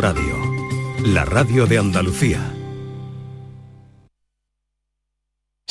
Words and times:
Radio, 0.00 0.36
la 1.02 1.24
radio 1.24 1.66
de 1.66 1.76
Andalucía. 1.76 2.57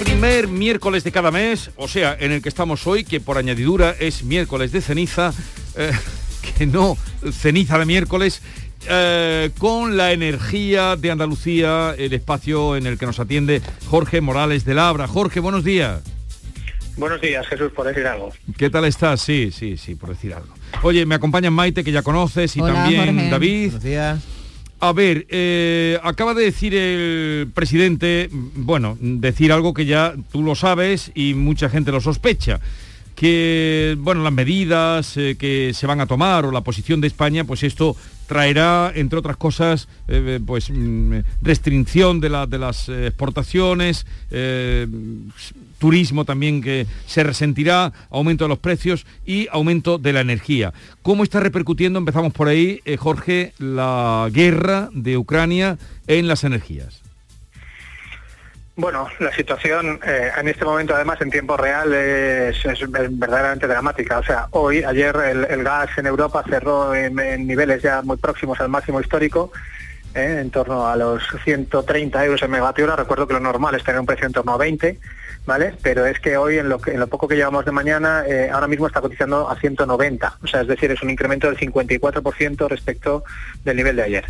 primer 0.00 0.48
miércoles 0.48 1.04
de 1.04 1.12
cada 1.12 1.30
mes, 1.30 1.70
o 1.76 1.86
sea, 1.86 2.16
en 2.18 2.32
el 2.32 2.40
que 2.40 2.48
estamos 2.48 2.86
hoy, 2.86 3.04
que 3.04 3.20
por 3.20 3.36
añadidura 3.36 3.94
es 4.00 4.24
miércoles 4.24 4.72
de 4.72 4.80
ceniza, 4.80 5.34
eh, 5.76 5.92
que 6.58 6.66
no 6.66 6.96
ceniza 7.30 7.78
de 7.78 7.84
miércoles, 7.84 8.40
eh, 8.88 9.50
con 9.58 9.98
la 9.98 10.12
energía 10.12 10.96
de 10.96 11.10
Andalucía, 11.10 11.94
el 11.98 12.14
espacio 12.14 12.76
en 12.76 12.86
el 12.86 12.96
que 12.96 13.04
nos 13.04 13.20
atiende 13.20 13.60
Jorge 13.88 14.22
Morales 14.22 14.64
de 14.64 14.72
Labra. 14.72 15.06
Jorge, 15.06 15.38
buenos 15.38 15.64
días. 15.64 16.00
Buenos 16.96 17.20
días, 17.20 17.46
Jesús, 17.46 17.70
por 17.72 17.86
decir 17.86 18.06
algo. 18.06 18.30
¿Qué 18.56 18.70
tal 18.70 18.86
estás? 18.86 19.20
Sí, 19.20 19.50
sí, 19.52 19.76
sí, 19.76 19.96
por 19.96 20.08
decir 20.08 20.32
algo. 20.32 20.54
Oye, 20.82 21.04
me 21.04 21.14
acompañan 21.14 21.52
Maite, 21.52 21.84
que 21.84 21.92
ya 21.92 22.02
conoces, 22.02 22.56
y 22.56 22.60
también 22.60 23.30
David. 23.30 23.66
Buenos 23.66 23.82
días. 23.82 24.39
A 24.82 24.92
ver, 24.94 25.26
eh, 25.28 25.98
acaba 26.02 26.32
de 26.32 26.44
decir 26.44 26.74
el 26.74 27.48
presidente, 27.52 28.30
bueno, 28.32 28.96
decir 28.98 29.52
algo 29.52 29.74
que 29.74 29.84
ya 29.84 30.14
tú 30.32 30.42
lo 30.42 30.54
sabes 30.54 31.12
y 31.14 31.34
mucha 31.34 31.68
gente 31.68 31.92
lo 31.92 32.00
sospecha, 32.00 32.60
que, 33.14 33.94
bueno, 33.98 34.22
las 34.22 34.32
medidas 34.32 35.18
eh, 35.18 35.36
que 35.38 35.72
se 35.74 35.86
van 35.86 36.00
a 36.00 36.06
tomar 36.06 36.46
o 36.46 36.50
la 36.50 36.62
posición 36.62 37.02
de 37.02 37.08
España, 37.08 37.44
pues 37.44 37.62
esto 37.62 37.94
traerá, 38.26 38.90
entre 38.94 39.18
otras 39.18 39.36
cosas, 39.36 39.86
eh, 40.08 40.40
pues 40.46 40.70
mm, 40.70 41.12
restricción 41.42 42.18
de, 42.20 42.46
de 42.48 42.58
las 42.58 42.88
exportaciones, 42.88 44.06
turismo 45.80 46.24
también 46.24 46.62
que 46.62 46.86
se 47.06 47.24
resentirá, 47.24 47.92
aumento 48.10 48.44
de 48.44 48.50
los 48.50 48.58
precios 48.58 49.06
y 49.26 49.48
aumento 49.50 49.98
de 49.98 50.12
la 50.12 50.20
energía. 50.20 50.72
¿Cómo 51.02 51.24
está 51.24 51.40
repercutiendo, 51.40 51.98
empezamos 51.98 52.32
por 52.32 52.46
ahí, 52.46 52.80
eh, 52.84 52.96
Jorge, 52.96 53.52
la 53.58 54.28
guerra 54.30 54.90
de 54.92 55.16
Ucrania 55.16 55.78
en 56.06 56.28
las 56.28 56.44
energías? 56.44 57.02
Bueno, 58.76 59.08
la 59.18 59.30
situación 59.32 60.00
eh, 60.06 60.30
en 60.38 60.48
este 60.48 60.64
momento, 60.64 60.94
además, 60.94 61.20
en 61.20 61.30
tiempo 61.30 61.54
real 61.56 61.92
es, 61.92 62.56
verdaderamente 62.88 63.66
dramática. 63.66 64.18
O 64.20 64.22
sea, 64.22 64.46
hoy, 64.52 64.82
ayer, 64.84 65.14
el, 65.16 65.64
gas 65.64 65.90
en 65.98 66.06
Europa 66.06 66.42
cerró 66.48 66.94
en, 66.94 67.14
niveles 67.46 67.82
ya 67.82 68.00
muy 68.00 68.16
próximos 68.16 68.58
al 68.60 68.70
máximo 68.70 68.98
histórico, 69.00 69.52
eh, 70.14 70.38
en 70.40 70.50
torno 70.50 70.86
a 70.86 70.96
los 70.96 71.22
130 71.44 72.24
euros 72.24 72.42
en 72.42 72.50
megavatio 72.50 72.84
hora. 72.84 72.96
Recuerdo 72.96 73.26
que 73.26 73.34
lo 73.34 73.40
normal 73.40 73.74
es 73.74 73.84
tener 73.84 74.00
un 74.00 74.06
precio 74.06 74.26
en 74.26 74.32
torno 74.32 74.54
a 74.54 74.56
20. 74.56 74.98
¿Vale? 75.46 75.74
Pero 75.82 76.06
es 76.06 76.20
que 76.20 76.36
hoy, 76.36 76.58
en 76.58 76.68
lo, 76.68 76.80
que, 76.80 76.92
en 76.92 77.00
lo 77.00 77.06
poco 77.06 77.28
que 77.28 77.36
llevamos 77.36 77.64
de 77.64 77.72
mañana, 77.72 78.24
eh, 78.26 78.50
ahora 78.52 78.66
mismo 78.66 78.86
está 78.86 79.00
cotizando 79.00 79.48
a 79.48 79.56
190, 79.56 80.38
o 80.42 80.46
sea, 80.46 80.62
es 80.62 80.68
decir, 80.68 80.90
es 80.90 81.02
un 81.02 81.10
incremento 81.10 81.48
del 81.48 81.58
54% 81.58 82.68
respecto 82.68 83.24
del 83.64 83.76
nivel 83.76 83.96
de 83.96 84.02
ayer. 84.02 84.24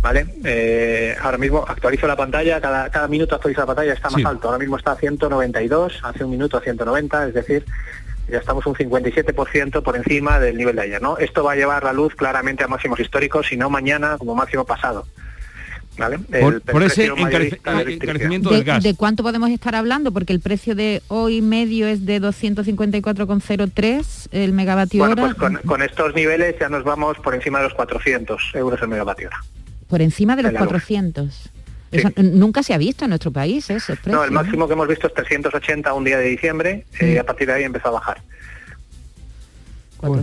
¿Vale? 0.00 0.26
Eh, 0.44 1.16
ahora 1.22 1.38
mismo 1.38 1.64
actualizo 1.66 2.06
la 2.06 2.14
pantalla, 2.14 2.60
cada, 2.60 2.90
cada 2.90 3.08
minuto 3.08 3.34
actualiza 3.36 3.62
la 3.62 3.68
pantalla, 3.68 3.94
está 3.94 4.10
más 4.10 4.22
alto. 4.26 4.48
Ahora 4.48 4.58
mismo 4.58 4.76
está 4.76 4.92
a 4.92 4.96
192, 4.96 6.00
hace 6.02 6.24
un 6.24 6.30
minuto 6.30 6.58
a 6.58 6.60
190, 6.60 7.28
es 7.28 7.34
decir, 7.34 7.64
ya 8.28 8.38
estamos 8.38 8.66
un 8.66 8.74
57% 8.74 9.82
por 9.82 9.96
encima 9.96 10.38
del 10.38 10.58
nivel 10.58 10.76
de 10.76 10.82
ayer. 10.82 11.00
¿no? 11.00 11.16
Esto 11.16 11.42
va 11.42 11.52
a 11.52 11.56
llevar 11.56 11.84
la 11.84 11.94
luz 11.94 12.14
claramente 12.14 12.64
a 12.64 12.68
máximos 12.68 13.00
históricos, 13.00 13.46
si 13.46 13.56
no 13.56 13.70
mañana 13.70 14.18
como 14.18 14.34
máximo 14.34 14.66
pasado 14.66 15.06
por, 16.70 16.82
ese 16.82 17.06
encarecimiento 17.06 18.50
del 18.50 18.64
gas. 18.64 18.82
¿De 18.82 18.94
cuánto 18.94 19.22
podemos 19.22 19.50
estar 19.50 19.74
hablando? 19.74 20.12
Porque 20.12 20.32
el 20.32 20.40
precio 20.40 20.74
de 20.74 21.02
hoy 21.08 21.42
medio 21.42 21.86
es 21.86 22.06
de 22.06 22.20
254,03 22.20 24.28
el 24.32 24.52
megavatio 24.52 25.04
bueno, 25.04 25.16
Pues 25.16 25.34
con, 25.64 25.82
estos 25.82 26.14
niveles 26.14 26.56
ya 26.58 26.68
nos 26.68 26.84
vamos 26.84 27.18
por 27.18 27.34
encima 27.34 27.58
de 27.58 27.64
los 27.64 27.74
400 27.74 28.52
euros 28.54 28.80
el 28.82 28.88
megavatio 28.88 29.28
hora. 29.28 29.38
Por 29.88 30.02
encima 30.02 30.36
de 30.36 30.44
los 30.44 30.52
400. 30.52 31.50
nunca 32.16 32.62
se 32.62 32.74
ha 32.74 32.78
visto 32.78 33.04
en 33.04 33.10
nuestro 33.10 33.30
país 33.30 33.70
ese 33.70 33.96
precio. 33.96 34.12
No, 34.12 34.24
el 34.24 34.30
máximo 34.30 34.66
que 34.66 34.72
hemos 34.72 34.88
visto 34.88 35.06
es 35.06 35.14
380 35.14 35.92
un 35.94 36.04
día 36.04 36.18
de 36.18 36.28
diciembre 36.28 36.86
y 37.00 37.04
eh, 37.04 37.20
a 37.20 37.24
partir 37.24 37.46
de 37.46 37.54
ahí 37.54 37.64
empezó 37.64 37.88
a 37.88 37.92
bajar. 37.92 38.22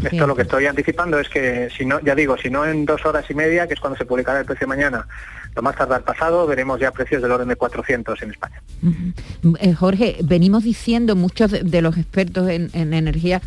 Esto 0.03 0.27
lo 0.27 0.35
que 0.35 0.43
estoy 0.43 0.67
anticipando 0.67 1.19
es 1.19 1.27
que, 1.27 1.69
si 1.75 1.85
no, 1.85 1.99
ya 2.01 2.13
digo, 2.13 2.37
si 2.37 2.49
no 2.49 2.65
en 2.65 2.85
dos 2.85 3.03
horas 3.05 3.25
y 3.29 3.33
media, 3.33 3.67
que 3.67 3.73
es 3.73 3.79
cuando 3.79 3.97
se 3.97 4.05
publicará 4.05 4.39
el 4.39 4.45
precio 4.45 4.67
mañana, 4.67 5.07
lo 5.55 5.61
más 5.61 5.75
tardar 5.75 6.03
pasado, 6.03 6.47
veremos 6.47 6.79
ya 6.79 6.91
precios 6.91 7.21
del 7.21 7.31
orden 7.31 7.47
de 7.47 7.55
400 7.55 8.21
en 8.21 8.31
España. 8.31 8.61
Eh, 9.59 9.73
Jorge, 9.73 10.17
venimos 10.23 10.63
diciendo 10.63 11.15
muchos 11.15 11.51
de, 11.51 11.81
los 11.81 11.97
expertos 11.97 12.49
en, 12.49 12.69
energía, 12.73 13.41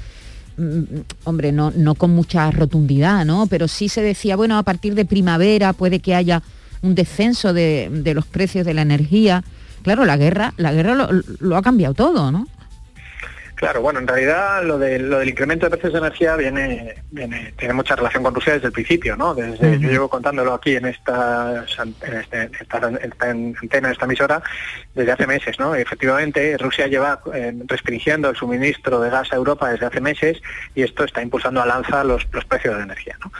mm, 0.56 0.82
hombre, 1.24 1.52
no, 1.52 1.72
no 1.74 1.94
con 1.94 2.10
mucha 2.10 2.50
rotundidad, 2.50 3.24
¿no? 3.24 3.46
Pero 3.46 3.68
sí 3.68 3.88
se 3.88 4.02
decía, 4.02 4.36
bueno, 4.36 4.58
a 4.58 4.62
partir 4.62 4.94
de 4.94 5.04
primavera 5.04 5.72
puede 5.72 6.00
que 6.00 6.14
haya 6.14 6.42
un 6.82 6.94
descenso 6.94 7.52
de, 7.52 8.12
los 8.14 8.26
precios 8.26 8.66
de 8.66 8.74
la 8.74 8.82
energía. 8.82 9.42
Claro, 9.82 10.04
la 10.04 10.16
guerra, 10.16 10.52
la 10.56 10.72
guerra 10.72 10.94
lo, 10.94 11.08
lo 11.40 11.56
ha 11.56 11.62
cambiado 11.62 11.94
todo, 11.94 12.30
¿no? 12.30 12.46
Claro, 13.54 13.82
bueno, 13.82 14.00
en 14.00 14.08
realidad 14.08 14.64
lo, 14.64 14.78
de, 14.78 14.98
lo 14.98 15.20
del 15.20 15.28
incremento 15.28 15.66
de 15.66 15.70
precios 15.70 15.92
de 15.92 16.00
energía 16.00 16.34
viene, 16.34 16.96
viene, 17.10 17.54
tiene 17.56 17.72
mucha 17.74 17.94
relación 17.94 18.24
con 18.24 18.34
Rusia 18.34 18.54
desde 18.54 18.66
el 18.66 18.72
principio, 18.72 19.16
¿no? 19.16 19.34
Desde, 19.34 19.78
Yo 19.78 19.90
llevo 19.90 20.08
contándolo 20.08 20.54
aquí 20.54 20.74
en 20.74 20.86
esta, 20.86 21.64
en, 21.78 22.14
este, 22.14 22.50
esta, 22.60 22.78
antena, 22.78 23.92
esta 23.92 24.04
emisora, 24.06 24.42
desde 24.94 25.12
hace 25.12 25.26
meses, 25.28 25.58
¿no? 25.60 25.74
Efectivamente, 25.74 26.56
Rusia 26.58 26.88
lleva 26.88 27.20
eh, 27.32 27.54
restringiendo 27.66 28.28
el 28.28 28.36
suministro 28.36 29.00
de 29.00 29.10
gas 29.10 29.32
a 29.32 29.36
Europa 29.36 29.70
desde 29.70 29.86
hace 29.86 30.00
meses 30.00 30.42
y 30.74 30.82
esto 30.82 31.04
está 31.04 31.22
impulsando 31.22 31.62
al 31.62 31.70
alza 31.70 32.02
los, 32.02 32.26
los 32.32 32.44
precios 32.46 32.76
de 32.76 32.82
energía, 32.82 33.16
¿no? 33.24 33.30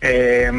Eh, 0.00 0.50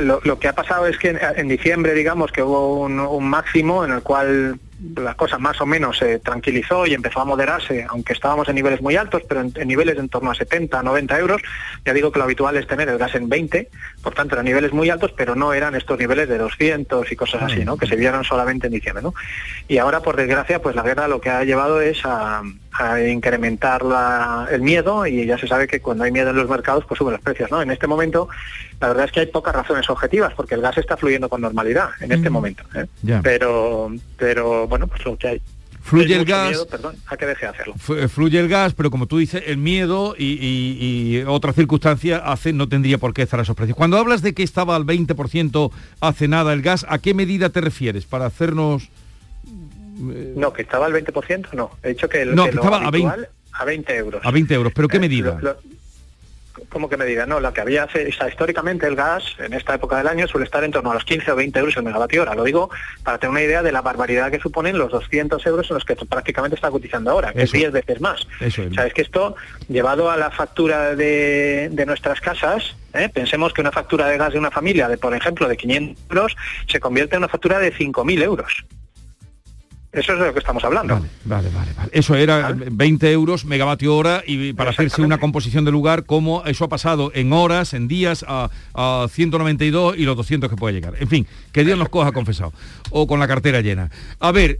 lo, 0.00 0.38
que 0.38 0.48
ha 0.48 0.54
pasado 0.54 0.86
es 0.86 0.96
que 0.96 1.14
en, 1.36 1.48
diciembre, 1.48 1.92
digamos, 1.92 2.32
que 2.32 2.42
hubo 2.42 2.78
un 2.80 3.28
máximo 3.28 3.84
en 3.84 3.92
el 3.92 4.02
cual 4.02 4.58
la 4.96 5.14
cosa 5.14 5.38
más 5.38 5.60
o 5.60 5.66
menos 5.66 5.98
se 5.98 6.18
tranquilizó 6.18 6.86
y 6.86 6.94
empezó 6.94 7.20
a 7.20 7.24
moderarse, 7.24 7.86
aunque 7.88 8.12
estábamos 8.12 8.48
en 8.48 8.56
niveles 8.56 8.82
muy 8.82 8.96
altos, 8.96 9.22
pero 9.28 9.40
en, 9.40 9.52
niveles 9.66 9.98
en 9.98 10.08
torno 10.08 10.30
a 10.30 10.34
70, 10.34 10.82
90 10.82 11.18
euros. 11.18 11.42
Ya 11.84 11.92
digo 11.92 12.10
que 12.10 12.18
lo 12.18 12.24
habitual 12.24 12.56
es 12.56 12.66
tener 12.66 12.88
el 12.88 12.98
gas 12.98 13.14
en 13.14 13.28
20, 13.28 13.68
por 14.02 14.14
tanto 14.14 14.34
eran 14.34 14.44
niveles 14.44 14.72
muy 14.72 14.90
altos, 14.90 15.12
pero 15.16 15.34
no 15.34 15.52
eran 15.52 15.74
estos 15.74 15.98
niveles 15.98 16.28
de 16.28 16.38
200 16.38 17.10
y 17.10 17.16
cosas 17.16 17.42
así, 17.42 17.64
¿no? 17.64 17.76
Que 17.76 17.86
se 17.86 17.96
vieron 17.96 18.24
solamente 18.24 18.66
en 18.66 18.72
diciembre, 18.72 19.02
¿no? 19.02 19.14
Y 19.68 19.78
ahora, 19.78 20.00
por 20.00 20.16
desgracia, 20.16 20.60
pues 20.60 20.74
la 20.74 20.82
guerra 20.82 21.08
lo 21.08 21.20
que 21.20 21.30
ha 21.30 21.44
llevado 21.44 21.80
es 21.80 22.00
a, 22.04 22.42
incrementar 23.06 23.82
el 24.50 24.62
miedo 24.62 25.06
y 25.06 25.26
ya 25.26 25.36
se 25.36 25.46
sabe 25.46 25.66
que 25.66 25.80
cuando 25.80 26.04
hay 26.04 26.10
miedo 26.10 26.30
en 26.30 26.36
los 26.36 26.48
mercados, 26.48 26.86
pues 26.86 26.96
suben 26.96 27.12
los 27.12 27.20
precios, 27.20 27.50
¿no? 27.50 27.60
En 27.60 27.70
este 27.70 27.86
momento 27.86 28.30
la 28.82 28.88
verdad 28.88 29.04
es 29.06 29.12
que 29.12 29.20
hay 29.20 29.26
pocas 29.26 29.54
razones 29.54 29.88
objetivas 29.88 30.34
porque 30.34 30.56
el 30.56 30.60
gas 30.60 30.76
está 30.76 30.96
fluyendo 30.96 31.28
con 31.28 31.40
normalidad 31.40 31.90
en 32.00 32.10
este 32.10 32.28
momento. 32.28 32.64
¿eh? 32.74 32.86
Pero, 33.22 33.92
pero 34.16 34.66
bueno, 34.66 34.88
pues 34.88 35.04
lo 35.04 35.16
que 35.16 35.28
hay. 35.28 35.42
Fluye 35.82 36.16
el 36.16 36.24
gas. 36.24 36.64
perdón, 36.68 36.96
a 37.06 37.16
que 37.16 37.26
deje 37.26 37.46
de 37.46 37.52
hacerlo. 37.52 37.74
Eh, 37.96 38.08
fluye 38.08 38.40
el 38.40 38.48
gas, 38.48 38.74
pero 38.74 38.90
como 38.90 39.06
tú 39.06 39.18
dices, 39.18 39.44
el 39.46 39.58
miedo 39.58 40.16
y, 40.18 40.24
y, 40.24 41.22
otras 41.28 41.54
circunstancias 41.54 42.20
hace, 42.24 42.52
no 42.52 42.68
tendría 42.68 42.98
por 42.98 43.14
qué 43.14 43.22
estar 43.22 43.38
a 43.38 43.44
esos 43.44 43.54
precios. 43.54 43.76
Cuando 43.76 43.98
hablas 43.98 44.20
de 44.20 44.34
que 44.34 44.42
estaba 44.42 44.74
al 44.74 44.84
20% 44.84 45.70
hace 46.00 46.26
nada 46.26 46.52
el 46.52 46.62
gas, 46.62 46.84
¿a 46.88 46.98
qué 46.98 47.14
medida 47.14 47.50
te 47.50 47.60
refieres? 47.60 48.04
Para 48.04 48.26
hacernos... 48.26 48.90
No, 49.96 50.52
que 50.52 50.62
estaba 50.62 50.86
al 50.86 50.92
20%, 50.92 51.52
no. 51.52 51.70
He 51.84 51.90
dicho 51.90 52.08
que, 52.08 52.22
el, 52.22 52.34
no, 52.34 52.44
que, 52.44 52.50
estaba 52.50 52.78
a 52.78 52.90
20, 52.90 53.28
a 53.52 53.64
20 53.64 53.96
euros. 53.96 54.22
A 54.24 54.30
20 54.32 54.54
euros, 54.54 54.72
pero 54.74 54.88
¿qué 54.88 54.96
eh, 54.96 55.00
medida? 55.00 55.38
¿Cómo 56.68 56.88
que 56.88 56.96
medida? 56.96 57.26
No, 57.26 57.40
la 57.40 57.52
que 57.52 57.60
había 57.60 57.84
hace, 57.84 58.08
históricamente 58.08 58.86
el 58.86 58.96
gas 58.96 59.36
en 59.38 59.52
esta 59.52 59.74
época 59.74 59.96
del 59.98 60.08
año 60.08 60.26
suele 60.26 60.44
estar 60.44 60.64
en 60.64 60.70
torno 60.70 60.90
a 60.90 60.94
los 60.94 61.04
15 61.04 61.32
o 61.32 61.36
20 61.36 61.58
euros 61.58 61.76
el 61.76 61.82
megavatio 61.82 62.22
hora. 62.22 62.34
Lo 62.34 62.44
digo 62.44 62.70
para 63.02 63.18
tener 63.18 63.30
una 63.30 63.42
idea 63.42 63.62
de 63.62 63.72
la 63.72 63.82
barbaridad 63.82 64.30
que 64.30 64.38
suponen 64.38 64.78
los 64.78 64.90
200 64.90 65.44
euros 65.46 65.70
en 65.70 65.74
los 65.74 65.84
que 65.84 65.96
prácticamente 65.96 66.54
está 66.54 66.70
cotizando 66.70 67.10
ahora, 67.10 67.32
que 67.32 67.42
es 67.42 67.52
10 67.52 67.72
veces 67.72 68.00
más. 68.00 68.26
Eso 68.40 68.62
es. 68.62 68.72
O 68.72 68.74
sea, 68.74 68.86
es 68.86 68.94
que 68.94 69.02
esto, 69.02 69.36
llevado 69.68 70.10
a 70.10 70.16
la 70.16 70.30
factura 70.30 70.94
de, 70.94 71.70
nuestras 71.86 72.20
casas, 72.20 72.76
¿eh? 72.94 73.08
pensemos 73.08 73.52
que 73.52 73.60
una 73.60 73.72
factura 73.72 74.06
de 74.06 74.16
gas 74.16 74.32
de 74.32 74.38
una 74.38 74.50
familia, 74.50 74.88
de 74.88 74.98
por 74.98 75.14
ejemplo, 75.14 75.48
de 75.48 75.56
500 75.56 76.04
euros, 76.10 76.36
se 76.66 76.80
convierte 76.80 77.16
en 77.16 77.20
una 77.20 77.28
factura 77.28 77.58
de 77.58 77.72
5.000 77.74 78.22
euros. 78.22 78.64
Eso 79.92 80.14
es 80.14 80.18
de 80.20 80.26
lo 80.26 80.32
que 80.32 80.38
estamos 80.38 80.64
hablando. 80.64 80.94
Vale, 81.26 81.50
vale, 81.50 81.70
vale. 81.76 81.90
Eso 81.92 82.14
era 82.14 82.56
20 82.56 83.12
euros 83.12 83.44
megavatio 83.44 83.94
hora 83.94 84.22
y 84.26 84.54
para 84.54 84.70
hacerse 84.70 85.02
una 85.02 85.18
composición 85.18 85.66
de 85.66 85.70
lugar, 85.70 86.06
como 86.06 86.42
eso 86.46 86.64
ha 86.64 86.68
pasado 86.70 87.12
en 87.14 87.30
horas, 87.34 87.74
en 87.74 87.88
días, 87.88 88.24
a, 88.26 88.48
192 89.10 89.98
y 89.98 90.04
los 90.04 90.16
200 90.16 90.48
que 90.48 90.56
puede 90.56 90.74
llegar. 90.74 90.94
En 90.98 91.08
fin, 91.08 91.26
que 91.52 91.62
Dios 91.62 91.78
nos 91.78 91.90
coja 91.90 92.12
confesado. 92.12 92.54
O 92.88 93.06
con 93.06 93.20
la 93.20 93.28
cartera 93.28 93.60
llena. 93.60 93.90
A 94.18 94.32
ver, 94.32 94.58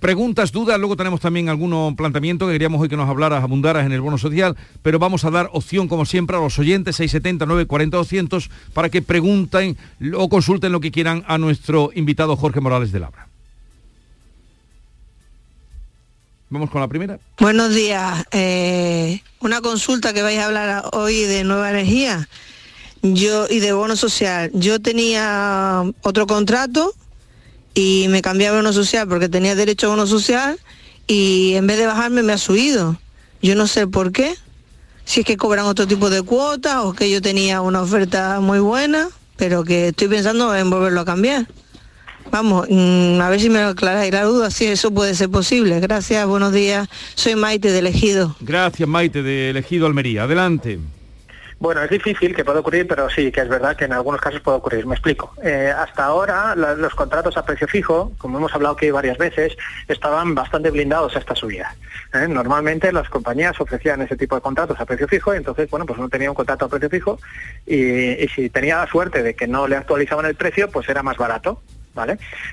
preguntas, 0.00 0.52
dudas, 0.52 0.78
luego 0.78 0.96
tenemos 0.96 1.20
también 1.20 1.48
algunos 1.48 1.94
planteamientos 1.94 2.48
que 2.48 2.52
queríamos 2.52 2.82
hoy 2.82 2.90
que 2.90 2.96
nos 2.96 3.08
hablaras, 3.08 3.42
abundaras 3.42 3.86
en 3.86 3.92
el 3.92 4.02
bono 4.02 4.18
social, 4.18 4.54
pero 4.82 4.98
vamos 4.98 5.24
a 5.24 5.30
dar 5.30 5.48
opción, 5.52 5.88
como 5.88 6.04
siempre, 6.04 6.36
a 6.36 6.40
los 6.40 6.58
oyentes 6.58 6.96
670 6.96 7.46
940 7.46 7.96
200 7.96 8.50
para 8.74 8.90
que 8.90 9.00
pregunten 9.00 9.78
o 10.14 10.28
consulten 10.28 10.72
lo 10.72 10.80
que 10.80 10.90
quieran 10.90 11.24
a 11.26 11.38
nuestro 11.38 11.90
invitado 11.94 12.36
Jorge 12.36 12.60
Morales 12.60 12.92
de 12.92 13.00
Labra. 13.00 13.27
Vamos 16.50 16.70
con 16.70 16.80
la 16.80 16.88
primera. 16.88 17.18
Buenos 17.38 17.74
días. 17.74 18.24
Eh, 18.32 19.22
una 19.40 19.60
consulta 19.60 20.12
que 20.12 20.22
vais 20.22 20.38
a 20.38 20.46
hablar 20.46 20.84
hoy 20.92 21.22
de 21.22 21.44
nueva 21.44 21.70
energía 21.70 22.28
yo 23.02 23.46
y 23.48 23.60
de 23.60 23.72
bono 23.72 23.96
social. 23.96 24.50
Yo 24.54 24.80
tenía 24.80 25.84
otro 26.02 26.26
contrato 26.26 26.94
y 27.74 28.06
me 28.08 28.22
cambié 28.22 28.48
a 28.48 28.52
bono 28.52 28.72
social 28.72 29.06
porque 29.08 29.28
tenía 29.28 29.54
derecho 29.54 29.86
a 29.86 29.90
bono 29.90 30.06
social 30.06 30.58
y 31.06 31.54
en 31.54 31.66
vez 31.66 31.78
de 31.78 31.86
bajarme 31.86 32.22
me 32.22 32.32
ha 32.32 32.38
subido. 32.38 32.98
Yo 33.42 33.54
no 33.54 33.66
sé 33.66 33.86
por 33.86 34.12
qué. 34.12 34.34
Si 35.04 35.20
es 35.20 35.26
que 35.26 35.36
cobran 35.36 35.64
otro 35.64 35.86
tipo 35.86 36.10
de 36.10 36.22
cuotas 36.22 36.78
o 36.84 36.92
que 36.92 37.10
yo 37.10 37.22
tenía 37.22 37.62
una 37.62 37.80
oferta 37.80 38.40
muy 38.40 38.58
buena, 38.58 39.08
pero 39.36 39.64
que 39.64 39.88
estoy 39.88 40.08
pensando 40.08 40.54
en 40.54 40.68
volverlo 40.68 41.00
a 41.00 41.04
cambiar. 41.04 41.46
Vamos, 42.30 42.66
mm, 42.68 43.20
a 43.20 43.30
ver 43.30 43.40
si 43.40 43.48
me 43.48 43.60
aclaráis 43.60 44.12
la 44.12 44.24
duda, 44.24 44.50
si 44.50 44.66
eso 44.66 44.92
puede 44.92 45.14
ser 45.14 45.30
posible. 45.30 45.80
Gracias, 45.80 46.26
buenos 46.26 46.52
días. 46.52 46.88
Soy 47.14 47.36
Maite 47.36 47.72
de 47.72 47.78
Elegido. 47.78 48.36
Gracias, 48.40 48.88
Maite 48.88 49.22
de 49.22 49.50
Elegido 49.50 49.86
Almería. 49.86 50.24
Adelante. 50.24 50.78
Bueno, 51.60 51.82
es 51.82 51.90
difícil 51.90 52.36
que 52.36 52.44
pueda 52.44 52.60
ocurrir, 52.60 52.86
pero 52.86 53.10
sí 53.10 53.32
que 53.32 53.40
es 53.40 53.48
verdad 53.48 53.76
que 53.76 53.86
en 53.86 53.92
algunos 53.92 54.20
casos 54.20 54.40
puede 54.40 54.58
ocurrir. 54.58 54.86
Me 54.86 54.94
explico. 54.94 55.34
Eh, 55.42 55.72
hasta 55.76 56.04
ahora 56.04 56.54
los 56.54 56.94
contratos 56.94 57.36
a 57.36 57.44
precio 57.44 57.66
fijo, 57.66 58.12
como 58.18 58.38
hemos 58.38 58.54
hablado 58.54 58.76
aquí 58.76 58.90
varias 58.92 59.18
veces, 59.18 59.56
estaban 59.88 60.36
bastante 60.36 60.70
blindados 60.70 61.16
a 61.16 61.18
esta 61.18 61.34
subida. 61.34 61.74
¿eh? 62.14 62.28
Normalmente 62.28 62.92
las 62.92 63.08
compañías 63.08 63.60
ofrecían 63.60 64.02
ese 64.02 64.16
tipo 64.16 64.36
de 64.36 64.40
contratos 64.40 64.78
a 64.78 64.86
precio 64.86 65.08
fijo 65.08 65.34
y 65.34 65.38
entonces, 65.38 65.68
bueno, 65.68 65.84
pues 65.84 65.98
uno 65.98 66.08
tenía 66.08 66.30
un 66.30 66.36
contrato 66.36 66.66
a 66.66 66.68
precio 66.68 66.90
fijo 66.90 67.18
y, 67.66 68.12
y 68.22 68.28
si 68.28 68.50
tenía 68.50 68.76
la 68.76 68.86
suerte 68.86 69.24
de 69.24 69.34
que 69.34 69.48
no 69.48 69.66
le 69.66 69.74
actualizaban 69.74 70.26
el 70.26 70.36
precio, 70.36 70.70
pues 70.70 70.88
era 70.88 71.02
más 71.02 71.16
barato. 71.16 71.60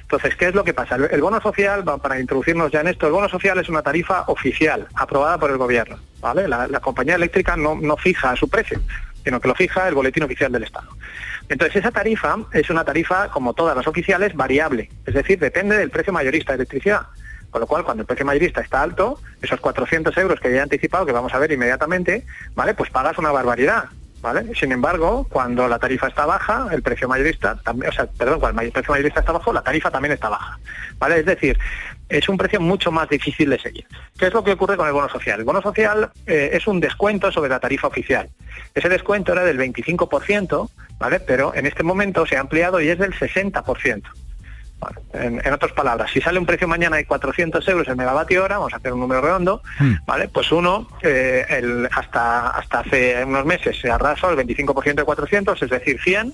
Entonces, 0.01 0.35
¿qué 0.35 0.47
es 0.47 0.55
lo 0.55 0.63
que 0.63 0.73
pasa? 0.73 0.95
El, 0.95 1.21
bono 1.21 1.41
social, 1.41 1.83
para 2.01 2.19
introducirnos 2.19 2.71
ya 2.71 2.81
en 2.81 2.87
esto, 2.87 3.07
el 3.07 3.13
bono 3.13 3.29
social 3.29 3.57
es 3.59 3.69
una 3.69 3.81
tarifa 3.81 4.23
oficial, 4.27 4.87
aprobada 4.95 5.37
por 5.37 5.51
el 5.51 5.57
gobierno, 5.57 5.99
¿vale? 6.19 6.47
La, 6.47 6.79
compañía 6.79 7.15
eléctrica 7.15 7.55
no, 7.55 7.75
no 7.75 7.97
fija 7.97 8.35
su 8.35 8.49
precio, 8.49 8.79
sino 9.23 9.39
que 9.39 9.47
lo 9.47 9.55
fija 9.55 9.87
el 9.87 9.95
boletín 9.95 10.23
oficial 10.23 10.51
del 10.51 10.63
Estado. 10.63 10.89
Entonces, 11.49 11.77
esa 11.77 11.91
tarifa 11.91 12.37
es 12.53 12.69
una 12.69 12.83
tarifa, 12.83 13.29
como 13.29 13.53
todas 13.53 13.75
las 13.75 13.87
oficiales, 13.87 14.35
variable, 14.35 14.89
es 15.05 15.13
decir, 15.13 15.39
depende 15.39 15.77
del 15.77 15.91
precio 15.91 16.13
mayorista 16.13 16.53
de 16.53 16.57
electricidad. 16.57 17.07
Con 17.51 17.61
lo 17.61 17.67
cual, 17.67 17.85
cuando 17.85 18.01
el 18.01 18.07
precio 18.07 18.25
mayorista 18.25 18.61
está 18.61 18.81
alto, 18.81 19.19
esos 19.41 19.61
400 19.61 20.17
euros 20.17 20.39
que 20.41 20.51
ya 20.51 20.57
he 20.57 20.61
anticipado, 20.61 21.05
que 21.05 21.13
vamos 21.13 21.33
a 21.33 21.39
ver 21.39 21.51
inmediatamente, 21.53 22.25
¿vale? 22.53 22.73
Pues 22.73 22.89
pagas 22.89 23.17
una 23.17 23.31
barbaridad. 23.31 23.85
Sin 24.59 24.71
embargo, 24.71 25.27
cuando 25.29 25.67
la 25.67 25.79
tarifa 25.79 26.07
está 26.07 26.25
baja, 26.25 26.67
el 26.71 26.81
precio 26.81 27.07
mayorista, 27.07 27.55
también, 27.63 27.89
o 27.89 27.93
sea, 27.93 28.07
perdón, 28.07 28.39
cuando 28.39 28.61
el 28.61 28.71
precio 28.71 28.91
mayorista 28.91 29.19
está 29.19 29.31
bajo, 29.31 29.53
la 29.53 29.61
tarifa 29.61 29.91
también 29.91 30.13
está 30.13 30.29
baja, 30.29 30.59
¿vale? 30.97 31.19
Es 31.19 31.25
decir, 31.25 31.57
es 32.09 32.27
un 32.29 32.37
precio 32.37 32.59
mucho 32.59 32.91
más 32.91 33.07
difícil 33.09 33.49
de 33.49 33.59
seguir. 33.59 33.85
¿Qué 34.17 34.27
es 34.27 34.33
lo 34.33 34.43
que 34.43 34.53
ocurre 34.53 34.77
con 34.77 34.87
el 34.87 34.93
bono 34.93 35.09
social? 35.09 35.39
El 35.39 35.45
bono 35.45 35.61
social 35.61 36.11
eh, 36.25 36.51
es 36.53 36.67
un 36.67 36.79
descuento 36.79 37.31
sobre 37.31 37.49
la 37.49 37.59
tarifa 37.59 37.87
oficial. 37.87 38.29
Ese 38.73 38.89
descuento 38.89 39.31
era 39.31 39.43
del 39.43 39.59
25%, 39.59 40.69
¿vale? 40.97 41.19
Pero 41.19 41.53
en 41.55 41.65
este 41.65 41.83
momento 41.83 42.25
se 42.25 42.37
ha 42.37 42.41
ampliado 42.41 42.81
y 42.81 42.89
es 42.89 42.99
del 42.99 43.13
60% 43.13 44.03
en, 45.13 45.53
otras 45.53 45.71
palabras, 45.73 46.11
si 46.11 46.21
sale 46.21 46.39
un 46.39 46.45
precio 46.45 46.67
mañana 46.67 46.97
de 46.97 47.05
400 47.05 47.67
euros 47.67 47.87
el 47.87 47.95
megavatio 47.95 48.43
hora, 48.43 48.57
vamos 48.57 48.73
a 48.73 48.77
hacer 48.77 48.93
un 48.93 48.99
número 48.99 49.21
redondo, 49.21 49.61
hmm. 49.79 49.93
¿vale? 50.05 50.27
Pues 50.27 50.51
uno, 50.51 50.87
eh, 51.01 51.45
hasta, 51.91 52.49
hasta 52.49 52.79
hace 52.79 53.23
unos 53.23 53.45
meses 53.45 53.77
se 53.79 53.89
arrasó 53.89 54.29
el 54.29 54.37
25% 54.37 54.95
de 54.95 55.03
400, 55.03 55.61
es 55.61 55.69
decir, 55.69 55.99
100, 56.01 56.33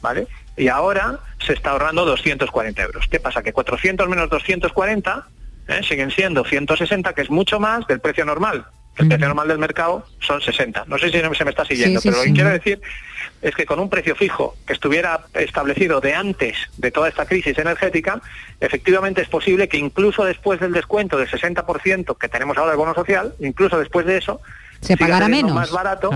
¿vale? 0.00 0.26
Y 0.56 0.68
ahora 0.68 1.18
se 1.44 1.52
está 1.52 1.70
ahorrando 1.70 2.04
240 2.04 2.82
euros. 2.82 3.06
¿Qué 3.08 3.20
pasa? 3.20 3.42
Que 3.42 3.52
400 3.52 4.08
menos 4.08 4.30
240 4.30 5.26
¿eh? 5.68 5.80
siguen 5.82 6.10
siendo 6.10 6.44
160, 6.44 7.12
que 7.12 7.22
es 7.22 7.30
mucho 7.30 7.58
más 7.60 7.86
del 7.86 8.00
precio 8.00 8.24
normal. 8.24 8.66
El 8.96 9.08
precio 9.08 9.26
normal 9.26 9.48
del 9.48 9.58
mercado 9.58 10.06
son 10.20 10.40
60. 10.40 10.84
No 10.86 10.98
sé 10.98 11.10
si 11.10 11.18
se 11.18 11.44
me 11.44 11.50
está 11.50 11.64
siguiendo, 11.64 12.00
pero 12.02 12.16
lo 12.16 12.22
que 12.22 12.32
quiero 12.32 12.50
decir 12.50 12.80
es 13.42 13.54
que 13.54 13.66
con 13.66 13.78
un 13.80 13.90
precio 13.90 14.14
fijo 14.14 14.56
que 14.66 14.72
estuviera 14.72 15.26
establecido 15.34 16.00
de 16.00 16.14
antes 16.14 16.56
de 16.78 16.90
toda 16.90 17.08
esta 17.08 17.26
crisis 17.26 17.58
energética, 17.58 18.20
efectivamente 18.60 19.20
es 19.20 19.28
posible 19.28 19.68
que 19.68 19.78
incluso 19.78 20.24
después 20.24 20.60
del 20.60 20.72
descuento 20.72 21.18
del 21.18 21.28
60% 21.28 22.16
que 22.16 22.28
tenemos 22.28 22.56
ahora 22.56 22.70
del 22.70 22.78
bono 22.78 22.94
social, 22.94 23.34
incluso 23.40 23.78
después 23.78 24.06
de 24.06 24.18
eso, 24.18 24.40
se 24.80 24.96
pagará 24.96 25.28
menos. 25.28 25.52
más 25.52 25.70
barato 25.70 26.10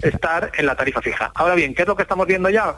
estar 0.00 0.50
en 0.56 0.66
la 0.66 0.74
tarifa 0.74 1.02
fija. 1.02 1.30
Ahora 1.34 1.54
bien, 1.54 1.74
¿qué 1.74 1.82
es 1.82 1.88
lo 1.88 1.96
que 1.96 2.02
estamos 2.02 2.26
viendo 2.26 2.48
ya? 2.48 2.76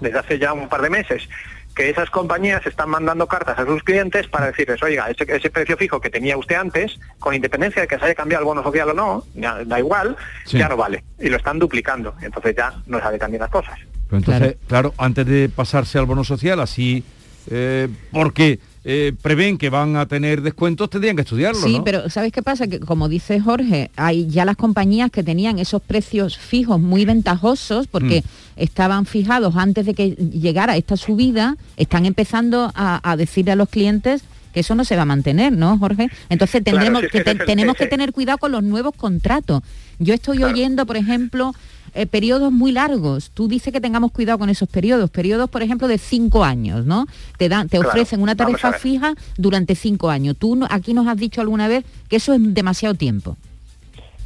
Desde 0.00 0.18
hace 0.18 0.38
ya 0.38 0.52
un 0.52 0.68
par 0.68 0.82
de 0.82 0.90
meses, 0.90 1.28
que 1.74 1.90
esas 1.90 2.10
compañías 2.10 2.64
están 2.66 2.90
mandando 2.90 3.26
cartas 3.26 3.58
a 3.58 3.64
sus 3.64 3.82
clientes 3.82 4.28
para 4.28 4.46
decirles, 4.46 4.82
oiga, 4.82 5.08
ese, 5.10 5.24
ese, 5.28 5.50
precio 5.50 5.76
fijo 5.76 6.00
que 6.00 6.10
tenía 6.10 6.36
usted 6.36 6.56
antes, 6.56 6.98
con 7.18 7.34
independencia 7.34 7.82
de 7.82 7.88
que 7.88 7.98
se 7.98 8.04
haya 8.04 8.14
cambiado 8.14 8.42
el 8.42 8.46
bono 8.46 8.62
social 8.62 8.90
o 8.90 8.94
no, 8.94 9.24
da 9.34 9.78
igual, 9.78 10.16
ya 10.46 10.68
no 10.68 10.76
vale. 10.76 11.04
Y 11.18 11.28
lo 11.28 11.36
están 11.36 11.58
duplicando. 11.58 12.14
Entonces 12.20 12.54
ya 12.56 12.74
no 12.86 13.00
sabe 13.00 13.18
también 13.18 13.40
las 13.40 13.50
cosas. 13.50 13.78
entonces, 14.10 14.56
claro. 14.68 14.94
antes 14.98 15.26
de 15.26 15.48
pasarse 15.48 15.98
al 15.98 16.06
bono 16.06 16.24
social, 16.24 16.60
así, 16.60 17.04
eh, 17.50 17.88
porque 18.12 18.58
eh, 18.84 19.12
prevén 19.22 19.58
que 19.58 19.70
van 19.70 19.94
a 19.94 20.06
tener 20.06 20.42
descuentos, 20.42 20.90
tendrían 20.90 21.14
que 21.14 21.22
estudiarlo. 21.22 21.60
Sí, 21.60 21.80
pero 21.84 22.10
¿sabes 22.10 22.32
qué 22.32 22.42
pasa? 22.42 22.66
Que 22.66 22.80
como 22.80 23.08
dice 23.08 23.38
Jorge, 23.38 23.90
hay 23.94 24.26
ya 24.26 24.44
las 24.44 24.56
compañías 24.56 25.10
que 25.10 25.22
tenían 25.22 25.60
esos 25.60 25.80
precios 25.80 26.36
fijos 26.36 26.80
muy 26.80 27.04
ventajosos 27.04 27.86
porque 27.86 28.22
mm. 28.22 28.60
estaban 28.60 29.06
fijados 29.06 29.54
antes 29.56 29.86
de 29.86 29.94
que 29.94 30.10
llegara 30.10 30.76
esta 30.76 30.96
subida, 30.96 31.56
están 31.76 32.06
empezando 32.06 32.72
a, 32.74 33.16
decirle 33.16 33.52
a 33.52 33.56
los 33.56 33.68
clientes 33.68 34.22
que 34.52 34.60
eso 34.60 34.74
no 34.74 34.84
se 34.84 34.96
va 34.96 35.02
a 35.02 35.06
mantener, 35.06 35.52
¿no, 35.52 35.78
Jorge? 35.78 36.10
Entonces 36.28 36.62
tendremos, 36.64 37.02
que, 37.10 37.22
tenemos 37.22 37.76
que 37.76 37.86
tener 37.86 38.12
cuidado 38.12 38.38
con 38.38 38.52
los 38.52 38.62
nuevos 38.62 38.94
contratos. 38.96 39.62
Yo 39.98 40.12
estoy 40.12 40.42
oyendo, 40.42 40.84
por 40.86 40.96
ejemplo, 40.96 41.54
eh, 41.94 42.06
periodos 42.06 42.52
muy 42.52 42.72
largos. 42.72 43.30
Tú 43.30 43.48
dices 43.48 43.72
que 43.72 43.80
tengamos 43.80 44.12
cuidado 44.12 44.38
con 44.38 44.48
esos 44.48 44.68
periodos, 44.68 45.10
periodos, 45.10 45.50
por 45.50 45.62
ejemplo, 45.62 45.88
de 45.88 45.98
cinco 45.98 46.44
años, 46.44 46.86
¿no? 46.86 47.06
Te 47.38 47.48
dan, 47.48 47.68
te 47.68 47.78
ofrecen 47.78 48.22
una 48.22 48.34
tarifa 48.34 48.72
fija 48.72 49.14
durante 49.36 49.74
cinco 49.74 50.10
años. 50.10 50.36
Tú 50.38 50.66
aquí 50.70 50.94
nos 50.94 51.06
has 51.06 51.16
dicho 51.16 51.40
alguna 51.40 51.68
vez 51.68 51.84
que 52.08 52.16
eso 52.16 52.32
es 52.32 52.40
demasiado 52.42 52.94
tiempo. 52.94 53.36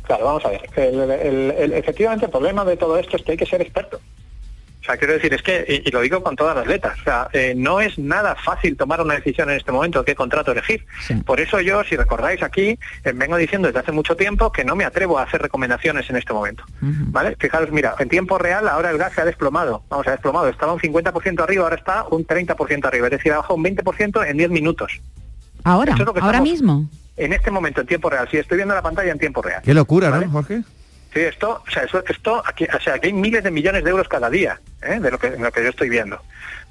Claro, 0.02 0.25
vamos 0.25 0.44
a 0.44 0.50
ver. 0.50 0.62
efectivamente, 1.75 2.26
el 2.26 2.30
problema 2.30 2.64
de 2.64 2.76
todo 2.76 2.96
esto 2.96 3.16
es 3.16 3.23
que 3.23 3.32
hay 3.32 3.38
que 3.38 3.46
ser 3.46 3.61
experto. 3.61 4.00
O 4.87 4.88
sea, 4.88 4.97
quiero 4.99 5.14
decir, 5.14 5.35
es 5.35 5.43
que, 5.43 5.64
y, 5.85 5.88
y 5.88 5.90
lo 5.90 6.00
digo 6.00 6.23
con 6.23 6.37
todas 6.37 6.55
las 6.55 6.64
letras, 6.64 6.97
o 7.00 7.02
sea, 7.02 7.28
eh, 7.33 7.55
no 7.57 7.81
es 7.81 7.99
nada 7.99 8.37
fácil 8.37 8.76
tomar 8.76 9.00
una 9.00 9.14
decisión 9.14 9.50
en 9.50 9.57
este 9.57 9.73
momento 9.73 9.99
de 9.99 10.05
qué 10.05 10.14
contrato 10.14 10.52
elegir. 10.52 10.87
Por 11.25 11.40
eso 11.40 11.61
yo, 11.61 11.83
si 11.83 11.97
recordáis 11.97 12.40
aquí, 12.45 12.78
eh, 13.02 13.12
vengo 13.12 13.37
diciendo 13.37 13.66
desde 13.66 13.81
hace 13.81 13.90
mucho 13.90 14.14
tiempo 14.14 14.52
que 14.52 14.64
no 14.64 14.76
me 14.76 14.85
atrevo 14.85 15.19
a 15.19 15.25
hacer 15.25 15.43
recomendaciones 15.43 16.09
en 16.09 16.14
este 16.16 16.33
momento. 16.33 16.62
¿Vale? 16.81 17.35
Fijaros, 17.40 17.73
mira, 17.73 17.97
en 17.99 18.09
tiempo 18.09 18.38
real 18.38 18.69
ahora 18.69 18.90
el 18.90 18.99
gas 18.99 19.12
se 19.12 19.23
ha 19.23 19.25
desplomado. 19.25 19.83
Vamos, 19.88 20.05
se 20.05 20.11
ha 20.11 20.12
desplomado. 20.12 20.49
Estaba 20.49 20.73
un 20.73 20.78
50% 20.78 21.43
arriba, 21.43 21.64
ahora 21.64 21.75
está 21.76 22.05
un 22.09 22.25
30% 22.25 22.85
arriba. 22.87 23.07
Es 23.09 23.11
decir, 23.11 23.33
ha 23.33 23.38
bajado 23.38 23.57
un 23.57 23.64
20% 23.64 24.25
en 24.25 24.37
10 24.37 24.50
minutos. 24.50 24.93
Ahora, 25.64 25.95
es 25.95 26.00
ahora 26.00 26.12
estamos- 26.21 26.43
mismo. 26.49 26.88
En 27.16 27.33
este 27.33 27.50
momento, 27.50 27.81
en 27.81 27.87
tiempo 27.87 28.09
real. 28.11 28.28
Sí, 28.31 28.37
estoy 28.37 28.57
viendo 28.59 28.75
la 28.75 28.83
pantalla 28.83 29.11
en 29.11 29.19
tiempo 29.19 29.40
real. 29.43 29.62
Qué 29.64 29.73
locura, 29.75 30.11
¿no, 30.11 30.31
Jorge? 30.31 30.62
Sí, 31.16 31.23
esto, 31.23 31.62
o 31.66 31.70
sea, 31.70 31.85
esto 31.85 32.42
aquí, 32.44 32.66
o 32.66 32.78
sea, 32.78 32.96
aquí 32.96 33.06
hay 33.06 33.12
miles 33.14 33.42
de 33.42 33.50
millones 33.50 33.82
de 33.82 33.88
euros 33.88 34.06
cada 34.06 34.28
día, 34.28 34.61
¿eh? 34.82 35.00
de 35.00 35.11
lo 35.11 35.18
que, 35.18 35.30
de 35.30 35.38
lo 35.38 35.50
que 35.50 35.62
yo 35.62 35.70
estoy 35.70 35.88
viendo, 35.88 36.20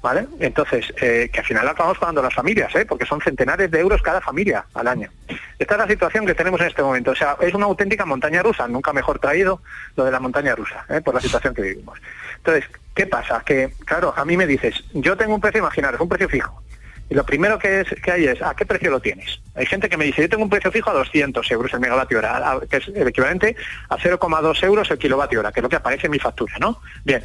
¿vale? 0.00 0.28
Entonces, 0.38 0.94
eh, 1.00 1.28
que 1.32 1.40
al 1.40 1.44
final 1.44 1.66
acabamos 1.66 1.98
pagando 1.98 2.22
las 2.22 2.32
familias, 2.32 2.72
¿eh? 2.76 2.86
Porque 2.86 3.04
son 3.06 3.20
centenares 3.20 3.68
de 3.72 3.80
euros 3.80 4.00
cada 4.02 4.20
familia 4.20 4.64
al 4.74 4.86
año. 4.86 5.10
Esta 5.58 5.74
es 5.74 5.80
la 5.80 5.88
situación 5.88 6.26
que 6.26 6.34
tenemos 6.36 6.60
en 6.60 6.68
este 6.68 6.80
momento, 6.80 7.10
o 7.10 7.16
sea, 7.16 7.36
es 7.40 7.54
una 7.54 7.66
auténtica 7.66 8.06
montaña 8.06 8.40
rusa, 8.40 8.68
nunca 8.68 8.92
mejor 8.92 9.18
traído 9.18 9.62
lo 9.96 10.04
de 10.04 10.12
la 10.12 10.20
montaña 10.20 10.54
rusa, 10.54 10.86
¿eh? 10.90 11.00
por 11.00 11.12
la 11.12 11.20
situación 11.20 11.52
que 11.52 11.62
vivimos. 11.62 11.98
Entonces, 12.36 12.70
¿qué 12.94 13.08
pasa? 13.08 13.42
Que, 13.44 13.72
claro, 13.84 14.14
a 14.16 14.24
mí 14.24 14.36
me 14.36 14.46
dices, 14.46 14.84
yo 14.92 15.16
tengo 15.16 15.34
un 15.34 15.40
precio, 15.40 15.58
imaginaros, 15.58 16.00
un 16.00 16.08
precio 16.08 16.28
fijo. 16.28 16.62
Y 17.08 17.14
lo 17.14 17.24
primero 17.24 17.58
que, 17.58 17.80
es, 17.80 17.88
que 18.02 18.10
hay 18.10 18.24
es, 18.24 18.42
¿a 18.42 18.54
qué 18.54 18.66
precio 18.66 18.90
lo 18.90 19.00
tienes? 19.00 19.40
Hay 19.54 19.66
gente 19.66 19.88
que 19.88 19.96
me 19.96 20.04
dice, 20.04 20.22
yo 20.22 20.28
tengo 20.28 20.42
un 20.42 20.50
precio 20.50 20.72
fijo 20.72 20.90
a 20.90 20.94
200 20.94 21.48
euros 21.52 21.72
el 21.72 21.80
megavatio 21.80 22.18
hora, 22.18 22.58
que 22.68 22.78
es 22.78 22.88
el 22.88 23.06
equivalente 23.06 23.54
a 23.88 23.96
0,2 23.96 24.62
euros 24.64 24.90
el 24.90 24.98
kilovatio 24.98 25.40
hora, 25.40 25.52
que 25.52 25.60
es 25.60 25.62
lo 25.62 25.68
que 25.68 25.76
aparece 25.76 26.06
en 26.06 26.12
mi 26.12 26.18
factura, 26.18 26.54
¿no? 26.58 26.80
Bien, 27.04 27.22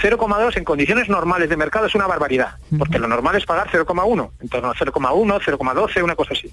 0,2 0.00 0.56
en 0.56 0.64
condiciones 0.64 1.08
normales 1.08 1.48
de 1.48 1.56
mercado 1.56 1.86
es 1.86 1.94
una 1.94 2.06
barbaridad, 2.06 2.56
porque 2.78 2.98
lo 2.98 3.08
normal 3.08 3.36
es 3.36 3.46
pagar 3.46 3.68
0,1, 3.70 4.30
en 4.40 4.48
torno 4.48 4.70
a 4.70 4.74
0,1, 4.74 5.40
0,12, 5.40 6.02
una 6.02 6.14
cosa 6.14 6.34
así, 6.34 6.52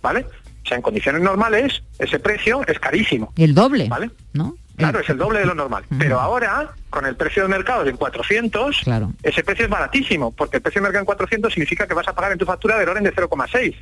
¿vale? 0.00 0.26
O 0.64 0.68
sea, 0.68 0.76
en 0.76 0.82
condiciones 0.82 1.22
normales 1.22 1.82
ese 1.98 2.18
precio 2.18 2.64
es 2.66 2.78
carísimo. 2.78 3.32
El 3.36 3.54
doble, 3.54 3.88
¿Vale? 3.88 4.10
¿no? 4.34 4.54
Claro, 4.80 5.00
es 5.00 5.08
el 5.08 5.18
doble 5.18 5.38
de 5.40 5.46
lo 5.46 5.54
normal. 5.54 5.84
Pero 5.98 6.18
ahora, 6.20 6.70
con 6.90 7.06
el 7.06 7.16
precio 7.16 7.42
de 7.44 7.48
mercado 7.48 7.86
en 7.86 7.96
400, 7.96 8.80
Claro. 8.84 9.12
ese 9.22 9.42
precio 9.44 9.64
es 9.66 9.70
baratísimo, 9.70 10.32
porque 10.32 10.56
el 10.56 10.62
precio 10.62 10.80
de 10.80 10.84
mercado 10.84 11.00
en 11.02 11.06
400 11.06 11.52
significa 11.52 11.86
que 11.86 11.94
vas 11.94 12.08
a 12.08 12.14
pagar 12.14 12.32
en 12.32 12.38
tu 12.38 12.44
factura 12.46 12.78
del 12.78 12.88
orden 12.88 13.04
de 13.04 13.12
0,6, 13.12 13.74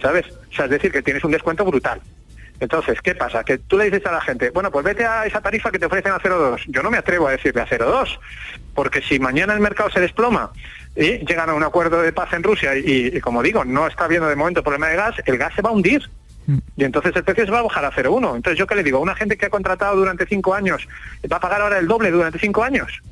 ¿sabes? 0.00 0.26
O 0.50 0.54
sea, 0.54 0.64
es 0.66 0.70
decir, 0.70 0.90
que 0.92 1.02
tienes 1.02 1.22
un 1.24 1.30
descuento 1.32 1.64
brutal. 1.64 2.00
Entonces, 2.58 2.98
¿qué 3.02 3.14
pasa? 3.14 3.44
Que 3.44 3.58
tú 3.58 3.76
le 3.76 3.84
dices 3.84 4.06
a 4.06 4.12
la 4.12 4.20
gente, 4.22 4.48
bueno, 4.50 4.70
pues 4.70 4.82
vete 4.84 5.04
a 5.04 5.26
esa 5.26 5.42
tarifa 5.42 5.70
que 5.70 5.78
te 5.78 5.84
ofrecen 5.86 6.12
a 6.12 6.18
0,2. 6.18 6.62
Yo 6.68 6.82
no 6.82 6.90
me 6.90 6.96
atrevo 6.96 7.28
a 7.28 7.32
decirle 7.32 7.60
a 7.60 7.66
0,2, 7.66 8.18
porque 8.74 9.02
si 9.02 9.18
mañana 9.18 9.52
el 9.52 9.60
mercado 9.60 9.90
se 9.90 10.00
desploma 10.00 10.50
y 10.96 11.18
llegan 11.26 11.50
a 11.50 11.54
un 11.54 11.62
acuerdo 11.62 12.00
de 12.00 12.12
paz 12.14 12.32
en 12.32 12.42
Rusia 12.42 12.74
y, 12.74 13.10
y, 13.14 13.20
como 13.20 13.42
digo, 13.42 13.62
no 13.66 13.86
está 13.86 14.04
habiendo 14.06 14.26
de 14.28 14.36
momento 14.36 14.62
problema 14.62 14.88
de 14.88 14.96
gas, 14.96 15.14
el 15.26 15.36
gas 15.36 15.52
se 15.54 15.60
va 15.60 15.68
a 15.68 15.72
hundir. 15.74 16.08
Y 16.76 16.84
entonces 16.84 17.14
el 17.16 17.24
precio 17.24 17.44
se 17.44 17.50
va 17.50 17.58
a 17.58 17.62
bajar 17.62 17.84
a 17.84 17.90
0,1. 17.90 18.36
Entonces, 18.36 18.58
¿yo 18.58 18.66
qué 18.66 18.74
le 18.74 18.82
digo? 18.82 18.98
A 18.98 19.00
una 19.00 19.14
gente 19.14 19.36
que 19.36 19.46
ha 19.46 19.50
contratado 19.50 19.96
durante 19.96 20.26
cinco 20.26 20.54
años, 20.54 20.86
¿va 21.30 21.38
a 21.38 21.40
pagar 21.40 21.62
ahora 21.62 21.78
el 21.78 21.88
doble 21.88 22.10
durante 22.10 22.38
cinco 22.38 22.62
años? 22.62 23.02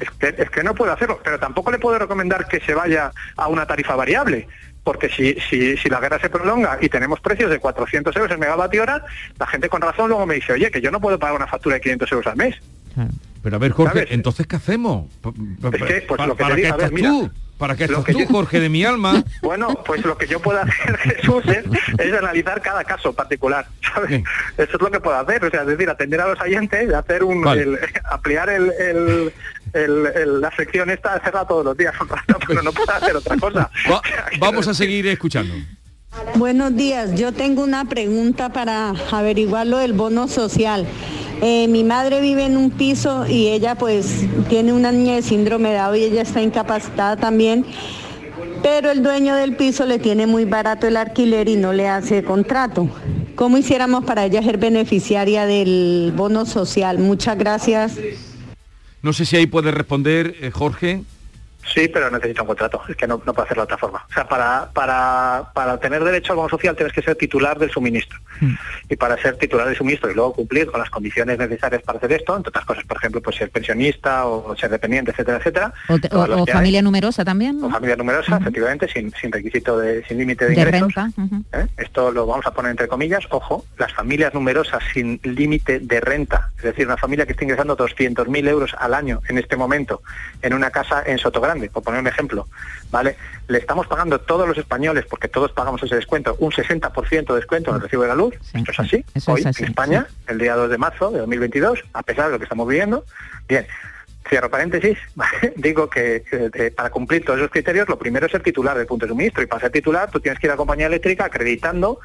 Es 0.00 0.10
que, 0.18 0.42
es 0.42 0.50
que 0.50 0.62
no 0.62 0.74
puedo 0.74 0.92
hacerlo, 0.92 1.20
pero 1.22 1.38
tampoco 1.38 1.70
le 1.70 1.78
puedo 1.78 1.98
recomendar 1.98 2.46
que 2.46 2.60
se 2.60 2.74
vaya 2.74 3.12
a 3.36 3.48
una 3.48 3.66
tarifa 3.66 3.96
variable, 3.96 4.46
porque 4.84 5.08
si, 5.08 5.36
si, 5.48 5.76
si 5.76 5.88
la 5.88 6.00
guerra 6.00 6.18
se 6.18 6.30
prolonga 6.30 6.78
y 6.80 6.88
tenemos 6.88 7.20
precios 7.20 7.50
de 7.50 7.58
400 7.58 8.14
euros 8.16 8.32
el 8.32 8.38
megavatio 8.38 8.82
hora, 8.82 9.04
la 9.38 9.46
gente 9.46 9.68
con 9.68 9.80
razón 9.80 10.08
luego 10.08 10.26
me 10.26 10.36
dice, 10.36 10.52
oye, 10.52 10.70
que 10.70 10.80
yo 10.80 10.90
no 10.90 11.00
puedo 11.00 11.18
pagar 11.18 11.36
una 11.36 11.46
factura 11.46 11.76
de 11.76 11.80
500 11.80 12.12
euros 12.12 12.26
al 12.26 12.36
mes. 12.36 12.56
Pero 13.42 13.56
a 13.56 13.58
ver, 13.58 13.72
Jorge, 13.72 14.00
¿Sabes? 14.00 14.08
entonces, 14.10 14.46
¿qué 14.46 14.56
hacemos? 14.56 15.06
Es 15.24 15.82
que, 15.82 16.00
pues, 16.02 16.18
¿Para, 16.18 16.26
lo 16.26 16.36
que 16.36 16.42
te 16.42 16.44
para 16.44 16.54
digo, 16.56 16.74
a 16.74 16.76
ver, 16.76 16.92
mira, 16.92 17.10
tú? 17.10 17.30
¿Para 17.58 17.74
qué 17.76 17.86
lo 17.88 17.98
estás 17.98 18.04
que 18.06 18.12
tú, 18.12 18.18
yo- 18.20 18.26
Jorge 18.28 18.60
de 18.60 18.68
mi 18.68 18.84
alma? 18.84 19.22
Bueno, 19.42 19.68
pues 19.84 20.04
lo 20.04 20.16
que 20.16 20.26
yo 20.26 20.40
puedo 20.40 20.60
hacer, 20.60 20.96
Jesús, 20.98 21.42
es, 21.46 21.64
es 21.98 22.12
analizar 22.14 22.62
cada 22.62 22.84
caso 22.84 23.12
particular, 23.12 23.66
¿sabes? 23.94 24.22
Eso 24.56 24.76
es 24.76 24.80
lo 24.80 24.90
que 24.90 25.00
puedo 25.00 25.16
hacer, 25.18 25.44
o 25.44 25.50
sea, 25.50 25.62
es 25.62 25.66
decir, 25.66 25.90
atender 25.90 26.20
a 26.20 26.28
los 26.28 26.40
oyentes, 26.40 26.92
hacer 26.94 27.24
un, 27.24 27.42
Vale. 27.42 27.62
el- 27.62 27.78
ampliar 28.10 28.48
el, 28.48 28.72
el- 28.78 29.32
el- 29.74 30.06
el- 30.14 30.40
la 30.40 30.50
sección 30.56 30.88
esta, 30.90 31.14
hacerla 31.14 31.46
todos 31.46 31.64
los 31.64 31.76
días, 31.76 31.94
un 32.00 32.08
rato, 32.08 32.38
pero 32.46 32.62
no 32.62 32.72
puedo 32.72 32.90
hacer 32.92 33.14
otra 33.16 33.36
cosa. 33.36 33.70
Va- 33.90 34.02
vamos 34.38 34.66
a 34.68 34.74
seguir 34.74 35.06
escuchando. 35.08 35.54
Buenos 36.36 36.74
días, 36.74 37.14
yo 37.14 37.32
tengo 37.32 37.62
una 37.62 37.84
pregunta 37.84 38.48
para 38.50 38.90
averiguar 39.12 39.66
lo 39.66 39.78
del 39.78 39.92
bono 39.92 40.26
social. 40.26 40.86
Eh, 41.40 41.68
mi 41.68 41.84
madre 41.84 42.20
vive 42.20 42.46
en 42.46 42.56
un 42.56 42.70
piso 42.70 43.26
y 43.26 43.48
ella 43.48 43.76
pues 43.76 44.26
tiene 44.48 44.72
una 44.72 44.90
niña 44.90 45.14
de 45.14 45.22
síndrome 45.22 45.70
de 45.70 45.76
Down 45.76 45.96
y 45.96 46.00
ella 46.00 46.22
está 46.22 46.42
incapacitada 46.42 47.16
también, 47.16 47.64
pero 48.62 48.90
el 48.90 49.04
dueño 49.04 49.36
del 49.36 49.54
piso 49.54 49.86
le 49.86 50.00
tiene 50.00 50.26
muy 50.26 50.44
barato 50.46 50.88
el 50.88 50.96
alquiler 50.96 51.48
y 51.48 51.56
no 51.56 51.72
le 51.72 51.86
hace 51.88 52.24
contrato. 52.24 52.88
¿Cómo 53.36 53.56
hiciéramos 53.56 54.04
para 54.04 54.24
ella 54.24 54.42
ser 54.42 54.58
beneficiaria 54.58 55.46
del 55.46 56.12
bono 56.16 56.44
social? 56.44 56.98
Muchas 56.98 57.38
gracias. 57.38 57.96
No 59.00 59.12
sé 59.12 59.24
si 59.24 59.36
ahí 59.36 59.46
puede 59.46 59.70
responder, 59.70 60.34
eh, 60.40 60.50
Jorge. 60.50 61.04
Sí, 61.66 61.88
pero 61.88 62.10
necesita 62.10 62.42
un 62.42 62.48
contrato, 62.48 62.80
es 62.88 62.96
que 62.96 63.06
no, 63.06 63.20
no 63.26 63.34
puedo 63.34 63.42
hacerlo 63.44 63.62
de 63.62 63.64
otra 63.64 63.76
forma. 63.78 64.04
O 64.08 64.12
sea, 64.12 64.26
para, 64.26 64.70
para, 64.72 65.50
para 65.52 65.78
tener 65.78 66.02
derecho 66.02 66.32
al 66.32 66.36
bono 66.36 66.48
social 66.48 66.74
tienes 66.74 66.92
que 66.94 67.02
ser 67.02 67.14
titular 67.16 67.58
del 67.58 67.70
suministro. 67.70 68.18
Y 68.88 68.96
para 68.96 69.20
ser 69.20 69.36
titular 69.36 69.66
del 69.66 69.76
suministro 69.76 70.10
y 70.10 70.14
luego 70.14 70.32
cumplir 70.32 70.66
con 70.70 70.80
las 70.80 70.88
condiciones 70.88 71.36
necesarias 71.38 71.82
para 71.82 71.98
hacer 71.98 72.12
esto, 72.12 72.36
entre 72.36 72.50
otras 72.50 72.64
cosas, 72.64 72.84
por 72.84 72.96
ejemplo, 72.96 73.20
pues 73.20 73.36
ser 73.36 73.50
pensionista 73.50 74.24
o 74.26 74.56
ser 74.56 74.70
dependiente, 74.70 75.10
etcétera, 75.10 75.38
etcétera. 75.38 75.72
O, 75.88 75.98
te- 75.98 76.08
todas 76.08 76.28
o- 76.28 76.32
las 76.32 76.40
o 76.40 76.44
que 76.46 76.52
hay. 76.52 76.56
familia 76.58 76.80
numerosa 76.82 77.24
también. 77.24 77.62
O 77.62 77.68
familia 77.70 77.96
numerosa, 77.96 78.38
efectivamente, 78.38 78.88
sin, 78.88 79.12
sin 79.20 79.30
requisito 79.32 79.78
de, 79.78 80.04
sin 80.06 80.18
límite 80.18 80.46
de, 80.48 80.54
de 80.54 80.60
ingresos. 80.62 80.94
renta. 80.94 81.10
¿eh? 81.52 81.66
Esto 81.76 82.12
lo 82.12 82.26
vamos 82.26 82.46
a 82.46 82.52
poner 82.52 82.70
entre 82.70 82.88
comillas. 82.88 83.24
Ojo, 83.30 83.64
las 83.76 83.92
familias 83.92 84.32
numerosas 84.32 84.82
sin 84.94 85.20
límite 85.24 85.80
de 85.80 86.00
renta, 86.00 86.50
es 86.58 86.62
decir, 86.62 86.86
una 86.86 86.96
familia 86.96 87.26
que 87.26 87.32
esté 87.32 87.44
ingresando 87.44 87.76
200.000 87.76 88.48
euros 88.48 88.74
al 88.78 88.94
año 88.94 89.20
en 89.28 89.38
este 89.38 89.56
momento 89.56 90.00
en 90.40 90.54
una 90.54 90.70
casa 90.70 91.02
en 91.04 91.18
Sotogrande, 91.18 91.47
por 91.72 91.82
poner 91.82 92.00
un 92.00 92.06
ejemplo, 92.06 92.46
¿vale? 92.90 93.16
Le 93.48 93.58
estamos 93.58 93.86
pagando 93.86 94.20
todos 94.20 94.46
los 94.46 94.58
españoles, 94.58 95.04
porque 95.08 95.28
todos 95.28 95.52
pagamos 95.52 95.82
ese 95.82 95.96
descuento, 95.96 96.36
un 96.38 96.52
60% 96.52 97.26
de 97.26 97.34
descuento 97.34 97.70
en 97.70 97.76
el 97.76 97.82
recibo 97.82 98.02
de 98.02 98.08
la 98.08 98.14
luz. 98.14 98.34
Esto 98.52 98.70
es 98.72 98.80
así. 98.80 99.04
eso 99.14 99.32
Hoy 99.32 99.40
es 99.40 99.46
así, 99.46 99.62
en 99.62 99.70
España, 99.70 100.06
el 100.26 100.38
día 100.38 100.54
2 100.54 100.70
de 100.70 100.78
marzo 100.78 101.10
de 101.10 101.18
2022, 101.20 101.84
a 101.92 102.02
pesar 102.02 102.26
de 102.26 102.32
lo 102.32 102.38
que 102.38 102.44
estamos 102.44 102.68
viviendo. 102.68 103.04
Bien, 103.48 103.66
Cierro 104.28 104.50
paréntesis, 104.50 104.98
¿vale? 105.14 105.52
digo 105.56 105.88
que 105.88 106.24
eh, 106.30 106.70
para 106.76 106.90
cumplir 106.90 107.24
todos 107.24 107.38
esos 107.38 107.50
criterios, 107.50 107.88
lo 107.88 107.98
primero 107.98 108.26
es 108.26 108.32
ser 108.32 108.42
titular 108.42 108.76
del 108.76 108.86
punto 108.86 109.06
de 109.06 109.10
suministro 109.10 109.42
y 109.42 109.46
para 109.46 109.60
ser 109.60 109.72
titular 109.72 110.10
tú 110.10 110.20
tienes 110.20 110.38
que 110.38 110.46
ir 110.46 110.50
a 110.50 110.54
la 110.54 110.58
compañía 110.58 110.86
eléctrica 110.86 111.24
acreditando 111.24 112.00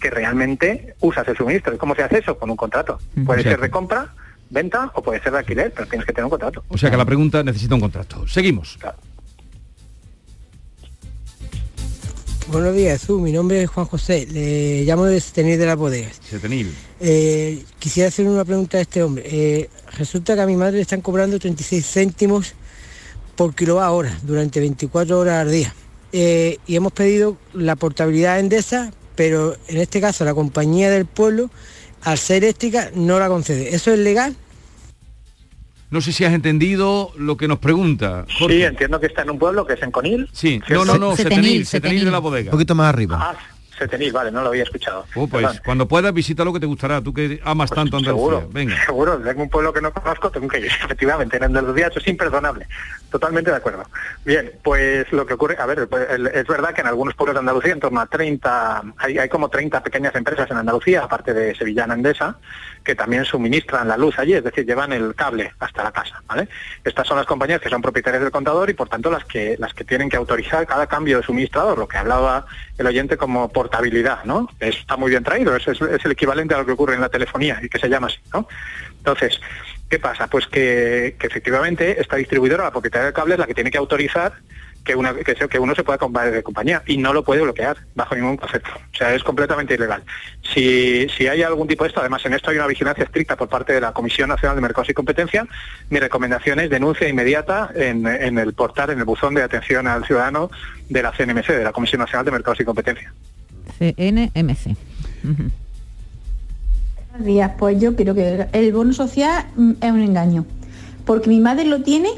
que 0.00 0.10
realmente 0.10 0.94
usas 1.00 1.28
el 1.28 1.36
suministro. 1.36 1.74
¿Y 1.74 1.78
cómo 1.78 1.94
se 1.94 2.02
hace 2.02 2.18
eso? 2.18 2.38
Con 2.38 2.50
un 2.50 2.56
contrato. 2.56 2.98
Puede 3.26 3.40
O 3.40 3.42
sea 3.42 3.52
ser 3.52 3.60
de 3.60 3.70
compra, 3.70 4.14
venta 4.50 4.90
o 4.94 5.02
puede 5.02 5.22
ser 5.22 5.32
de 5.32 5.38
alquiler, 5.38 5.72
pero 5.72 5.88
tienes 5.88 6.06
que 6.06 6.12
tener 6.12 6.24
un 6.24 6.30
contrato. 6.30 6.64
O 6.68 6.76
sea 6.76 6.90
que 6.90 6.96
la 6.96 7.04
pregunta 7.04 7.42
necesita 7.42 7.74
un 7.74 7.80
contrato. 7.80 8.26
Seguimos. 8.28 8.78
Buenos 12.48 12.74
días, 12.74 13.00
Jesús. 13.00 13.22
Mi 13.22 13.30
nombre 13.30 13.62
es 13.62 13.70
Juan 13.70 13.86
José. 13.86 14.26
Le 14.28 14.84
llamo 14.84 15.04
de 15.04 15.20
Tenir 15.20 15.56
de 15.56 15.66
las 15.66 15.76
Bodegas. 15.76 16.18
Setenil. 16.28 16.74
Eh, 16.98 17.62
quisiera 17.78 18.08
hacer 18.08 18.26
una 18.26 18.44
pregunta 18.44 18.78
a 18.78 18.80
este 18.80 19.04
hombre. 19.04 19.22
Eh, 19.24 19.70
resulta 19.96 20.34
que 20.34 20.40
a 20.40 20.46
mi 20.46 20.56
madre 20.56 20.76
le 20.76 20.82
están 20.82 21.00
cobrando 21.00 21.38
36 21.38 21.86
céntimos 21.86 22.54
por 23.36 23.54
kilowatt 23.54 23.90
hora 23.92 24.18
durante 24.22 24.58
24 24.58 25.16
horas 25.16 25.42
al 25.42 25.52
día. 25.52 25.72
Eh, 26.12 26.58
y 26.66 26.74
hemos 26.74 26.92
pedido 26.92 27.36
la 27.54 27.76
portabilidad 27.76 28.40
Endesa, 28.40 28.92
pero 29.14 29.54
en 29.68 29.76
este 29.76 30.00
caso 30.00 30.24
la 30.24 30.34
compañía 30.34 30.90
del 30.90 31.06
pueblo, 31.06 31.50
al 32.02 32.18
ser 32.18 32.44
eléctrica, 32.44 32.90
no 32.94 33.18
la 33.18 33.28
concede. 33.28 33.74
¿Eso 33.74 33.92
es 33.92 33.98
legal? 33.98 34.34
No 35.90 36.00
sé 36.00 36.12
si 36.12 36.24
has 36.24 36.32
entendido 36.32 37.12
lo 37.16 37.36
que 37.36 37.48
nos 37.48 37.58
pregunta. 37.58 38.24
Jorge. 38.38 38.56
Sí, 38.56 38.62
entiendo 38.62 39.00
que 39.00 39.06
está 39.06 39.22
en 39.22 39.30
un 39.30 39.38
pueblo 39.38 39.66
que 39.66 39.74
es 39.74 39.82
en 39.82 39.90
Conil. 39.90 40.28
Sí, 40.32 40.60
no, 40.68 40.84
no, 40.84 40.96
no, 40.98 41.16
Setenil, 41.16 41.66
Setenil 41.66 42.04
de 42.04 42.10
la 42.12 42.20
bodega. 42.20 42.50
Un 42.50 42.52
poquito 42.52 42.76
más 42.76 42.88
arriba. 42.88 43.18
Ah, 43.20 43.36
Setenil, 43.80 44.12
vale, 44.12 44.30
no 44.30 44.42
lo 44.42 44.48
había 44.50 44.62
escuchado. 44.62 45.06
Oh, 45.16 45.26
pues 45.26 45.44
Perdón. 45.44 45.62
cuando 45.64 45.88
puedas 45.88 46.12
visita 46.14 46.44
lo 46.44 46.52
que 46.52 46.60
te 46.60 46.66
gustará, 46.66 47.00
tú 47.02 47.12
que 47.12 47.40
amas 47.44 47.70
tanto 47.70 47.96
Andalucía. 47.96 48.28
Seguro, 48.28 48.48
Venga. 48.52 48.84
seguro, 48.84 49.18
tengo 49.18 49.42
un 49.42 49.48
pueblo 49.50 49.72
que 49.72 49.80
no 49.80 49.92
conozco, 49.92 50.30
tengo 50.30 50.46
que 50.48 50.58
ir, 50.60 50.66
efectivamente, 50.84 51.36
en 51.38 51.44
Andalucía 51.44 51.88
eso 51.88 51.98
es 51.98 52.06
imperdonable, 52.08 52.66
totalmente 53.10 53.50
de 53.50 53.56
acuerdo. 53.56 53.84
Bien, 54.24 54.52
pues 54.62 55.10
lo 55.12 55.24
que 55.26 55.34
ocurre, 55.34 55.56
a 55.58 55.66
ver, 55.66 55.88
pues, 55.88 56.08
el- 56.10 56.26
es 56.28 56.46
verdad 56.46 56.74
que 56.74 56.82
en 56.82 56.86
algunos 56.86 57.14
pueblos 57.14 57.34
de 57.34 57.40
Andalucía, 57.40 57.72
en 57.72 57.80
torno 57.80 58.00
a 58.00 58.06
30, 58.06 58.82
hay, 58.98 59.18
hay 59.18 59.28
como 59.28 59.48
30 59.48 59.82
pequeñas 59.82 60.14
empresas 60.14 60.50
en 60.50 60.58
Andalucía, 60.58 61.02
aparte 61.04 61.32
de 61.34 61.54
Sevillana 61.54 61.94
Endesa, 61.94 62.36
que 62.84 62.94
también 62.94 63.24
suministran 63.24 63.88
la 63.88 63.96
luz 63.96 64.18
allí, 64.18 64.34
es 64.34 64.44
decir, 64.44 64.66
llevan 64.66 64.92
el 64.92 65.14
cable 65.14 65.52
hasta 65.58 65.84
la 65.84 65.92
casa, 65.92 66.22
¿vale? 66.26 66.48
Estas 66.84 67.06
son 67.06 67.16
las 67.16 67.26
compañías 67.26 67.60
que 67.60 67.68
son 67.68 67.82
propietarias 67.82 68.22
del 68.22 68.30
contador 68.32 68.70
y 68.70 68.74
por 68.74 68.88
tanto 68.88 69.10
las 69.10 69.24
que 69.24 69.56
las 69.58 69.74
que 69.74 69.84
tienen 69.84 70.08
que 70.08 70.16
autorizar 70.16 70.66
cada 70.66 70.86
cambio 70.86 71.18
de 71.18 71.22
suministrador, 71.22 71.78
lo 71.78 71.88
que 71.88 71.98
hablaba 71.98 72.46
el 72.78 72.86
oyente 72.86 73.16
como 73.16 73.48
portabilidad, 73.48 74.24
¿no? 74.24 74.48
Está 74.58 74.96
muy 74.96 75.10
bien 75.10 75.24
traído, 75.24 75.54
es, 75.56 75.66
el 75.66 76.12
equivalente 76.12 76.54
a 76.54 76.58
lo 76.58 76.66
que 76.66 76.72
ocurre 76.72 76.94
en 76.94 77.00
la 77.00 77.08
telefonía 77.08 77.60
y 77.62 77.68
que 77.68 77.78
se 77.78 77.88
llama 77.88 78.06
así, 78.08 78.18
¿no? 78.32 78.48
Entonces, 78.98 79.40
¿Qué 79.88 79.98
pasa? 79.98 80.28
Pues 80.28 80.46
que, 80.46 81.16
que 81.18 81.26
efectivamente 81.26 82.00
esta 82.00 82.14
distribuidora, 82.14 82.62
la 82.62 82.70
propietaria 82.70 83.06
del 83.06 83.12
cable, 83.12 83.34
es 83.34 83.40
la 83.40 83.48
que 83.48 83.54
tiene 83.54 83.72
que 83.72 83.78
autorizar 83.78 84.34
que, 84.84 84.94
una, 84.94 85.14
que, 85.14 85.34
se- 85.34 85.48
que 85.48 85.58
uno 85.58 85.74
se 85.74 85.84
pueda 85.84 85.98
comprar 85.98 86.30
de 86.30 86.42
compañía 86.42 86.82
y 86.86 86.96
no 86.96 87.12
lo 87.12 87.22
puede 87.24 87.42
bloquear 87.42 87.76
bajo 87.94 88.14
ningún 88.14 88.36
concepto. 88.36 88.70
O 88.92 88.96
sea, 88.96 89.14
es 89.14 89.22
completamente 89.22 89.74
ilegal. 89.74 90.02
Si, 90.54 91.06
si 91.16 91.28
hay 91.28 91.42
algún 91.42 91.68
tipo 91.68 91.84
de 91.84 91.88
esto, 91.88 92.00
además 92.00 92.24
en 92.24 92.34
esto 92.34 92.50
hay 92.50 92.56
una 92.56 92.66
vigilancia 92.66 93.04
estricta 93.04 93.36
por 93.36 93.48
parte 93.48 93.72
de 93.72 93.80
la 93.80 93.92
Comisión 93.92 94.28
Nacional 94.28 94.56
de 94.56 94.62
Mercados 94.62 94.88
y 94.90 94.94
Competencia, 94.94 95.46
mi 95.90 95.98
recomendación 96.00 96.60
es 96.60 96.70
denuncia 96.70 97.08
inmediata 97.08 97.70
en, 97.74 98.06
en 98.06 98.38
el 98.38 98.52
portal, 98.54 98.90
en 98.90 98.98
el 98.98 99.04
buzón 99.04 99.34
de 99.34 99.42
atención 99.42 99.86
al 99.86 100.04
ciudadano 100.06 100.50
de 100.88 101.02
la 101.02 101.12
CNMC, 101.12 101.46
de 101.48 101.64
la 101.64 101.72
Comisión 101.72 102.00
Nacional 102.00 102.24
de 102.24 102.32
Mercados 102.32 102.60
y 102.60 102.64
Competencia. 102.64 103.12
CNMC. 103.78 104.76
Buenos 107.10 107.26
días, 107.26 107.52
pues 107.58 107.80
yo 107.80 107.94
creo 107.96 108.14
que 108.14 108.46
el 108.52 108.72
bono 108.72 108.92
social 108.92 109.46
mm, 109.56 109.72
es 109.80 109.90
un 109.90 110.00
engaño, 110.02 110.46
porque 111.04 111.28
mi 111.28 111.40
madre 111.40 111.64
lo 111.66 111.82
tiene 111.82 112.08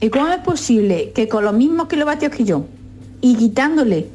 y 0.00 0.10
cómo 0.10 0.28
es 0.28 0.38
posible 0.38 1.12
que 1.14 1.28
con 1.28 1.44
los 1.44 1.54
mismos 1.54 1.88
kilovatios 1.88 2.32
que 2.32 2.44
yo 2.44 2.66
y 3.20 3.36
quitándole 3.36 4.06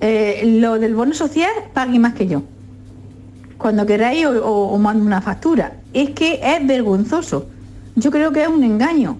eh, 0.00 0.42
lo 0.60 0.78
del 0.78 0.94
bono 0.94 1.14
social 1.14 1.50
pague 1.72 1.98
más 1.98 2.14
que 2.14 2.26
yo. 2.26 2.42
Cuando 3.56 3.86
queráis 3.86 4.26
o, 4.26 4.44
o, 4.44 4.74
o 4.74 4.78
mando 4.78 5.04
una 5.04 5.20
factura. 5.20 5.74
Es 5.92 6.10
que 6.10 6.40
es 6.42 6.66
vergonzoso. 6.66 7.46
Yo 7.94 8.10
creo 8.10 8.32
que 8.32 8.42
es 8.42 8.48
un 8.48 8.64
engaño. 8.64 9.18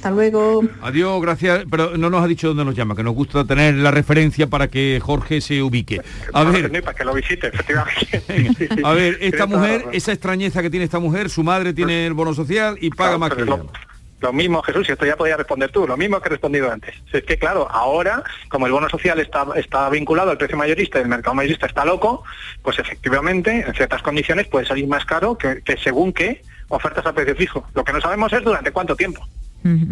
Hasta 0.00 0.10
luego. 0.12 0.62
Adiós, 0.80 1.20
gracias, 1.20 1.64
pero 1.70 1.98
no 1.98 2.08
nos 2.08 2.24
ha 2.24 2.26
dicho 2.26 2.48
dónde 2.48 2.64
nos 2.64 2.74
llama, 2.74 2.96
que 2.96 3.02
nos 3.02 3.14
gusta 3.14 3.44
tener 3.44 3.74
la 3.74 3.90
referencia 3.90 4.46
para 4.46 4.68
que 4.68 4.98
Jorge 5.02 5.42
se 5.42 5.62
ubique. 5.62 6.00
A 6.32 6.42
ver, 6.44 6.82
Para 6.82 6.96
que 6.96 7.04
lo 7.04 7.12
visite, 7.12 7.48
efectivamente. 7.48 8.22
a 8.82 8.92
ver, 8.94 9.18
esta 9.20 9.44
mujer, 9.46 9.84
esa 9.92 10.12
extrañeza 10.12 10.62
que 10.62 10.70
tiene 10.70 10.84
esta 10.86 11.00
mujer, 11.00 11.28
su 11.28 11.44
madre 11.44 11.74
tiene 11.74 12.06
el 12.06 12.14
bono 12.14 12.32
social 12.32 12.78
y 12.80 12.88
paga 12.88 13.18
más 13.18 13.34
que 13.34 13.42
ella. 13.42 13.58
Lo 14.20 14.32
mismo, 14.32 14.62
Jesús, 14.62 14.88
y 14.88 14.92
esto 14.92 15.06
ya 15.06 15.16
podía 15.16 15.36
responder 15.36 15.70
tú, 15.70 15.86
lo 15.86 15.96
mismo 15.96 16.20
que 16.20 16.28
he 16.28 16.30
respondido 16.30 16.70
antes. 16.70 16.94
Es 17.12 17.24
que, 17.24 17.38
claro, 17.38 17.68
ahora, 17.70 18.22
como 18.48 18.66
el 18.66 18.72
bono 18.72 18.88
social 18.88 19.18
está, 19.18 19.46
está 19.56 19.88
vinculado 19.88 20.30
al 20.30 20.36
precio 20.36 20.58
mayorista 20.58 20.98
y 20.98 21.02
el 21.02 21.08
mercado 21.08 21.34
mayorista 21.34 21.66
está 21.66 21.84
loco, 21.84 22.22
pues 22.62 22.78
efectivamente, 22.78 23.64
en 23.66 23.74
ciertas 23.74 24.02
condiciones 24.02 24.46
puede 24.48 24.66
salir 24.66 24.86
más 24.86 25.06
caro 25.06 25.38
que, 25.38 25.62
que 25.62 25.76
según 25.78 26.12
qué 26.12 26.42
ofertas 26.68 27.06
a 27.06 27.12
precio 27.12 27.34
fijo. 27.34 27.66
Lo 27.74 27.82
que 27.82 27.92
no 27.92 28.00
sabemos 28.00 28.32
es 28.32 28.44
durante 28.44 28.72
cuánto 28.72 28.94
tiempo, 28.94 29.26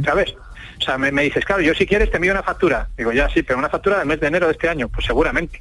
¿sabes? 0.05 0.35
O 0.79 0.85
sea, 0.85 0.97
me, 0.97 1.11
me 1.11 1.23
dices, 1.23 1.45
claro, 1.45 1.63
yo 1.63 1.75
si 1.75 1.87
quieres 1.87 2.11
te 2.11 2.17
envío 2.17 2.33
una 2.33 2.43
factura. 2.43 2.89
Digo, 2.97 3.13
ya 3.13 3.29
sí, 3.29 3.43
pero 3.43 3.59
una 3.59 3.69
factura 3.69 3.99
del 3.99 4.07
mes 4.07 4.21
de 4.21 4.29
enero 4.29 4.47
de 4.47 4.53
este 4.53 4.69
año, 4.69 4.89
pues 4.89 5.07
seguramente. 5.07 5.61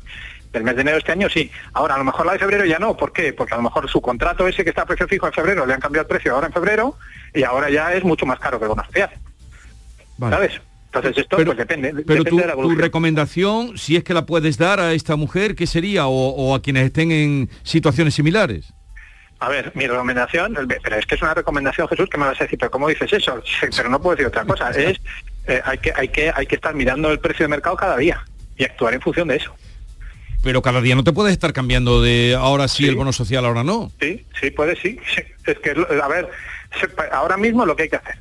Del 0.57 0.63
mes 0.63 0.75
de 0.75 0.81
enero 0.81 0.95
de 0.95 0.99
este 0.99 1.11
año 1.11 1.29
sí. 1.29 1.51
Ahora, 1.73 1.93
a 1.93 1.97
lo 1.99 2.03
mejor 2.03 2.25
la 2.25 2.33
de 2.33 2.39
febrero 2.39 2.65
ya 2.65 2.79
no. 2.79 2.97
¿Por 2.97 3.13
qué? 3.13 3.31
Porque 3.31 3.53
a 3.53 3.57
lo 3.57 3.63
mejor 3.63 3.87
su 3.87 4.01
contrato 4.01 4.47
ese 4.47 4.63
que 4.63 4.71
está 4.71 4.81
a 4.81 4.85
precio 4.87 5.07
fijo 5.07 5.27
en 5.27 5.33
febrero 5.33 5.67
le 5.67 5.73
han 5.75 5.79
cambiado 5.79 6.01
el 6.01 6.07
precio 6.07 6.33
ahora 6.33 6.47
en 6.47 6.53
febrero 6.53 6.97
y 7.31 7.43
ahora 7.43 7.69
ya 7.69 7.93
es 7.93 8.03
mucho 8.03 8.25
más 8.25 8.39
caro 8.39 8.59
que 8.59 8.65
bono 8.65 8.83
social. 8.85 9.11
¿Sabes? 10.19 10.59
Entonces 10.87 11.17
esto 11.19 11.37
pues 11.37 11.57
depende, 11.57 11.93
Pero 12.07 12.23
depende 12.23 12.41
de 12.41 12.47
la 12.47 12.55
tu 12.55 12.73
recomendación, 12.73 13.77
si 13.77 13.97
es 13.97 14.03
que 14.03 14.15
la 14.15 14.25
puedes 14.25 14.57
dar 14.57 14.79
a 14.79 14.93
esta 14.93 15.15
mujer, 15.15 15.53
¿qué 15.53 15.67
sería? 15.67 16.07
O, 16.07 16.29
o 16.29 16.55
a 16.55 16.61
quienes 16.61 16.85
estén 16.85 17.11
en 17.11 17.49
situaciones 17.61 18.15
similares. 18.15 18.73
A 19.39 19.49
ver, 19.49 19.71
mi 19.75 19.85
recomendación, 19.85 20.57
pero 20.81 20.95
es 20.95 21.05
que 21.05 21.13
es 21.13 21.21
una 21.21 21.35
recomendación, 21.35 21.87
Jesús, 21.87 22.09
que 22.09 22.17
me 22.17 22.25
vas 22.25 22.41
a 22.41 22.45
decir, 22.45 22.57
pero 22.57 22.71
¿cómo 22.71 22.87
dices 22.87 23.13
eso? 23.13 23.39
Pero 23.77 23.89
no 23.89 24.01
puedo 24.01 24.15
decir 24.15 24.27
otra 24.27 24.45
cosa. 24.45 24.71
Es 24.71 24.99
eh, 25.47 25.61
hay 25.63 25.77
que 25.77 25.93
hay 25.95 26.07
que 26.09 26.31
hay 26.35 26.45
que 26.45 26.55
estar 26.55 26.73
mirando 26.73 27.11
el 27.11 27.19
precio 27.19 27.45
de 27.45 27.49
mercado 27.49 27.75
cada 27.77 27.95
día 27.97 28.25
y 28.57 28.63
actuar 28.63 28.95
en 28.95 29.01
función 29.01 29.27
de 29.27 29.37
eso. 29.37 29.53
Pero 30.43 30.61
cada 30.61 30.81
día 30.81 30.95
no 30.95 31.03
te 31.03 31.11
puedes 31.13 31.33
estar 31.33 31.51
cambiando 31.53 32.01
de 32.01 32.35
ahora 32.39 32.67
sí, 32.67 32.87
el 32.87 32.95
bono 32.95 33.11
social, 33.11 33.45
ahora 33.45 33.63
no. 33.63 33.91
Sí, 33.99 34.25
sí, 34.39 34.51
puede, 34.51 34.75
sí. 34.75 34.99
Es 35.45 35.59
que, 35.59 35.71
a 35.71 36.07
ver, 36.09 36.29
ahora 37.13 37.37
mismo 37.37 37.65
lo 37.65 37.75
que 37.75 37.83
hay 37.83 37.89
que 37.89 37.95
hacer. 37.95 38.17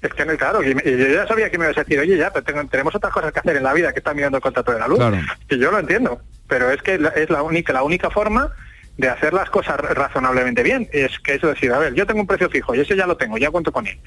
Es 0.00 0.12
que, 0.14 0.24
claro, 0.36 0.62
yo 0.62 0.72
ya 1.08 1.26
sabía 1.28 1.50
que 1.50 1.58
me 1.58 1.66
ibas 1.66 1.76
a 1.76 1.82
decir, 1.84 1.98
oye, 2.00 2.16
ya, 2.16 2.32
pero 2.32 2.44
tengo- 2.44 2.66
tenemos 2.66 2.94
otras 2.94 3.12
cosas 3.12 3.30
que 3.32 3.38
hacer 3.38 3.56
en 3.56 3.62
la 3.62 3.72
vida 3.74 3.92
que 3.92 3.98
estar 4.00 4.14
mirando 4.14 4.38
el 4.38 4.42
contrato 4.42 4.72
de 4.72 4.78
la 4.80 4.88
luz. 4.88 4.98
Claro. 4.98 5.18
Y 5.48 5.58
yo 5.58 5.70
lo 5.70 5.78
entiendo, 5.78 6.20
pero 6.48 6.70
es 6.72 6.82
que 6.82 6.94
es 7.16 7.30
la 7.30 7.42
única, 7.42 7.72
la 7.74 7.82
única 7.82 8.10
forma 8.10 8.50
de 8.96 9.08
hacer 9.08 9.32
las 9.32 9.48
cosas 9.50 9.76
razonablemente 9.78 10.62
bien. 10.62 10.88
Es 10.92 11.18
que 11.20 11.34
eso 11.34 11.46
decir, 11.48 11.70
a 11.72 11.78
ver, 11.78 11.94
yo 11.94 12.06
tengo 12.06 12.20
un 12.20 12.26
precio 12.26 12.50
fijo 12.50 12.74
y 12.74 12.80
ese 12.80 12.96
ya 12.96 13.06
lo 13.06 13.16
tengo, 13.16 13.38
ya 13.38 13.50
cuento 13.50 13.70
con 13.70 13.86
él. 13.86 13.98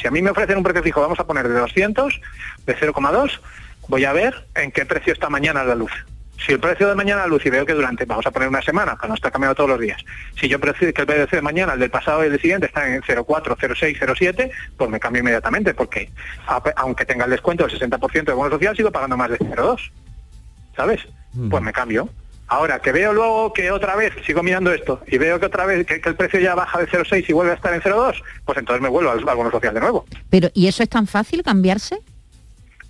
Si 0.00 0.06
a 0.06 0.10
mí 0.10 0.22
me 0.22 0.30
ofrecen 0.30 0.56
un 0.56 0.62
precio 0.62 0.82
fijo, 0.82 1.00
vamos 1.02 1.20
a 1.20 1.26
poner 1.26 1.48
de 1.48 1.58
200, 1.58 2.20
de 2.64 2.76
0,2, 2.76 3.40
voy 3.88 4.04
a 4.06 4.12
ver 4.14 4.46
en 4.54 4.70
qué 4.72 4.86
precio 4.86 5.12
está 5.12 5.28
mañana 5.28 5.64
la 5.64 5.74
luz. 5.74 5.92
Si 6.44 6.52
el 6.52 6.58
precio 6.60 6.88
de 6.88 6.94
mañana 6.94 7.22
la 7.22 7.26
luz 7.28 7.44
y 7.46 7.50
veo 7.50 7.64
que 7.64 7.72
durante, 7.72 8.04
vamos 8.04 8.26
a 8.26 8.30
poner 8.30 8.48
una 8.48 8.62
semana, 8.62 8.96
para 8.96 9.08
no 9.08 9.14
estar 9.14 9.30
cambiando 9.30 9.54
todos 9.54 9.70
los 9.70 9.78
días, 9.80 10.02
si 10.40 10.48
yo 10.48 10.58
precio 10.58 10.92
que 10.92 11.00
el 11.02 11.06
precio 11.06 11.26
de 11.38 11.42
mañana, 11.42 11.74
el 11.74 11.80
del 11.80 11.90
pasado 11.90 12.22
y 12.22 12.26
el 12.26 12.32
del 12.32 12.40
siguiente 12.40 12.66
está 12.66 12.88
en 12.88 13.00
0,4, 13.02 13.56
0,6, 13.56 13.98
0,7, 13.98 14.50
pues 14.76 14.90
me 14.90 14.98
cambio 14.98 15.20
inmediatamente, 15.20 15.72
porque 15.74 16.10
a- 16.46 16.62
aunque 16.76 17.04
tenga 17.04 17.24
el 17.26 17.30
descuento 17.30 17.64
del 17.66 17.78
60% 17.78 18.24
de 18.24 18.32
bono 18.32 18.50
social, 18.50 18.76
sigo 18.76 18.90
pagando 18.90 19.16
más 19.16 19.30
de 19.30 19.38
0,2. 19.38 19.90
¿Sabes? 20.76 21.00
Pues 21.50 21.62
me 21.62 21.72
cambio. 21.72 22.08
Ahora, 22.48 22.80
que 22.80 22.92
veo 22.92 23.12
luego 23.14 23.52
que 23.52 23.70
otra 23.70 23.94
vez 23.96 24.12
sigo 24.26 24.42
mirando 24.42 24.72
esto 24.72 25.00
y 25.06 25.16
veo 25.18 25.38
que 25.40 25.46
otra 25.46 25.64
vez 25.64 25.86
que, 25.86 26.00
que 26.00 26.08
el 26.10 26.16
precio 26.16 26.38
ya 26.40 26.54
baja 26.54 26.78
de 26.80 26.86
0,6 26.88 27.24
y 27.28 27.32
vuelve 27.32 27.52
a 27.52 27.54
estar 27.54 27.72
en 27.72 27.80
0,2, 27.80 28.22
pues 28.44 28.58
entonces 28.58 28.82
me 28.82 28.88
vuelvo 28.88 29.10
al, 29.10 29.26
al 29.26 29.36
bono 29.36 29.50
social 29.50 29.72
de 29.74 29.80
nuevo. 29.80 30.04
Pero, 30.28 30.50
¿y 30.54 30.66
eso 30.66 30.82
es 30.82 30.88
tan 30.88 31.06
fácil 31.06 31.42
cambiarse? 31.42 31.98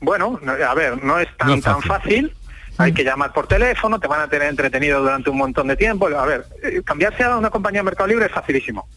Bueno, 0.00 0.40
no- 0.42 0.52
a 0.52 0.74
ver, 0.74 1.02
no 1.04 1.18
es 1.20 1.28
tan, 1.36 1.48
No 1.48 1.54
es 1.54 1.62
tan 1.62 1.82
fácil. 1.82 2.32
Hay 2.78 2.92
que 2.92 3.04
llamar 3.04 3.32
por 3.32 3.46
teléfono, 3.46 4.00
te 4.00 4.08
van 4.08 4.20
a 4.20 4.28
tener 4.28 4.48
entretenido 4.48 5.00
durante 5.00 5.30
un 5.30 5.36
montón 5.36 5.68
de 5.68 5.76
tiempo. 5.76 6.06
A 6.06 6.26
ver, 6.26 6.46
eh, 6.62 6.82
cambiarse 6.84 7.22
a 7.22 7.36
una 7.36 7.50
compañía 7.50 7.80
de 7.80 7.84
Mercado 7.84 8.08
Libre 8.08 8.26
es 8.26 8.32
facilísimo. 8.32 8.88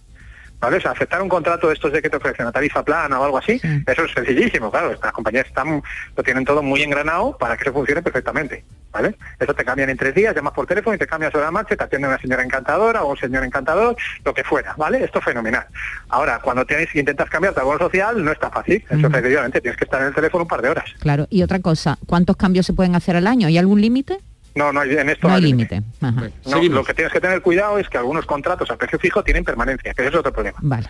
¿Vale? 0.66 0.78
O 0.78 0.82
sea, 0.82 0.92
aceptar 0.92 1.22
un 1.22 1.30
contrato 1.30 1.68
de 1.68 1.76
estos 1.76 1.92
de 1.92 2.02
que 2.02 2.10
te 2.10 2.18
ofrecen 2.18 2.44
una 2.44 2.52
tarifa 2.52 2.84
plana 2.84 3.20
o 3.20 3.24
algo 3.24 3.38
así, 3.38 3.62
eso 3.86 4.04
es 4.04 4.12
sencillísimo, 4.12 4.72
claro. 4.72 4.92
Estas 4.92 5.12
compañías 5.12 5.46
están, 5.46 5.84
lo 6.16 6.24
tienen 6.24 6.44
todo 6.44 6.64
muy 6.64 6.82
engranado 6.82 7.38
para 7.38 7.56
que 7.56 7.66
eso 7.66 7.72
funcione 7.74 8.02
perfectamente. 8.02 8.66
¿Vale? 8.92 9.14
Eso 9.40 9.54
te 9.54 9.64
cambian 9.64 9.90
en 9.90 9.98
tres 9.98 10.16
días, 10.16 10.34
llamas 10.34 10.54
por 10.54 10.66
teléfono 10.66 10.96
y 10.96 10.98
te 10.98 11.06
cambias 11.06 11.32
sobre 11.34 11.44
la 11.44 11.52
marcha, 11.52 11.76
te 11.76 11.84
atiende 11.84 12.08
una 12.08 12.18
señora 12.18 12.44
encantadora 12.44 13.04
o 13.04 13.12
un 13.12 13.18
señor 13.18 13.44
encantador, 13.44 13.96
lo 14.24 14.34
que 14.34 14.44
fuera, 14.44 14.74
¿vale? 14.78 15.04
Esto 15.04 15.20
es 15.20 15.26
fenomenal. 15.26 15.68
Ahora, 16.08 16.40
cuando 16.40 16.66
tienes 16.66 16.96
intentas 16.96 17.30
cambiarte 17.30 17.60
al 17.60 17.66
bono 17.66 17.78
social, 17.78 18.24
no 18.24 18.32
está 18.32 18.50
fácil. 18.50 18.84
Eso 18.90 19.08
efectivamente 19.08 19.62
tienes 19.62 19.78
que 19.78 19.84
estar 19.84 20.02
en 20.02 20.08
el 20.08 20.16
teléfono 20.16 20.46
un 20.46 20.48
par 20.48 20.62
de 20.62 20.70
horas. 20.70 20.86
Claro. 21.00 21.28
Y 21.30 21.44
otra 21.44 21.60
cosa, 21.60 22.00
¿cuántos 22.08 22.38
cambios 22.38 22.66
se 22.66 22.74
pueden 22.74 22.96
hacer 22.96 23.18
al 23.18 23.28
año? 23.28 23.48
¿Hay 23.48 23.58
algún 23.58 23.82
límite? 23.82 24.18
No, 24.56 24.72
no 24.72 24.80
hay, 24.82 24.92
en 24.98 25.10
esto 25.10 25.28
No 25.28 25.34
hay 25.36 25.42
límite. 25.42 25.84
No, 26.02 26.64
lo 26.70 26.84
que 26.84 26.94
tienes 26.94 27.12
que 27.14 27.20
tener 27.22 27.42
cuidado 27.42 27.78
es 27.78 27.88
que 27.90 27.98
algunos 27.98 28.26
contratos 28.26 28.72
a 28.72 28.78
precio 28.78 28.98
fijo 29.00 29.24
tienen 29.24 29.44
permanencia, 29.44 29.94
que 29.94 30.02
ese 30.02 30.10
es 30.10 30.16
otro 30.16 30.32
problema. 30.34 30.58
Vale. 30.62 30.88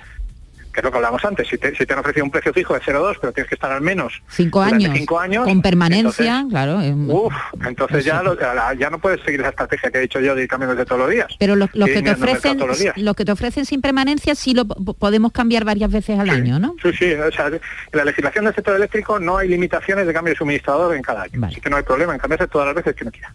Que 0.71 0.81
es 0.81 0.83
lo 0.83 0.91
que 0.91 0.97
hablamos 0.97 1.23
antes. 1.23 1.47
Si 1.47 1.57
te, 1.57 1.73
si 1.73 1.85
te 1.85 1.93
han 1.93 1.99
ofrecido 1.99 2.25
un 2.25 2.31
precio 2.31 2.51
fijo 2.51 2.73
de 2.73 2.81
0,2, 2.81 3.15
pero 3.21 3.31
tienes 3.31 3.47
que 3.47 3.55
estar 3.55 3.71
al 3.71 3.79
menos 3.79 4.21
Cinco 4.27 4.61
años. 4.61 4.91
cinco 4.93 5.17
años. 5.17 5.45
Con 5.45 5.61
permanencia, 5.61 6.45
claro. 6.49 6.81
eh, 6.81 6.93
Uf, 6.93 7.33
entonces 7.65 8.03
ya, 8.03 8.21
lo- 8.21 8.37
ya 8.37 8.73
ya 8.77 8.89
no 8.89 8.99
puedes 8.99 9.21
seguir 9.23 9.39
esa 9.39 9.51
estrategia 9.51 9.89
que 9.89 9.99
he 9.99 10.01
dicho 10.01 10.19
yo 10.19 10.35
de 10.35 10.43
ir 10.43 10.49
cambiando 10.49 10.75
de 10.75 10.83
todos 10.85 10.99
los 10.99 11.09
días. 11.11 11.27
Pero 11.39 11.55
los, 11.55 11.69
que 11.71 12.01
te 12.01 12.11
ofrecen, 12.11 12.57
todos 12.57 12.67
los 12.67 12.79
días. 12.79 12.97
los 12.97 13.15
que 13.15 13.23
te 13.23 13.31
ofrecen 13.31 13.65
sin 13.65 13.79
permanencia 13.79 14.35
sí 14.35 14.53
lo 14.53 14.65
po- 14.65 14.93
podemos 14.95 15.31
cambiar 15.31 15.63
varias 15.63 15.89
veces 15.89 16.19
al 16.19 16.29
año, 16.29 16.59
¿no? 16.59 16.75
Sí, 16.83 16.91
sí, 16.91 17.13
o 17.13 17.31
sea, 17.31 17.47
en 17.47 17.61
la 17.93 18.03
legislación 18.03 18.43
del 18.43 18.53
sector 18.53 18.75
eléctrico 18.75 19.17
no 19.17 19.37
hay 19.37 19.47
limitaciones 19.47 20.05
de 20.05 20.11
cambio 20.11 20.33
de 20.33 20.37
suministrador 20.37 20.93
en 20.93 21.01
cada 21.03 21.21
año. 21.23 21.39
Así 21.45 21.61
que 21.61 21.69
no 21.69 21.77
hay 21.77 21.83
problema 21.83 22.11
en 22.13 22.19
cambiarse 22.19 22.47
todas 22.49 22.67
las 22.67 22.75
veces 22.75 22.93
que 22.97 23.05
uno 23.05 23.11
quiera. 23.11 23.33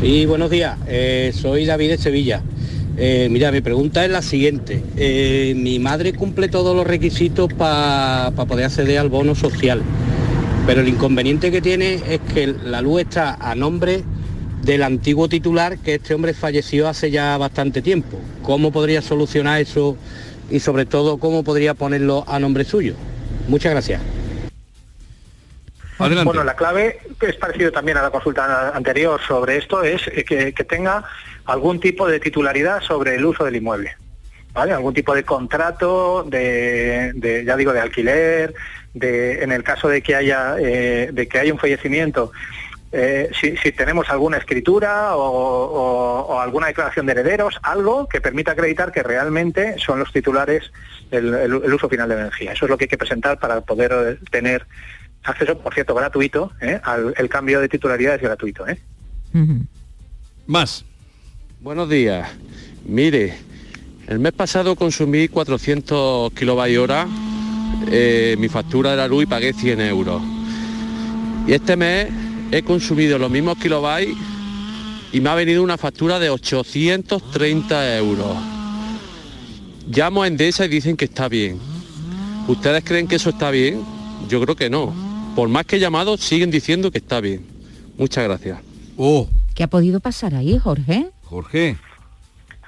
Sí, 0.00 0.26
buenos 0.26 0.48
días. 0.48 0.78
Eh, 0.86 1.32
soy 1.34 1.66
David 1.66 1.90
de 1.90 1.98
Sevilla. 1.98 2.40
Eh, 2.96 3.26
mira, 3.32 3.50
mi 3.50 3.60
pregunta 3.60 4.04
es 4.04 4.10
la 4.12 4.22
siguiente. 4.22 4.80
Eh, 4.96 5.54
mi 5.56 5.80
madre 5.80 6.12
cumple 6.12 6.48
todos 6.48 6.76
los 6.76 6.86
requisitos 6.86 7.52
para 7.52 8.30
poder 8.30 8.66
acceder 8.66 8.98
al 8.98 9.08
bono 9.08 9.34
social, 9.34 9.82
pero 10.66 10.82
el 10.82 10.88
inconveniente 10.88 11.50
que 11.50 11.60
tiene 11.60 11.94
es 11.94 12.20
que 12.32 12.46
la 12.46 12.80
luz 12.80 13.00
está 13.02 13.34
a 13.34 13.56
nombre 13.56 14.04
del 14.62 14.84
antiguo 14.84 15.28
titular, 15.28 15.78
que 15.78 15.96
este 15.96 16.14
hombre 16.14 16.32
falleció 16.32 16.86
hace 16.86 17.10
ya 17.10 17.36
bastante 17.36 17.82
tiempo. 17.82 18.20
¿Cómo 18.42 18.70
podría 18.70 19.02
solucionar 19.02 19.60
eso 19.60 19.96
y 20.48 20.60
sobre 20.60 20.86
todo 20.86 21.18
cómo 21.18 21.42
podría 21.42 21.74
ponerlo 21.74 22.24
a 22.28 22.38
nombre 22.38 22.64
suyo? 22.64 22.94
Muchas 23.48 23.72
gracias. 23.72 24.00
Bueno, 26.24 26.44
la 26.44 26.54
clave, 26.54 26.98
que 27.18 27.26
es 27.26 27.36
parecido 27.36 27.72
también 27.72 27.96
a 27.98 28.02
la 28.02 28.10
consulta 28.10 28.70
anterior 28.70 29.20
sobre 29.26 29.56
esto, 29.56 29.82
es 29.82 30.02
eh, 30.08 30.24
que, 30.24 30.64
tenga 30.64 31.04
algún 31.46 31.80
tipo 31.80 32.06
de 32.06 32.20
titularidad 32.20 32.80
sobre 32.82 33.16
el 33.16 33.24
uso 33.24 33.44
del 33.44 33.56
inmueble. 33.56 33.96
¿Vale? 34.52 34.72
Algún 34.72 34.94
tipo 34.94 35.14
de 35.14 35.24
contrato, 35.24 36.24
de, 36.24 37.12
de, 37.14 37.44
ya 37.44 37.56
digo, 37.56 37.72
de 37.72 37.80
alquiler, 37.80 38.54
de, 38.94 39.42
en 39.42 39.52
el 39.52 39.62
caso 39.62 39.88
de 39.88 40.02
que 40.02 40.14
haya, 40.16 40.56
eh, 40.58 41.10
de 41.12 41.28
que 41.28 41.38
haya 41.38 41.52
un 41.52 41.58
fallecimiento, 41.58 42.32
eh, 42.90 43.30
si, 43.38 43.56
si 43.58 43.72
tenemos 43.72 44.08
alguna 44.08 44.38
escritura 44.38 45.14
o, 45.16 46.40
alguna 46.40 46.68
declaración 46.68 47.04
de 47.06 47.12
herederos, 47.12 47.58
algo 47.62 48.08
que 48.08 48.20
permita 48.20 48.52
acreditar 48.52 48.90
que 48.92 49.02
realmente 49.02 49.76
son 49.78 49.98
los 49.98 50.10
titulares 50.12 50.72
el, 51.10 51.34
el- 51.34 51.54
uso 51.54 51.88
final 51.88 52.08
de 52.08 52.14
energía. 52.14 52.52
Eso 52.52 52.64
es 52.64 52.70
lo 52.70 52.78
que 52.78 52.84
hay 52.84 52.88
que 52.88 52.96
presentar 52.98 53.38
para 53.38 53.60
poder 53.60 54.18
tener 54.30 54.66
acceso, 55.28 55.58
por 55.58 55.74
cierto, 55.74 55.94
gratuito, 55.94 56.52
¿eh? 56.60 56.80
al 56.82 57.14
el 57.16 57.28
cambio 57.28 57.60
de 57.60 57.68
titularidad 57.68 58.14
es 58.14 58.22
gratuito. 58.22 58.66
¿eh? 58.66 58.78
Más. 60.46 60.84
Buenos 61.60 61.88
días. 61.88 62.28
Mire, 62.84 63.36
El 64.06 64.20
mes 64.20 64.32
pasado 64.32 64.74
consumí 64.74 65.28
400 65.28 66.32
kilovatios 66.32 66.82
hora, 66.82 67.06
eh, 67.90 68.36
mi 68.38 68.48
factura 68.48 68.92
de 68.92 68.96
la 68.96 69.06
luz 69.06 69.24
y 69.24 69.26
pagué 69.26 69.52
100 69.52 69.80
euros. 69.82 70.22
Y 71.46 71.52
este 71.52 71.76
mes 71.76 72.08
he 72.50 72.62
consumido 72.62 73.18
los 73.18 73.30
mismos 73.30 73.58
kilobytes 73.58 74.16
y 75.12 75.20
me 75.20 75.28
ha 75.28 75.34
venido 75.34 75.62
una 75.62 75.76
factura 75.76 76.18
de 76.18 76.30
830 76.30 77.98
euros. 77.98 78.36
Llamo 79.90 80.22
a 80.22 80.26
Endesa 80.26 80.64
y 80.64 80.68
dicen 80.68 80.96
que 80.96 81.04
está 81.04 81.28
bien. 81.28 81.58
¿Ustedes 82.46 82.82
creen 82.84 83.08
que 83.08 83.16
eso 83.16 83.30
está 83.30 83.50
bien? 83.50 83.84
Yo 84.28 84.40
creo 84.40 84.56
que 84.56 84.70
no. 84.70 85.07
Por 85.38 85.48
más 85.48 85.66
que 85.66 85.76
he 85.76 85.78
llamado, 85.78 86.16
siguen 86.16 86.50
diciendo 86.50 86.90
que 86.90 86.98
está 86.98 87.20
bien. 87.20 87.46
Muchas 87.96 88.24
gracias. 88.24 88.58
Oh, 88.96 89.28
¿Qué 89.54 89.62
ha 89.62 89.68
podido 89.68 90.00
pasar 90.00 90.34
ahí, 90.34 90.58
Jorge? 90.58 91.10
Jorge. 91.22 91.76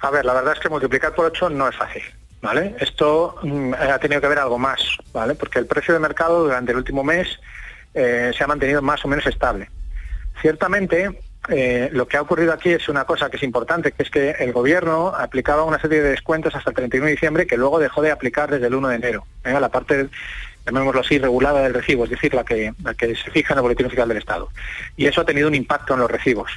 A 0.01 0.11
ver, 0.13 0.25
la 0.25 0.35
verdad 0.35 0.53
es 0.53 0.61
que 0.61 0.69
multiplicar 0.69 1.13
por 1.13 1.27
8 1.27 1.51
no 1.51 1.67
es 1.67 1.75
fácil. 1.75 2.03
¿Vale? 2.41 2.77
Esto 2.79 3.35
mm, 3.43 3.73
ha 3.75 3.99
tenido 3.99 4.21
que 4.21 4.29
ver 4.29 4.39
algo 4.39 4.57
más, 4.57 4.83
¿vale? 5.13 5.35
Porque 5.35 5.59
el 5.59 5.67
precio 5.67 5.93
de 5.95 5.99
mercado 5.99 6.45
durante 6.45 6.71
el 6.71 6.79
último 6.79 7.03
mes 7.03 7.41
eh, 7.93 8.31
se 8.39 8.45
ha 8.45 8.47
mantenido 8.47 8.81
más 8.83 9.05
o 9.05 9.09
menos 9.09 9.27
estable. 9.27 9.69
Ciertamente, 10.41 11.11
eh, 11.49 11.89
lo 11.93 12.07
que 12.07 12.19
ha 12.19 12.23
ocurrido 12.23 12.53
aquí 12.53 12.71
es 12.71 12.89
una 12.89 13.05
cosa 13.05 13.31
que 13.31 13.37
es 13.37 13.43
importante, 13.43 13.91
que 13.91 14.05
es 14.05 14.11
que 14.11 14.31
el 14.39 14.53
gobierno 14.53 15.09
aplicaba 15.09 15.65
una 15.65 15.81
serie 15.81 16.03
de 16.03 16.11
descuentos 16.11 16.55
hasta 16.55 16.71
el 16.71 16.77
31 16.77 17.07
de 17.07 17.13
diciembre 17.13 17.47
que 17.49 17.57
luego 17.57 17.81
dejó 17.81 18.01
de 18.01 18.13
aplicar 18.13 18.49
desde 18.49 18.69
el 18.69 18.75
1 18.77 18.89
de 18.89 18.95
enero. 18.95 19.27
¿eh? 19.43 19.59
La 19.59 19.71
parte, 19.71 20.09
llamémoslo 20.67 21.01
así, 21.01 21.19
regulada 21.19 21.63
del 21.63 21.75
recibo, 21.75 22.05
es 22.05 22.11
decir, 22.11 22.35
la 22.35 22.45
que, 22.45 22.73
se 22.99 23.31
fija 23.31 23.55
en 23.55 23.59
el 23.59 23.63
boletín 23.63 23.87
oficial 23.87 24.09
del 24.09 24.19
Estado. 24.19 24.49
Y 24.97 25.07
eso 25.07 25.21
ha 25.21 25.25
tenido 25.25 25.49
un 25.49 25.55
impacto 25.55 25.95
en 25.95 26.01
los 26.01 26.11
recibos. 26.11 26.51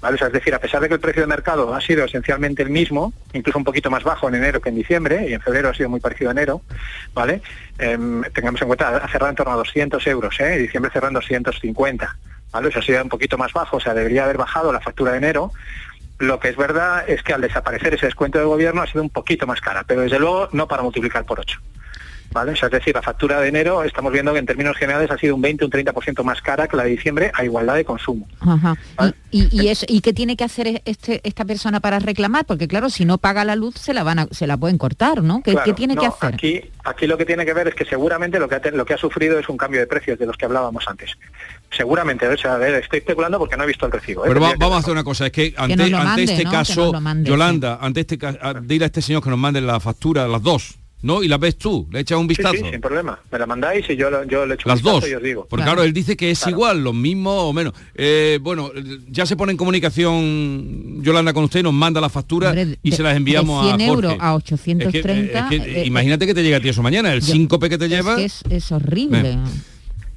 ¿vale? 0.00 0.18
Es 0.20 0.32
decir, 0.32 0.54
a 0.54 0.58
pesar 0.58 0.80
de 0.80 0.88
que 0.88 0.94
el 0.94 1.00
precio 1.00 1.22
de 1.22 1.28
mercado 1.28 1.74
ha 1.74 1.80
sido 1.80 2.04
esencialmente 2.04 2.62
el 2.62 2.70
mismo, 2.70 3.12
incluso 3.32 3.58
un 3.58 3.64
poquito 3.64 3.90
más 3.90 4.04
bajo 4.04 4.28
en 4.28 4.36
enero 4.36 4.60
que 4.60 4.68
en 4.68 4.76
diciembre, 4.76 5.26
y 5.28 5.34
en 5.34 5.40
febrero 5.40 5.70
ha 5.70 5.74
sido 5.74 5.88
muy 5.88 6.00
parecido 6.00 6.30
a 6.30 6.32
enero, 6.32 6.62
¿vale? 7.14 7.40
Em, 7.78 8.22
tengamos 8.34 8.60
en 8.60 8.68
cuenta, 8.68 8.96
ha 8.96 9.08
cerrado 9.08 9.30
en 9.30 9.36
torno 9.36 9.52
a 9.52 9.56
200 9.56 10.06
euros, 10.06 10.38
¿eh? 10.40 10.56
Y 10.56 10.62
diciembre 10.62 10.90
cerró 10.92 11.08
en 11.08 11.14
250, 11.14 12.16
¿vale? 12.52 12.68
O 12.68 12.78
ha 12.78 12.82
sido 12.82 13.02
un 13.02 13.08
poquito 13.08 13.38
más 13.38 13.52
bajo, 13.52 13.78
o 13.78 13.80
sea, 13.80 13.94
debería 13.94 14.24
haber 14.24 14.36
bajado 14.36 14.72
la 14.72 14.80
factura 14.80 15.12
de 15.12 15.18
enero, 15.18 15.50
lo 16.18 16.40
que 16.40 16.48
es 16.48 16.56
verdad 16.56 17.08
es 17.08 17.22
que 17.22 17.34
al 17.34 17.42
desaparecer 17.42 17.94
ese 17.94 18.06
descuento 18.06 18.38
del 18.38 18.48
gobierno 18.48 18.82
ha 18.82 18.86
sido 18.86 19.02
un 19.02 19.10
poquito 19.10 19.46
más 19.46 19.60
cara, 19.60 19.84
pero 19.86 20.00
desde 20.00 20.18
luego 20.18 20.48
no 20.52 20.66
para 20.66 20.82
multiplicar 20.82 21.24
por 21.26 21.40
8. 21.40 21.60
¿Vale? 22.32 22.52
O 22.52 22.56
sea, 22.56 22.66
es 22.66 22.72
decir, 22.72 22.94
la 22.94 23.00
factura 23.02 23.40
de 23.40 23.48
enero 23.48 23.82
estamos 23.82 24.12
viendo 24.12 24.32
que 24.32 24.38
en 24.38 24.46
términos 24.46 24.76
generales 24.76 25.10
ha 25.10 25.16
sido 25.16 25.34
un 25.34 25.40
20 25.42 25.64
un 25.64 25.70
30% 25.70 26.22
más 26.22 26.40
cara 26.42 26.68
que 26.68 26.76
la 26.76 26.84
de 26.84 26.90
diciembre 26.90 27.30
a 27.34 27.44
igualdad 27.44 27.74
de 27.76 27.84
consumo. 27.84 28.28
Ajá. 28.40 28.74
¿Y, 29.30 29.44
y, 29.56 29.62
y, 29.62 29.68
eso- 29.68 29.86
¿y 29.88 30.00
qué 30.00 30.12
tiene 30.12 30.36
que 30.36 30.44
hacer 30.44 30.82
este, 30.84 31.20
esta 31.24 31.44
persona 31.44 31.80
para 31.80 31.98
reclamar? 31.98 32.44
Porque 32.44 32.68
claro, 32.68 32.90
si 32.90 33.04
no 33.04 33.18
paga 33.18 33.44
la 33.44 33.56
luz 33.56 33.74
se 33.76 33.94
la 33.94 34.02
van 34.02 34.18
a- 34.18 34.28
se 34.30 34.46
la 34.46 34.56
pueden 34.56 34.76
cortar, 34.78 35.22
¿no? 35.22 35.42
¿Qué, 35.42 35.52
Claro, 35.52 35.64
qué 35.64 35.72
tiene 35.72 35.96
que 35.96 36.06
hacer? 36.06 36.34
Aquí, 36.34 36.60
aquí 36.84 37.06
lo 37.06 37.16
que 37.16 37.24
tiene 37.24 37.44
que 37.46 37.54
ver 37.54 37.68
es 37.68 37.74
que 37.74 37.84
seguramente 37.86 38.38
lo 38.38 38.48
que, 38.48 38.56
ha, 38.56 38.60
lo 38.72 38.84
que 38.84 38.94
ha 38.94 38.98
sufrido 38.98 39.38
es 39.38 39.48
un 39.48 39.56
cambio 39.56 39.80
de 39.80 39.86
precios 39.86 40.18
de 40.18 40.26
los 40.26 40.36
que 40.36 40.44
hablábamos 40.44 40.84
antes. 40.88 41.12
Seguramente, 41.70 42.26
o 42.28 42.36
sea, 42.36 42.54
a 42.54 42.58
ver, 42.58 42.74
estoy 42.74 42.98
especulando 43.00 43.38
porque 43.38 43.56
no 43.56 43.64
he 43.64 43.66
visto 43.66 43.86
el 43.86 43.92
recibo. 43.92 44.24
¿eh? 44.24 44.28
Pero 44.28 44.40
va- 44.40 44.54
vamos 44.58 44.76
a 44.76 44.80
hacer 44.80 44.92
una 44.92 45.04
cosa, 45.04 45.26
es 45.26 45.32
que 45.32 45.54
ante, 45.56 46.22
este 46.22 46.44
caso, 46.44 46.92
mande, 47.00 47.28
Yolanda, 47.28 47.78
ante 47.80 48.00
este 48.00 48.18
ca- 48.18 48.38
a- 48.40 48.54
dile 48.54 48.84
a 48.84 48.86
este 48.86 49.02
señor 49.02 49.22
que 49.22 49.30
nos 49.30 49.38
mande 49.38 49.60
la 49.60 49.80
factura, 49.80 50.26
las 50.28 50.42
dos, 50.42 50.76
¿no? 51.02 51.22
Y 51.22 51.28
las 51.28 51.38
ves 51.38 51.56
tú, 51.56 51.86
le 51.92 52.00
echas 52.00 52.18
un 52.18 52.26
vistazo. 52.26 52.56
sí, 52.56 52.62
sin 52.70 52.80
problema. 52.80 53.18
Me 53.30 53.38
la 53.38 53.46
mandáis 53.46 53.88
y 53.88 53.96
yo, 53.96 54.10
lo- 54.10 54.24
yo 54.24 54.44
le 54.46 54.54
echo 54.54 54.64
un 54.66 54.70
Las 54.70 54.78
vistazo 54.82 55.00
dos. 55.00 55.08
y 55.10 55.14
os 55.14 55.22
digo. 55.22 55.46
Porque 55.48 55.64
claro, 55.64 55.82
él 55.82 55.92
dice 55.92 56.16
que 56.16 56.30
es 56.30 56.38
Claro. 56.40 56.50
igual, 56.56 56.84
lo 56.84 56.92
mismo 56.92 57.30
o 57.48 57.52
menos. 57.52 57.74
Eh, 57.94 58.38
bueno, 58.42 58.70
ya 59.10 59.26
se 59.26 59.36
pone 59.36 59.52
en 59.52 59.58
comunicación 59.58 61.02
Yolanda 61.02 61.32
con 61.32 61.44
usted, 61.44 61.62
nos 61.62 61.72
manda 61.74 62.00
la 62.00 62.08
factura 62.08 62.48
Hombre, 62.48 62.78
y 62.82 62.90
de- 62.90 62.96
se 62.96 63.02
las 63.02 63.16
enviamos 63.16 63.64
de 63.64 63.76
100 63.76 63.80
a 63.90 63.92
Jorge. 63.94 64.08
euros 64.08 64.22
a 64.22 64.36
Es 64.36 64.44
que, 64.44 64.54
830. 64.54 65.48
es 65.50 65.60
que, 65.62 65.80
eh, 65.82 65.86
imagínate 65.86 66.26
que 66.26 66.34
te 66.34 66.42
llega 66.42 66.56
a 66.56 66.60
ti 66.60 66.68
eso 66.70 66.82
mañana, 66.82 67.12
el 67.12 67.20
yo- 67.20 67.32
síncope 67.32 67.68
que 67.68 67.78
te 67.78 67.84
es 67.86 67.90
lleva. 67.90 68.16
que 68.16 68.24
es, 68.24 68.42
es 68.50 68.72
horrible. 68.72 69.38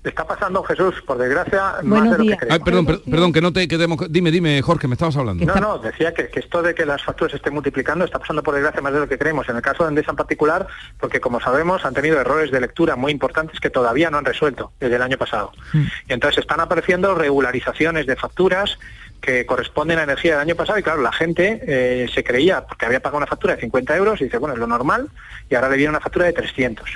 Está 0.02 0.26
pasando, 0.26 0.64
Jesús, 0.64 0.96
por 1.06 1.18
desgracia, 1.18 1.76
más 1.84 2.04
de 2.10 2.18
lo 2.18 2.24
que 2.24 2.32
Ay, 2.32 2.38
creemos. 2.38 2.60
perdón, 2.64 2.86
per- 2.86 3.02
perdón, 3.02 3.34
que 3.34 3.42
no 3.42 3.52
te 3.52 3.68
quedemos. 3.68 3.98
Dime, 4.10 4.32
dime, 4.32 4.62
Jorge, 4.62 4.88
me 4.88 4.94
estabas 4.94 5.18
hablando. 5.18 5.46
No, 5.46 5.56
no, 5.56 5.78
decía 5.78 6.14
que, 6.14 6.30
que 6.30 6.40
esto 6.40 6.62
de 6.62 6.74
que 6.74 6.86
las 6.86 7.04
facturas 7.04 7.32
se 7.32 7.38
estén 7.38 7.54
multiplicando 7.54 8.06
está 8.06 8.18
pasando 8.18 8.42
por 8.42 8.54
desgracia 8.54 8.82
más 8.82 8.94
de 8.94 9.00
lo 9.02 9.10
que 9.10 9.18
creemos. 9.18 9.50
En 9.50 9.58
el 9.58 9.62
caso 9.62 9.84
de 9.84 9.90
Endesa 9.90 10.12
en 10.12 10.16
particular, 10.16 10.68
porque 11.02 11.20
como 11.20 11.42
sabemos 11.42 11.84
han 11.84 11.94
tenido 11.94 12.18
errores 12.20 12.50
de 12.50 12.62
lectura 12.62 12.96
muy 12.96 13.12
importantes 13.12 13.60
que 13.60 13.70
todavía 13.70 14.10
no 14.10 14.18
han 14.20 14.26
resuelto 14.26 14.72
desde 14.80 14.96
el 14.96 15.02
año 15.02 15.18
pasado. 15.18 15.52
Y 15.74 16.14
entonces 16.14 16.40
están 16.40 16.62
apareciendo 16.62 17.14
regularizaciones 17.14 18.06
de 18.08 18.16
facturas 18.16 18.80
que 19.20 19.46
corresponden 19.46 20.00
a 20.00 20.04
energía 20.04 20.32
del 20.32 20.42
año 20.48 20.56
pasado 20.56 20.80
y 20.80 20.84
claro, 20.84 21.02
la 21.02 21.12
gente 21.12 21.60
eh, 21.68 22.08
se 22.14 22.24
creía, 22.24 22.66
porque 22.66 22.86
había 22.86 23.02
pagado 23.02 23.18
una 23.18 23.28
factura 23.28 23.54
de 23.56 23.60
50 23.60 23.98
euros 23.98 24.22
y 24.22 24.24
dice, 24.24 24.38
bueno, 24.38 24.54
es 24.54 24.60
lo 24.62 24.68
normal, 24.68 25.10
y 25.50 25.56
ahora 25.56 25.68
le 25.68 25.76
viene 25.76 25.90
una 25.90 26.00
factura 26.00 26.26
de 26.28 26.32
300. 26.32 26.90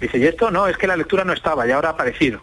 Dice, 0.00 0.18
y 0.18 0.26
esto 0.26 0.50
no, 0.50 0.66
es 0.68 0.76
que 0.76 0.86
la 0.86 0.96
lectura 0.96 1.24
no 1.24 1.32
estaba 1.32 1.66
y 1.66 1.70
ahora 1.70 1.88
ha 1.88 1.92
aparecido. 1.92 2.42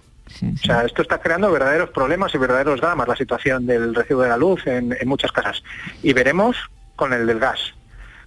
O 0.53 0.57
sea, 0.57 0.83
esto 0.85 1.01
está 1.01 1.19
creando 1.19 1.51
verdaderos 1.51 1.89
problemas 1.89 2.33
y 2.33 2.37
verdaderos 2.37 2.79
dramas, 2.81 3.07
la 3.07 3.15
situación 3.15 3.65
del 3.67 3.93
recibo 3.93 4.21
de 4.23 4.29
la 4.29 4.37
luz 4.37 4.65
en, 4.65 4.95
en 4.99 5.07
muchas 5.07 5.31
casas. 5.31 5.61
Y 6.01 6.13
veremos 6.13 6.55
con 6.95 7.13
el 7.13 7.27
del 7.27 7.39
gas. 7.39 7.59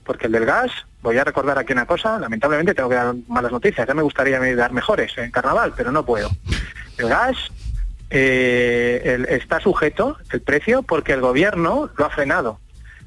Porque 0.05 0.27
el 0.27 0.33
del 0.33 0.45
gas, 0.45 0.71
voy 1.01 1.17
a 1.17 1.25
recordar 1.25 1.59
aquí 1.59 1.73
una 1.73 1.87
cosa, 1.87 2.19
lamentablemente 2.19 2.75
tengo 2.75 2.91
que 2.91 2.95
dar 2.97 3.15
malas 3.27 3.51
noticias, 3.53 3.87
ya 3.89 3.95
me 3.95 4.03
gustaría 4.03 4.39
dar 4.55 4.73
mejores 4.73 5.17
en 5.17 5.31
carnaval, 5.31 5.73
pero 5.77 5.91
no 5.93 6.05
puedo. 6.05 6.29
El 6.99 7.09
gas 7.09 7.37
eh, 8.11 9.01
el- 9.05 9.25
está 9.27 9.61
sujeto, 9.61 10.19
el 10.31 10.43
precio, 10.43 10.83
porque 10.83 11.13
el 11.15 11.21
gobierno 11.21 11.91
lo 11.97 12.05
ha 12.05 12.11
frenado 12.11 12.61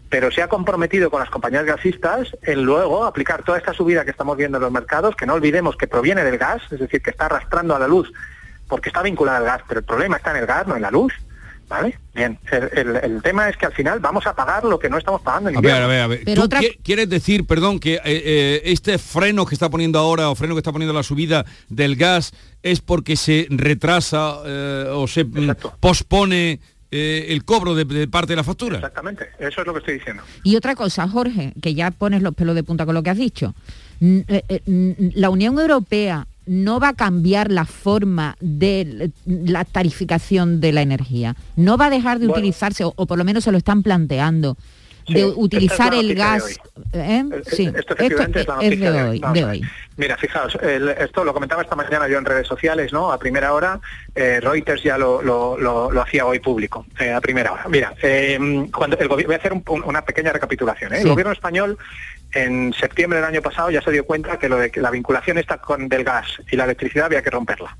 pero 0.09 0.31
se 0.31 0.41
ha 0.41 0.47
comprometido 0.47 1.09
con 1.09 1.19
las 1.19 1.29
compañías 1.29 1.65
gasistas 1.65 2.29
en 2.43 2.63
luego 2.63 3.03
aplicar 3.05 3.43
toda 3.43 3.57
esta 3.57 3.73
subida 3.73 4.05
que 4.05 4.11
estamos 4.11 4.37
viendo 4.37 4.57
en 4.57 4.63
los 4.63 4.71
mercados, 4.71 5.15
que 5.15 5.25
no 5.25 5.33
olvidemos 5.33 5.75
que 5.75 5.87
proviene 5.87 6.23
del 6.23 6.37
gas, 6.37 6.61
es 6.71 6.79
decir, 6.79 7.01
que 7.01 7.09
está 7.09 7.25
arrastrando 7.25 7.75
a 7.75 7.79
la 7.79 7.87
luz, 7.87 8.11
porque 8.67 8.89
está 8.89 9.01
vinculada 9.01 9.37
al 9.39 9.43
gas, 9.45 9.61
pero 9.67 9.79
el 9.81 9.85
problema 9.85 10.17
está 10.17 10.31
en 10.31 10.37
el 10.37 10.45
gas, 10.45 10.65
no 10.67 10.75
en 10.75 10.81
la 10.81 10.91
luz. 10.91 11.13
¿Vale? 11.69 11.99
Bien, 12.15 12.39
el, 12.49 12.69
el- 12.77 12.95
el 12.95 13.21
tema 13.21 13.49
es 13.49 13.57
que 13.57 13.65
al 13.65 13.73
final 13.73 13.99
vamos 13.99 14.25
a 14.25 14.33
pagar 14.33 14.63
lo 14.63 14.79
que 14.79 14.89
no 14.89 14.97
estamos 14.97 15.19
pagando 15.19 15.49
en 15.49 15.57
A 15.57 15.59
ver, 15.59 15.73
a 15.83 15.87
ver, 15.87 15.99
a 16.01 16.07
ver. 16.07 16.23
¿Tú 16.23 16.43
qui- 16.43 16.77
quieres 16.81 17.09
decir, 17.09 17.45
perdón, 17.45 17.77
que 17.81 17.95
eh, 17.95 17.99
eh, 18.05 18.61
este 18.63 18.97
freno 18.97 19.45
que 19.45 19.53
está 19.53 19.69
poniendo 19.69 19.99
ahora 19.99 20.29
o 20.29 20.35
freno 20.35 20.55
que 20.55 20.59
está 20.59 20.71
poniendo 20.71 20.93
la 20.93 21.03
subida 21.03 21.43
del 21.67 21.97
gas 21.97 22.31
es 22.63 22.79
porque 22.79 23.17
se 23.17 23.47
retrasa 23.49 24.37
eh, 24.45 24.85
o 24.93 25.07
se 25.09 25.25
mm, 25.25 25.51
pospone 25.81 26.61
eh, 26.91 27.27
el 27.29 27.43
cobro 27.45 27.75
de, 27.75 27.85
de 27.85 28.07
parte 28.07 28.33
de 28.33 28.37
la 28.37 28.43
factura? 28.43 28.75
Exactamente, 28.77 29.27
eso 29.39 29.61
es 29.61 29.67
lo 29.67 29.73
que 29.73 29.79
estoy 29.79 29.93
diciendo. 29.95 30.23
Y 30.43 30.55
otra 30.55 30.75
cosa, 30.75 31.07
Jorge, 31.07 31.53
que 31.61 31.73
ya 31.73 31.91
pones 31.91 32.21
los 32.21 32.33
pelos 32.33 32.55
de 32.55 32.63
punta 32.63 32.85
con 32.85 32.95
lo 32.95 33.03
que 33.03 33.09
has 33.09 33.17
dicho. 33.17 33.53
Eh, 34.01 34.43
eh, 34.49 35.11
La 35.15 35.29
Unión 35.29 35.57
Europea 35.59 36.27
no 36.45 36.79
va 36.79 36.89
a 36.89 36.93
cambiar 36.93 37.51
la 37.51 37.65
forma 37.65 38.37
de 38.39 39.11
la 39.25 39.65
tarificación 39.65 40.61
de 40.61 40.71
la 40.71 40.81
energía. 40.81 41.35
No 41.57 41.77
va 41.77 41.87
a 41.87 41.89
dejar 41.89 42.19
de 42.19 42.27
Bueno. 42.27 42.39
utilizarse, 42.39 42.85
o, 42.85 42.93
o 42.95 43.05
por 43.05 43.17
lo 43.17 43.25
menos 43.25 43.43
se 43.43 43.51
lo 43.51 43.57
están 43.57 43.83
planteando, 43.83 44.55
Sí, 45.07 45.13
de 45.13 45.25
utilizar 45.25 45.93
es 45.93 45.99
el 46.01 46.15
gas. 46.15 46.59
¿eh? 46.93 47.23
Sí, 47.49 47.71
Esto 47.73 47.93
efectivamente 47.93 48.41
es 48.41 48.47
la 48.47 48.55
noticia 48.55 48.91
de 48.91 49.03
hoy. 49.03 49.21
De 49.33 49.45
hoy. 49.45 49.61
Mira, 49.95 50.17
fijaos, 50.17 50.55
el- 50.61 50.89
esto 50.89 51.23
lo 51.23 51.33
comentaba 51.33 51.61
esta 51.63 51.75
mañana 51.75 52.07
yo 52.07 52.17
en 52.19 52.25
redes 52.25 52.45
sociales, 52.45 52.91
¿no? 52.93 53.11
A 53.11 53.17
primera 53.17 53.53
hora, 53.53 53.79
eh, 54.13 54.39
Reuters 54.41 54.83
ya 54.83 54.97
lo, 54.97 55.21
lo- 55.21 55.57
lo- 55.57 55.91
lo 55.91 56.01
hacía 56.01 56.25
hoy 56.25 56.39
público, 56.39 56.85
eh, 56.99 57.11
a 57.11 57.21
primera 57.21 57.53
hora. 57.53 57.65
Mira, 57.69 57.93
eh, 58.03 58.67
cuando 58.75 58.97
el 58.99 59.07
voy 59.07 59.33
a 59.33 59.37
hacer 59.37 59.53
un- 59.53 59.63
un- 59.69 59.83
una 59.85 60.03
pequeña 60.03 60.31
recapitulación. 60.33 60.93
¿eh? 60.93 60.97
Sí. 60.97 61.03
El 61.03 61.09
gobierno 61.09 61.31
español 61.33 61.77
en 62.33 62.73
septiembre 62.73 63.19
del 63.19 63.27
año 63.27 63.41
pasado 63.41 63.69
ya 63.71 63.81
se 63.81 63.91
dio 63.91 64.05
cuenta 64.05 64.37
que 64.37 64.49
lo 64.49 64.57
de 64.57 64.69
que 64.69 64.81
la 64.81 64.91
vinculación 64.91 65.37
esta 65.37 65.57
con 65.57 65.87
del 65.87 66.03
gas 66.03 66.27
y 66.51 66.55
la 66.55 66.65
electricidad 66.65 67.05
había 67.05 67.21
que 67.21 67.29
romperla. 67.29 67.75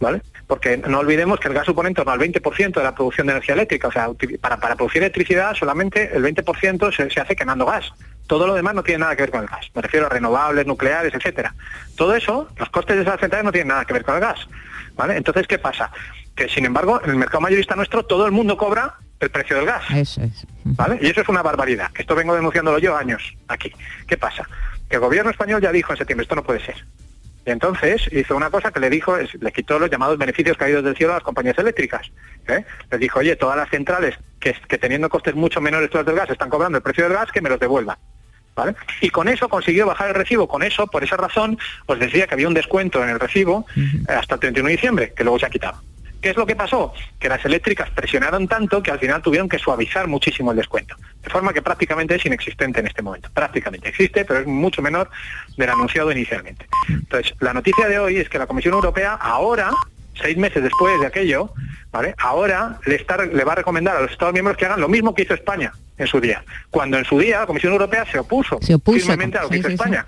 ¿vale? 0.00 0.22
Porque 0.46 0.76
no 0.76 0.98
olvidemos 0.98 1.40
que 1.40 1.48
el 1.48 1.54
gas 1.54 1.66
supone 1.66 1.88
en 1.88 1.94
torno 1.94 2.12
al 2.12 2.18
20% 2.18 2.74
de 2.74 2.82
la 2.82 2.94
producción 2.94 3.26
de 3.26 3.32
energía 3.34 3.54
eléctrica, 3.54 3.88
o 3.88 3.92
sea, 3.92 4.08
para 4.40 4.76
producir 4.76 5.02
electricidad 5.02 5.54
solamente 5.54 6.14
el 6.14 6.22
20% 6.22 6.94
se, 6.94 7.10
se 7.10 7.20
hace 7.20 7.36
quemando 7.36 7.66
gas. 7.66 7.92
Todo 8.26 8.46
lo 8.46 8.54
demás 8.54 8.74
no 8.74 8.82
tiene 8.82 9.00
nada 9.00 9.14
que 9.14 9.22
ver 9.22 9.30
con 9.30 9.42
el 9.42 9.46
gas. 9.46 9.70
Me 9.74 9.82
refiero 9.82 10.06
a 10.06 10.08
renovables, 10.08 10.66
nucleares, 10.66 11.14
etcétera. 11.14 11.54
Todo 11.94 12.14
eso, 12.14 12.48
los 12.56 12.68
costes 12.70 12.96
de 12.96 13.02
esas 13.02 13.20
centrales 13.20 13.44
no 13.44 13.52
tienen 13.52 13.68
nada 13.68 13.84
que 13.84 13.92
ver 13.92 14.04
con 14.04 14.16
el 14.16 14.20
gas. 14.20 14.48
¿vale? 14.96 15.16
Entonces, 15.16 15.46
¿qué 15.46 15.58
pasa? 15.58 15.90
Que 16.34 16.48
sin 16.48 16.64
embargo, 16.64 17.00
en 17.04 17.10
el 17.10 17.16
mercado 17.16 17.40
mayorista 17.40 17.76
nuestro 17.76 18.04
todo 18.04 18.26
el 18.26 18.32
mundo 18.32 18.56
cobra 18.56 18.96
el 19.20 19.30
precio 19.30 19.56
del 19.56 19.66
gas. 19.66 19.82
Eso 19.94 20.22
es. 20.22 20.46
¿Vale? 20.64 20.98
Y 21.00 21.06
eso 21.08 21.20
es 21.22 21.28
una 21.28 21.42
barbaridad. 21.42 21.90
Esto 21.96 22.14
vengo 22.14 22.34
denunciándolo 22.34 22.78
yo 22.78 22.96
años 22.96 23.34
aquí. 23.48 23.72
¿Qué 24.06 24.16
pasa? 24.16 24.46
Que 24.88 24.96
el 24.96 25.00
gobierno 25.00 25.30
español 25.30 25.60
ya 25.62 25.72
dijo 25.72 25.92
en 25.92 25.98
septiembre, 25.98 26.22
esto 26.24 26.34
no 26.36 26.42
puede 26.42 26.60
ser. 26.64 26.76
Y 27.46 27.50
entonces 27.50 28.08
hizo 28.12 28.36
una 28.36 28.50
cosa 28.50 28.72
que 28.72 28.80
le 28.80 28.90
dijo, 28.90 29.16
es- 29.16 29.34
le 29.40 29.52
quitó 29.52 29.78
los 29.78 29.88
llamados 29.90 30.18
beneficios 30.18 30.56
caídos 30.56 30.82
del 30.84 30.96
cielo 30.96 31.12
a 31.12 31.16
las 31.16 31.22
compañías 31.22 31.56
eléctricas. 31.58 32.10
¿eh? 32.48 32.64
Les 32.90 33.00
dijo, 33.00 33.20
oye, 33.20 33.36
todas 33.36 33.56
las 33.56 33.70
centrales 33.70 34.16
que, 34.40 34.54
que 34.68 34.78
teniendo 34.78 35.08
costes 35.08 35.34
mucho 35.34 35.60
menores 35.60 35.88
que 35.90 35.98
los 35.98 36.06
del 36.06 36.16
gas 36.16 36.28
están 36.30 36.50
cobrando 36.50 36.78
el 36.78 36.82
precio 36.82 37.04
del 37.04 37.12
gas, 37.14 37.30
que 37.32 37.40
me 37.40 37.48
los 37.48 37.60
devuelvan. 37.60 37.96
¿Vale? 38.56 38.74
Y 39.02 39.10
con 39.10 39.28
eso 39.28 39.48
consiguió 39.50 39.86
bajar 39.86 40.08
el 40.08 40.14
recibo. 40.14 40.48
Con 40.48 40.62
eso, 40.62 40.86
por 40.86 41.04
esa 41.04 41.16
razón, 41.18 41.58
os 41.84 41.98
decía 41.98 42.26
que 42.26 42.32
había 42.34 42.48
un 42.48 42.54
descuento 42.54 43.02
en 43.02 43.10
el 43.10 43.20
recibo 43.20 43.66
eh, 43.76 44.12
hasta 44.12 44.34
el 44.36 44.40
31 44.40 44.68
de 44.68 44.72
diciembre, 44.72 45.12
que 45.14 45.24
luego 45.24 45.38
se 45.38 45.44
ha 45.46 45.50
quitado. 45.50 45.80
¿Qué 46.26 46.30
es 46.30 46.36
lo 46.36 46.44
que 46.44 46.56
pasó? 46.56 46.92
Que 47.20 47.28
las 47.28 47.44
eléctricas 47.44 47.88
presionaron 47.90 48.48
tanto 48.48 48.82
que 48.82 48.90
al 48.90 48.98
final 48.98 49.22
tuvieron 49.22 49.48
que 49.48 49.60
suavizar 49.60 50.08
muchísimo 50.08 50.50
el 50.50 50.56
descuento. 50.56 50.96
De 51.22 51.30
forma 51.30 51.52
que 51.52 51.62
prácticamente 51.62 52.16
es 52.16 52.26
inexistente 52.26 52.80
en 52.80 52.88
este 52.88 53.00
momento. 53.00 53.30
Prácticamente 53.32 53.90
existe, 53.90 54.24
pero 54.24 54.40
es 54.40 54.46
mucho 54.48 54.82
menor 54.82 55.08
del 55.56 55.70
anunciado 55.70 56.10
inicialmente. 56.10 56.66
Entonces, 56.88 57.32
la 57.38 57.54
noticia 57.54 57.86
de 57.86 58.00
hoy 58.00 58.16
es 58.16 58.28
que 58.28 58.40
la 58.40 58.48
Comisión 58.48 58.74
Europea 58.74 59.12
ahora, 59.12 59.70
seis 60.20 60.36
meses 60.36 60.64
después 60.64 60.98
de 61.00 61.06
aquello, 61.06 61.52
¿vale? 61.92 62.12
ahora 62.18 62.80
le, 62.86 62.96
está, 62.96 63.24
le 63.24 63.44
va 63.44 63.52
a 63.52 63.56
recomendar 63.56 63.96
a 63.96 64.00
los 64.00 64.10
Estados 64.10 64.32
miembros 64.32 64.56
que 64.56 64.66
hagan 64.66 64.80
lo 64.80 64.88
mismo 64.88 65.14
que 65.14 65.22
hizo 65.22 65.34
España 65.34 65.72
en 65.96 66.08
su 66.08 66.20
día. 66.20 66.42
Cuando 66.70 66.98
en 66.98 67.04
su 67.04 67.20
día 67.20 67.38
la 67.38 67.46
Comisión 67.46 67.72
Europea 67.72 68.04
se 68.10 68.18
opuso, 68.18 68.58
Se 68.62 68.74
opuso, 68.74 68.98
firmemente 68.98 69.38
a 69.38 69.44
lo 69.44 69.48
que 69.48 69.58
hizo. 69.58 69.68
España 69.68 70.04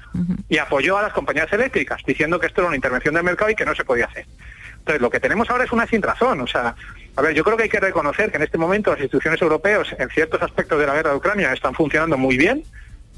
y 0.48 0.58
apoyó 0.58 0.98
a 0.98 1.02
las 1.02 1.12
compañías 1.12 1.52
eléctricas, 1.52 2.02
diciendo 2.04 2.40
que 2.40 2.48
esto 2.48 2.62
era 2.62 2.66
una 2.66 2.76
intervención 2.76 3.14
del 3.14 3.22
mercado 3.22 3.52
y 3.52 3.54
que 3.54 3.64
no 3.64 3.76
se 3.76 3.84
podía 3.84 4.06
hacer. 4.06 4.26
Entonces, 4.88 5.02
lo 5.02 5.10
que 5.10 5.20
tenemos 5.20 5.50
ahora 5.50 5.64
es 5.64 5.72
una 5.72 5.86
sin 5.86 6.00
razón. 6.00 6.40
O 6.40 6.46
sea, 6.46 6.74
a 7.14 7.20
ver, 7.20 7.34
yo 7.34 7.44
creo 7.44 7.58
que 7.58 7.64
hay 7.64 7.68
que 7.68 7.78
reconocer 7.78 8.30
que 8.30 8.38
en 8.38 8.42
este 8.44 8.56
momento 8.56 8.90
las 8.90 9.00
instituciones 9.00 9.40
europeas, 9.42 9.94
en 9.98 10.08
ciertos 10.08 10.40
aspectos 10.40 10.80
de 10.80 10.86
la 10.86 10.94
guerra 10.94 11.10
de 11.10 11.16
Ucrania, 11.16 11.52
están 11.52 11.74
funcionando 11.74 12.16
muy 12.16 12.38
bien 12.38 12.62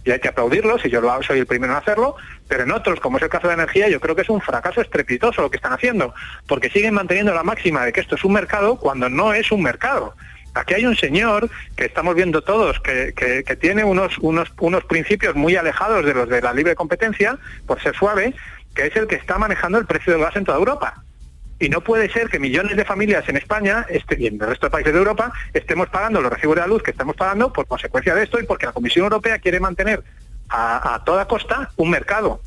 y 0.04 0.10
hay 0.10 0.18
que 0.18 0.26
aplaudirlos, 0.26 0.84
y 0.84 0.90
yo 0.90 1.00
soy 1.22 1.38
el 1.38 1.46
primero 1.46 1.72
en 1.74 1.78
hacerlo, 1.78 2.16
pero 2.48 2.64
en 2.64 2.72
otros, 2.72 2.98
como 2.98 3.18
es 3.18 3.22
el 3.22 3.28
caso 3.28 3.46
de 3.46 3.54
la 3.54 3.62
energía, 3.62 3.88
yo 3.88 4.00
creo 4.00 4.16
que 4.16 4.22
es 4.22 4.28
un 4.30 4.40
fracaso 4.40 4.80
estrepitoso 4.80 5.42
lo 5.42 5.50
que 5.50 5.58
están 5.58 5.72
haciendo, 5.74 6.12
porque 6.48 6.70
siguen 6.70 6.94
manteniendo 6.94 7.32
la 7.34 7.44
máxima 7.44 7.84
de 7.84 7.92
que 7.92 8.00
esto 8.00 8.16
es 8.16 8.24
un 8.24 8.32
mercado 8.32 8.76
cuando 8.76 9.08
no 9.08 9.32
es 9.32 9.52
un 9.52 9.62
mercado. 9.62 10.14
Aquí 10.54 10.74
hay 10.74 10.86
un 10.86 10.96
señor 10.96 11.48
que 11.76 11.84
estamos 11.84 12.16
viendo 12.16 12.42
todos, 12.42 12.80
que, 12.80 13.12
que- 13.14 13.44
que 13.44 13.54
tiene 13.56 13.84
unos, 13.84 14.18
unos, 14.18 14.50
unos 14.58 14.82
principios 14.86 15.36
muy 15.36 15.54
alejados 15.54 16.04
de 16.04 16.14
los 16.14 16.28
de 16.28 16.40
la 16.42 16.52
libre 16.52 16.74
competencia, 16.74 17.38
por 17.66 17.80
ser 17.80 17.94
suave, 17.94 18.34
que 18.74 18.86
es 18.86 18.96
el 18.96 19.06
que 19.06 19.14
está 19.16 19.38
manejando 19.38 19.78
el 19.78 19.86
precio 19.86 20.12
del 20.14 20.22
gas 20.22 20.34
en 20.34 20.44
toda 20.44 20.58
Europa. 20.58 21.04
Y 21.60 21.68
no 21.68 21.82
puede 21.82 22.10
ser 22.10 22.28
que 22.30 22.38
millones 22.38 22.74
de 22.76 22.84
familias 22.86 23.28
en 23.28 23.36
España 23.36 23.84
este, 23.90 24.16
y 24.18 24.26
en 24.26 24.34
el 24.34 24.40
resto 24.48 24.66
de 24.66 24.70
países 24.70 24.92
de 24.94 24.98
Europa 24.98 25.30
estemos 25.52 25.88
pagando 25.90 26.22
los 26.22 26.32
recibos 26.32 26.56
de 26.56 26.62
la 26.62 26.66
luz 26.66 26.82
que 26.82 26.90
estamos 26.90 27.14
pagando 27.16 27.52
por 27.52 27.66
consecuencia 27.66 28.14
de 28.14 28.22
esto 28.24 28.40
y 28.40 28.44
porque 28.44 28.64
la 28.66 28.72
Comisión 28.72 29.04
Europea 29.04 29.38
quiere 29.38 29.60
mantener 29.60 30.02
a, 30.48 30.94
a 30.94 31.04
toda 31.04 31.28
costa 31.28 31.70
un 31.76 31.90
mercado 31.90 32.40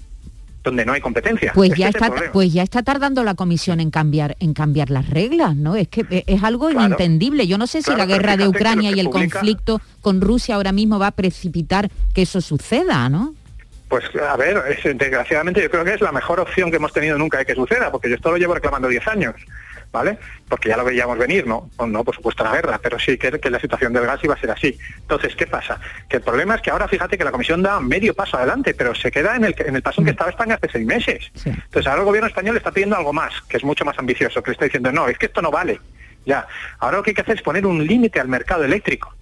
donde 0.64 0.86
no 0.86 0.94
hay 0.94 1.02
competencia. 1.02 1.52
Pues 1.54 1.72
Este 1.72 1.82
ya 1.82 1.90
es 1.90 1.96
está, 1.96 2.32
pues 2.32 2.54
ya 2.54 2.64
está 2.64 2.82
tardando 2.84 3.24
la 3.26 3.36
comisión 3.36 3.82
en 3.82 3.92
cambiar, 3.92 4.36
en 4.40 4.54
cambiar 4.54 4.90
las 4.90 5.10
reglas, 5.10 5.56
¿no? 5.58 5.76
Es 5.76 5.90
que 5.90 6.06
e- 6.10 6.24
es 6.26 6.42
algo 6.42 6.70
Claro. 6.70 6.86
inentendible. 6.86 7.46
Yo 7.48 7.58
no 7.58 7.68
sé 7.68 7.80
si 7.82 7.86
Claro, 7.92 7.98
la 8.00 8.06
guerra 8.06 8.38
de 8.38 8.48
Ucrania 8.48 8.90
y 8.92 9.00
el 9.02 9.10
publica- 9.10 9.40
conflicto 9.40 9.82
con 10.02 10.22
Rusia 10.22 10.56
ahora 10.56 10.72
mismo 10.72 10.98
va 11.00 11.08
a 11.08 11.12
precipitar 11.12 11.92
que 12.14 12.22
eso 12.22 12.40
suceda, 12.42 13.10
¿no? 13.10 13.36
Pues 13.94 14.06
a 14.16 14.36
ver, 14.38 14.58
es- 14.70 14.98
desgraciadamente 14.98 15.62
yo 15.62 15.70
creo 15.70 15.86
que 15.86 15.94
es 15.94 16.02
la 16.02 16.12
mejor 16.12 16.40
opción 16.40 16.72
que 16.72 16.78
hemos 16.78 16.92
tenido 16.92 17.16
nunca 17.16 17.38
de 17.38 17.46
que 17.46 17.54
suceda, 17.54 17.92
porque 17.92 18.10
yo 18.10 18.16
esto 18.16 18.32
lo 18.32 18.38
llevo 18.38 18.56
reclamando 18.56 18.88
10 18.88 19.08
años, 19.08 19.36
¿vale? 19.92 20.18
Porque 20.50 20.70
ya 20.70 20.78
lo 20.78 20.84
veíamos 20.84 21.16
venir, 21.20 21.46
¿no? 21.46 21.70
O 21.78 21.86
no, 21.86 22.04
por 22.04 22.16
supuesto, 22.16 22.44
la 22.44 22.54
guerra, 22.54 22.80
pero 22.82 22.98
sí 22.98 23.20
que, 23.20 23.40
que 23.40 23.52
la 23.52 23.60
situación 23.60 23.94
del 23.94 24.08
gas 24.08 24.20
iba 24.24 24.34
a 24.34 24.40
ser 24.40 24.50
así. 24.50 24.76
Entonces, 24.98 25.36
¿qué 25.36 25.46
pasa? 25.46 25.80
Que 26.10 26.16
el 26.18 26.24
problema 26.24 26.56
es 26.56 26.62
que 26.64 26.72
ahora 26.72 26.88
fíjate 26.88 27.20
que 27.20 27.24
la 27.24 27.30
Comisión 27.30 27.62
da 27.62 27.80
medio 27.80 28.16
paso 28.16 28.36
adelante, 28.38 28.74
pero 28.74 28.96
se 28.96 29.12
queda 29.12 29.36
en 29.36 29.44
el, 29.44 29.56
en 29.60 29.76
el 29.76 29.84
paso 29.84 30.02
en 30.02 30.06
que 30.06 30.12
estaba 30.12 30.32
España 30.32 30.56
hace 30.56 30.70
seis 30.72 30.88
meses. 30.88 31.32
Entonces 31.46 31.86
ahora 31.86 32.00
el 32.02 32.06
gobierno 32.08 32.28
español 32.28 32.58
está 32.58 32.72
pidiendo 32.72 32.96
algo 32.96 33.14
más, 33.14 33.32
que 33.48 33.58
es 33.58 33.64
mucho 33.64 33.86
más 33.86 34.00
ambicioso, 34.00 34.42
que 34.42 34.50
le 34.50 34.54
está 34.54 34.66
diciendo, 34.66 34.92
no, 34.92 35.08
es 35.08 35.20
que 35.20 35.28
esto 35.28 35.40
no 35.44 35.52
vale. 35.52 35.80
Ya, 36.26 36.48
ahora 36.80 36.98
lo 36.98 37.04
que 37.04 37.12
hay 37.12 37.16
que 37.16 37.22
hacer 37.22 37.36
es 37.36 37.44
poner 37.44 37.64
un 37.68 37.86
límite 37.86 38.20
al 38.20 38.28
mercado 38.28 38.64
eléctrico. 38.64 39.14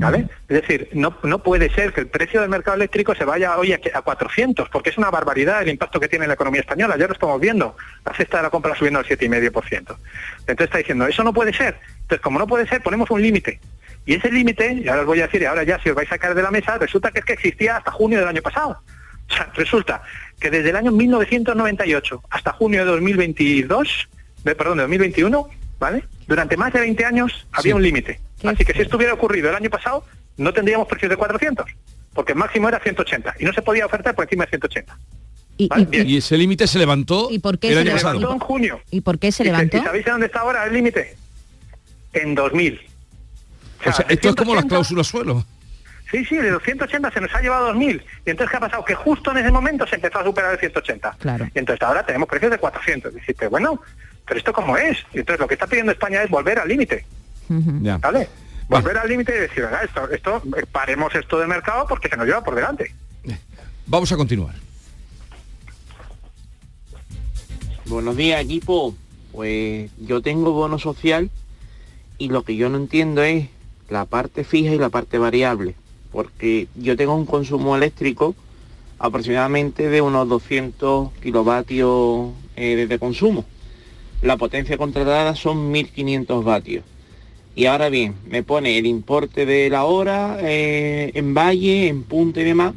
¿Vale? 0.00 0.28
Es 0.48 0.62
decir, 0.62 0.88
no, 0.94 1.18
no 1.24 1.42
puede 1.42 1.68
ser 1.74 1.92
que 1.92 2.00
el 2.00 2.06
precio 2.08 2.40
del 2.40 2.48
mercado 2.48 2.74
eléctrico 2.74 3.14
se 3.14 3.24
vaya 3.26 3.58
hoy 3.58 3.74
a, 3.74 3.78
que- 3.78 3.92
a 3.94 4.00
400, 4.00 4.68
porque 4.70 4.88
es 4.90 4.96
una 4.98 5.10
barbaridad 5.10 5.60
el 5.62 5.68
impacto 5.68 6.00
que 6.00 6.08
tiene 6.08 6.24
en 6.24 6.28
la 6.28 6.34
economía 6.34 6.62
española. 6.62 6.96
Ya 6.96 7.06
lo 7.06 7.12
estamos 7.12 7.38
viendo. 7.38 7.76
La 8.04 8.14
cesta 8.14 8.38
de 8.38 8.44
la 8.44 8.50
compra 8.50 8.74
subiendo 8.74 8.98
al 8.98 9.04
7,5%. 9.04 9.96
Entonces 10.38 10.64
está 10.64 10.78
diciendo, 10.78 11.06
eso 11.06 11.22
no 11.22 11.34
puede 11.34 11.52
ser. 11.52 11.78
Entonces, 12.02 12.20
como 12.20 12.38
no 12.38 12.46
puede 12.46 12.66
ser, 12.66 12.82
ponemos 12.82 13.10
un 13.10 13.20
límite. 13.20 13.60
Y 14.06 14.14
ese 14.14 14.32
límite, 14.32 14.80
ya 14.82 14.98
os 14.98 15.04
voy 15.04 15.20
a 15.20 15.26
decir, 15.26 15.42
y 15.42 15.44
ahora 15.44 15.64
ya 15.64 15.78
si 15.82 15.90
os 15.90 15.94
vais 15.94 16.10
a 16.10 16.16
caer 16.16 16.34
de 16.34 16.42
la 16.42 16.50
mesa, 16.50 16.78
resulta 16.78 17.10
que 17.10 17.18
es 17.18 17.24
que 17.26 17.34
existía 17.34 17.76
hasta 17.76 17.90
junio 17.90 18.18
del 18.18 18.28
año 18.28 18.40
pasado. 18.40 18.82
O 19.28 19.32
sea, 19.34 19.50
resulta 19.54 20.02
que 20.40 20.50
desde 20.50 20.70
el 20.70 20.76
año 20.76 20.92
1998 20.92 22.22
hasta 22.30 22.52
junio 22.54 22.86
de 22.86 22.90
2022, 22.90 24.08
de, 24.44 24.54
perdón, 24.54 24.78
de 24.78 24.82
2021, 24.84 25.48
¿vale? 25.80 26.04
Durante 26.28 26.56
más 26.56 26.72
de 26.72 26.80
20 26.80 27.04
años 27.04 27.46
había 27.50 27.74
un 27.74 27.82
límite. 27.82 28.20
Así 28.44 28.64
que 28.64 28.72
si 28.72 28.82
esto 28.82 28.96
hubiera 28.96 29.14
ocurrido 29.14 29.48
el 29.50 29.56
año 29.56 29.70
pasado, 29.70 30.04
no 30.36 30.52
tendríamos 30.52 30.86
precios 30.86 31.10
de 31.10 31.16
400, 31.16 31.66
porque 32.14 32.32
el 32.32 32.38
máximo 32.38 32.68
era 32.68 32.78
180 32.78 33.34
y 33.40 33.44
no 33.44 33.52
se 33.52 33.62
podía 33.62 33.86
ofertar 33.86 34.14
por 34.14 34.24
encima 34.24 34.44
de 34.44 34.50
180. 34.50 34.96
¿Vale? 35.68 35.84
Bien. 35.86 36.08
Y 36.08 36.16
ese 36.18 36.38
límite 36.38 36.66
se 36.66 36.78
levantó 36.78 37.28
¿Y 37.30 37.38
por 37.38 37.58
qué 37.58 37.68
el 37.68 37.74
se 37.74 37.80
año 37.80 37.96
levantó? 37.96 38.20
pasado. 38.20 38.32
en 38.32 38.38
junio. 38.38 38.80
¿Y 38.90 39.00
por 39.02 39.18
qué 39.18 39.30
se 39.32 39.42
¿Y 39.42 39.46
levantó? 39.46 39.76
¿Y 39.76 39.80
sabéis 39.82 40.06
a 40.06 40.12
dónde 40.12 40.26
está 40.26 40.40
ahora 40.40 40.64
el 40.64 40.72
límite? 40.72 41.16
En 42.12 42.34
2000. 42.34 42.80
O 43.86 43.92
sea, 43.92 44.06
esto 44.08 44.28
es 44.30 44.34
como 44.36 44.54
las 44.54 44.64
180 44.64 44.68
cláusulas 44.68 45.06
suelo. 45.06 45.44
Sí, 46.10 46.24
sí, 46.24 46.36
de 46.36 46.50
280 46.50 47.10
se 47.12 47.20
nos 47.20 47.34
ha 47.34 47.40
llevado 47.40 47.66
a 47.66 47.68
2000. 47.68 48.02
Y 48.26 48.30
entonces, 48.30 48.50
¿qué 48.50 48.56
ha 48.56 48.60
pasado? 48.60 48.84
Que 48.84 48.94
justo 48.94 49.30
en 49.32 49.38
ese 49.38 49.52
momento 49.52 49.86
se 49.86 49.94
empezó 49.96 50.18
a 50.18 50.24
superar 50.24 50.54
el 50.54 50.58
180. 50.58 51.16
Claro. 51.20 51.46
Y 51.54 51.58
entonces 51.58 51.86
ahora 51.86 52.04
tenemos 52.04 52.28
precios 52.28 52.50
de 52.50 52.58
400. 52.58 53.14
Dijiste, 53.14 53.46
bueno, 53.46 53.80
pero 54.30 54.38
¿esto 54.38 54.52
cómo 54.52 54.76
es? 54.76 54.96
Y 55.12 55.18
entonces 55.18 55.40
lo 55.40 55.48
que 55.48 55.54
está 55.54 55.66
pidiendo 55.66 55.90
España 55.90 56.22
es 56.22 56.30
volver 56.30 56.60
al 56.60 56.68
límite. 56.68 57.04
¿vale? 57.98 58.28
Volver 58.68 58.96
al 58.98 59.08
límite 59.08 59.34
y 59.36 59.40
decir, 59.40 59.64
"Venga, 59.64 59.80
esto, 59.82 60.08
esto, 60.08 60.42
eh, 60.56 60.66
paremos 60.70 61.12
esto 61.16 61.40
del 61.40 61.48
mercado 61.48 61.84
porque 61.88 62.08
se 62.08 62.16
nos 62.16 62.26
lleva 62.26 62.44
por 62.44 62.54
delante. 62.54 62.94
Vamos 63.88 64.12
a 64.12 64.16
continuar. 64.16 64.54
Buenos 67.86 68.16
días, 68.16 68.40
equipo. 68.40 68.94
Pues 69.32 69.90
yo 69.98 70.22
tengo 70.22 70.52
bono 70.52 70.78
social 70.78 71.28
y 72.16 72.28
lo 72.28 72.44
que 72.44 72.54
yo 72.54 72.68
no 72.68 72.76
entiendo 72.76 73.24
es 73.24 73.48
la 73.88 74.04
parte 74.04 74.44
fija 74.44 74.72
y 74.72 74.78
la 74.78 74.90
parte 74.90 75.18
variable. 75.18 75.74
Porque 76.12 76.68
yo 76.76 76.96
tengo 76.96 77.16
un 77.16 77.26
consumo 77.26 77.74
eléctrico 77.74 78.36
aproximadamente 79.00 79.88
de 79.88 80.00
unos 80.00 80.28
200 80.28 81.10
kilovatios 81.14 82.30
eh, 82.54 82.86
de 82.88 82.98
consumo. 83.00 83.44
La 84.22 84.36
potencia 84.36 84.76
contratada 84.76 85.34
son 85.34 85.70
1500 85.70 86.44
vatios. 86.44 86.84
Y 87.56 87.66
ahora 87.66 87.88
bien, 87.88 88.14
me 88.28 88.42
pone 88.42 88.78
el 88.78 88.86
importe 88.86 89.46
de 89.46 89.70
la 89.70 89.84
hora 89.84 90.38
eh, 90.40 91.10
en 91.14 91.34
valle, 91.34 91.88
en 91.88 92.02
punta 92.02 92.40
y 92.40 92.44
demás. 92.44 92.74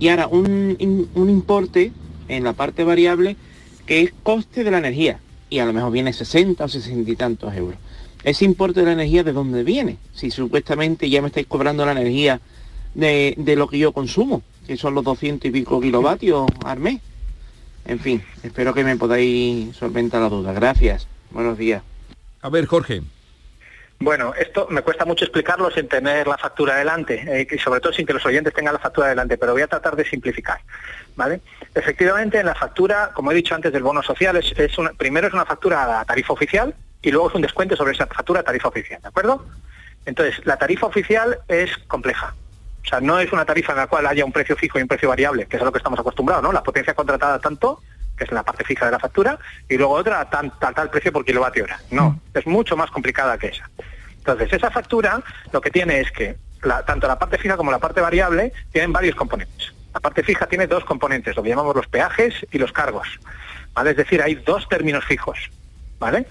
Y 0.00 0.08
ahora 0.08 0.28
un, 0.28 1.08
un 1.14 1.30
importe 1.30 1.92
en 2.28 2.44
la 2.44 2.54
parte 2.54 2.84
variable 2.84 3.36
que 3.84 4.02
es 4.02 4.12
coste 4.22 4.64
de 4.64 4.70
la 4.70 4.78
energía. 4.78 5.20
Y 5.50 5.58
a 5.58 5.66
lo 5.66 5.72
mejor 5.72 5.92
viene 5.92 6.12
60 6.12 6.64
o 6.64 6.68
60 6.68 7.10
y 7.10 7.16
tantos 7.16 7.54
euros. 7.54 7.78
Ese 8.24 8.44
importe 8.44 8.80
de 8.80 8.86
la 8.86 8.92
energía, 8.92 9.22
¿de 9.24 9.32
dónde 9.32 9.64
viene? 9.64 9.98
Si 10.14 10.30
supuestamente 10.30 11.08
ya 11.08 11.20
me 11.20 11.28
estáis 11.28 11.46
cobrando 11.46 11.84
la 11.86 11.92
energía 11.92 12.40
de, 12.94 13.34
de 13.36 13.56
lo 13.56 13.68
que 13.68 13.78
yo 13.78 13.92
consumo, 13.92 14.42
que 14.66 14.76
son 14.76 14.94
los 14.94 15.04
200 15.04 15.48
y 15.48 15.52
pico 15.52 15.80
kilovatios 15.80 16.46
al 16.64 16.80
mes. 16.80 17.00
En 17.88 17.98
fin, 17.98 18.22
espero 18.42 18.72
que 18.74 18.84
me 18.84 18.96
podáis 18.96 19.74
solventar 19.74 20.20
la 20.20 20.28
duda. 20.28 20.52
Gracias. 20.52 21.08
Buenos 21.30 21.58
días. 21.58 21.82
A 22.42 22.48
ver, 22.50 22.66
Jorge. 22.66 23.00
Bueno, 24.00 24.32
esto 24.38 24.68
me 24.70 24.82
cuesta 24.82 25.04
mucho 25.04 25.24
explicarlo 25.24 25.70
sin 25.72 25.88
tener 25.88 26.28
la 26.28 26.38
factura 26.38 26.76
delante, 26.76 27.14
eh, 27.26 27.48
y 27.50 27.58
sobre 27.58 27.80
todo 27.80 27.92
sin 27.92 28.06
que 28.06 28.12
los 28.12 28.24
oyentes 28.24 28.54
tengan 28.54 28.74
la 28.74 28.78
factura 28.78 29.08
delante, 29.08 29.36
pero 29.36 29.52
voy 29.54 29.62
a 29.62 29.66
tratar 29.66 29.96
de 29.96 30.04
simplificar. 30.04 30.60
¿vale? 31.16 31.40
Efectivamente, 31.74 32.38
en 32.38 32.46
la 32.46 32.54
factura, 32.54 33.10
como 33.12 33.32
he 33.32 33.34
dicho 33.34 33.56
antes 33.56 33.72
del 33.72 33.82
bono 33.82 34.00
social, 34.04 34.36
es, 34.36 34.52
es 34.56 34.78
una- 34.78 34.92
primero 34.92 35.26
es 35.26 35.32
una 35.34 35.44
factura 35.46 35.98
a 36.00 36.04
tarifa 36.04 36.32
oficial 36.32 36.74
y 37.02 37.10
luego 37.10 37.28
es 37.30 37.34
un 37.34 37.42
descuento 37.42 37.74
sobre 37.74 37.92
esa 37.92 38.06
factura 38.06 38.40
a 38.40 38.44
tarifa 38.44 38.68
oficial, 38.68 39.02
¿de 39.02 39.08
acuerdo? 39.08 39.44
Entonces, 40.06 40.46
la 40.46 40.56
tarifa 40.58 40.86
oficial 40.86 41.38
es 41.48 41.76
compleja. 41.88 42.34
O 42.88 42.90
sea, 42.90 43.00
no 43.02 43.18
es 43.20 43.30
una 43.34 43.44
tarifa 43.44 43.72
en 43.72 43.78
la 43.78 43.86
cual 43.86 44.06
haya 44.06 44.24
un 44.24 44.32
precio 44.32 44.56
fijo 44.56 44.78
y 44.78 44.82
un 44.82 44.88
precio 44.88 45.10
variable, 45.10 45.44
que 45.44 45.56
es 45.56 45.62
a 45.62 45.64
lo 45.66 45.72
que 45.72 45.76
estamos 45.76 46.00
acostumbrados, 46.00 46.42
¿no? 46.42 46.52
La 46.52 46.62
potencia 46.62 46.94
contratada 46.94 47.38
tanto, 47.38 47.82
que 48.16 48.24
es 48.24 48.32
la 48.32 48.42
parte 48.42 48.64
fija 48.64 48.86
de 48.86 48.92
la 48.92 48.98
factura, 48.98 49.38
y 49.68 49.76
luego 49.76 49.92
otra 49.92 50.20
a 50.20 50.30
tan, 50.30 50.50
tal, 50.58 50.74
tal 50.74 50.88
precio 50.88 51.12
por 51.12 51.22
kilovatio 51.22 51.64
hora. 51.64 51.78
No, 51.90 52.18
es 52.32 52.46
mucho 52.46 52.78
más 52.78 52.90
complicada 52.90 53.36
que 53.36 53.48
esa. 53.48 53.68
Entonces, 54.16 54.50
esa 54.54 54.70
factura 54.70 55.22
lo 55.52 55.60
que 55.60 55.70
tiene 55.70 56.00
es 56.00 56.10
que 56.12 56.36
la- 56.62 56.82
tanto 56.82 57.06
la 57.06 57.18
parte 57.18 57.36
fija 57.36 57.58
como 57.58 57.70
la 57.70 57.78
parte 57.78 58.00
variable 58.00 58.54
tienen 58.72 58.90
varios 58.90 59.14
componentes. 59.14 59.74
La 59.92 60.00
parte 60.00 60.22
fija 60.22 60.46
tiene 60.46 60.66
dos 60.66 60.84
componentes, 60.86 61.36
lo 61.36 61.42
que 61.42 61.50
llamamos 61.50 61.76
los 61.76 61.88
peajes 61.88 62.34
y 62.50 62.56
los 62.56 62.72
cargos. 62.72 63.06
¿vale? 63.74 63.90
Es 63.90 63.96
decir, 63.98 64.22
hay 64.22 64.34
dos 64.34 64.66
términos 64.66 65.04
fijos. 65.04 65.38
¿vale? 65.98 66.26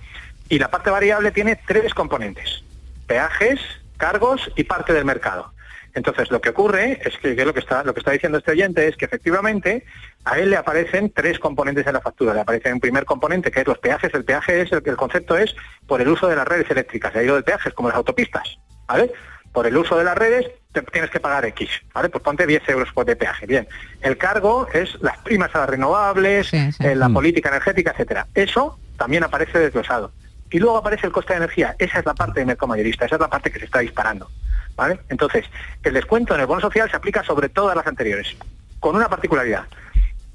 Y 0.50 0.58
la 0.58 0.70
parte 0.72 0.89
variable 0.89 1.30
tiene 1.32 1.56
tres 1.67 1.93
componentes. 1.93 2.63
Peajes, 3.06 3.60
cargos 3.98 4.50
y 4.56 4.63
parte 4.63 4.91
del 4.93 5.06
mercado. 5.06 5.52
Entonces, 5.97 6.29
lo 6.29 6.39
que 6.39 6.49
ocurre 6.49 6.99
es 7.03 7.17
que, 7.17 7.36
que 7.36 7.43
lo 7.43 7.55
que 7.55 7.60
está 7.60 7.83
lo 7.83 7.91
que 7.95 8.01
está 8.01 8.12
diciendo 8.12 8.38
este 8.38 8.51
oyente 8.51 8.88
es 8.88 8.95
que 8.95 9.05
efectivamente 9.05 9.83
a 10.25 10.38
él 10.38 10.51
le 10.51 10.55
aparecen 10.55 11.12
tres 11.12 11.39
componentes 11.39 11.88
en 11.88 11.93
la 11.93 12.01
factura. 12.01 12.36
Le 12.36 12.41
aparece 12.41 12.71
un 12.71 12.79
primer 12.79 13.03
componente 13.03 13.49
que 13.49 13.62
es 13.62 13.67
los 13.67 13.79
peajes. 13.79 14.13
El 14.13 14.23
peaje 14.23 14.62
es 14.62 14.71
el, 14.71 14.83
el 14.86 14.95
concepto 14.95 15.36
es 15.36 15.55
por 15.88 15.99
el 15.99 16.07
uso 16.07 16.27
de 16.27 16.36
las 16.36 16.47
redes 16.47 16.69
eléctricas. 16.69 17.15
Ahí 17.15 17.25
lo 17.25 17.33
del 17.33 17.43
peaje 17.43 17.69
es 17.69 17.75
como 17.75 17.89
las 17.89 17.97
autopistas, 17.97 18.60
¿vale? 18.88 19.12
Por 19.51 19.65
el 19.65 19.75
uso 19.75 19.97
de 19.97 20.03
las 20.03 20.15
redes 20.15 20.45
te 20.71 20.83
tienes 20.83 21.10
que 21.10 21.19
pagar 21.19 21.45
X, 21.45 21.67
¿vale? 21.95 22.10
Pues 22.10 22.23
ponte 22.23 22.45
10 22.45 22.69
euros 22.69 22.93
por 22.93 23.03
de 23.03 23.15
peaje. 23.15 23.47
Bien. 23.47 23.67
El 24.01 24.17
cargo 24.17 24.67
es 24.71 25.01
las 25.01 25.17
primas 25.19 25.55
a 25.55 25.62
las 25.62 25.69
renovables, 25.69 26.53
eh, 26.53 26.95
la 26.95 27.10
política 27.10 27.49
energética, 27.49 27.89
etcétera. 27.89 28.27
Eso 28.36 28.77
también 28.97 29.23
aparece 29.23 29.57
desglosado. 29.57 30.12
y 30.51 30.60
luego 30.60 30.77
aparece 30.77 31.07
el 31.07 31.12
coste 31.12 31.33
de 31.33 31.38
energía. 31.38 31.75
Esa 31.79 31.99
es 31.99 32.05
la 32.05 32.13
parte 32.13 32.39
de 32.39 32.45
mercado 32.45 32.67
mayorista, 32.67 33.05
esa 33.05 33.15
es 33.15 33.21
la 33.21 33.29
parte 33.29 33.51
que 33.51 33.57
se 33.57 33.65
está 33.65 33.79
disparando. 33.79 34.29
¿Vale? 34.78 35.00
Entonces, 35.10 35.46
el 35.84 35.94
descuento 35.94 36.34
en 36.34 36.42
el 36.42 36.48
bono 36.48 36.62
social 36.62 36.90
se 36.90 36.96
aplica 36.96 37.24
sobre 37.24 37.50
todas 37.50 37.76
las 37.76 37.86
anteriores, 37.86 38.38
con 38.80 38.96
una 38.96 39.10
particularidad, 39.10 39.66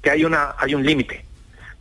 que 0.03 0.11
hay, 0.11 0.23
una, 0.25 0.53
hay 0.59 0.75
un 0.75 0.85
límite. 0.85 1.25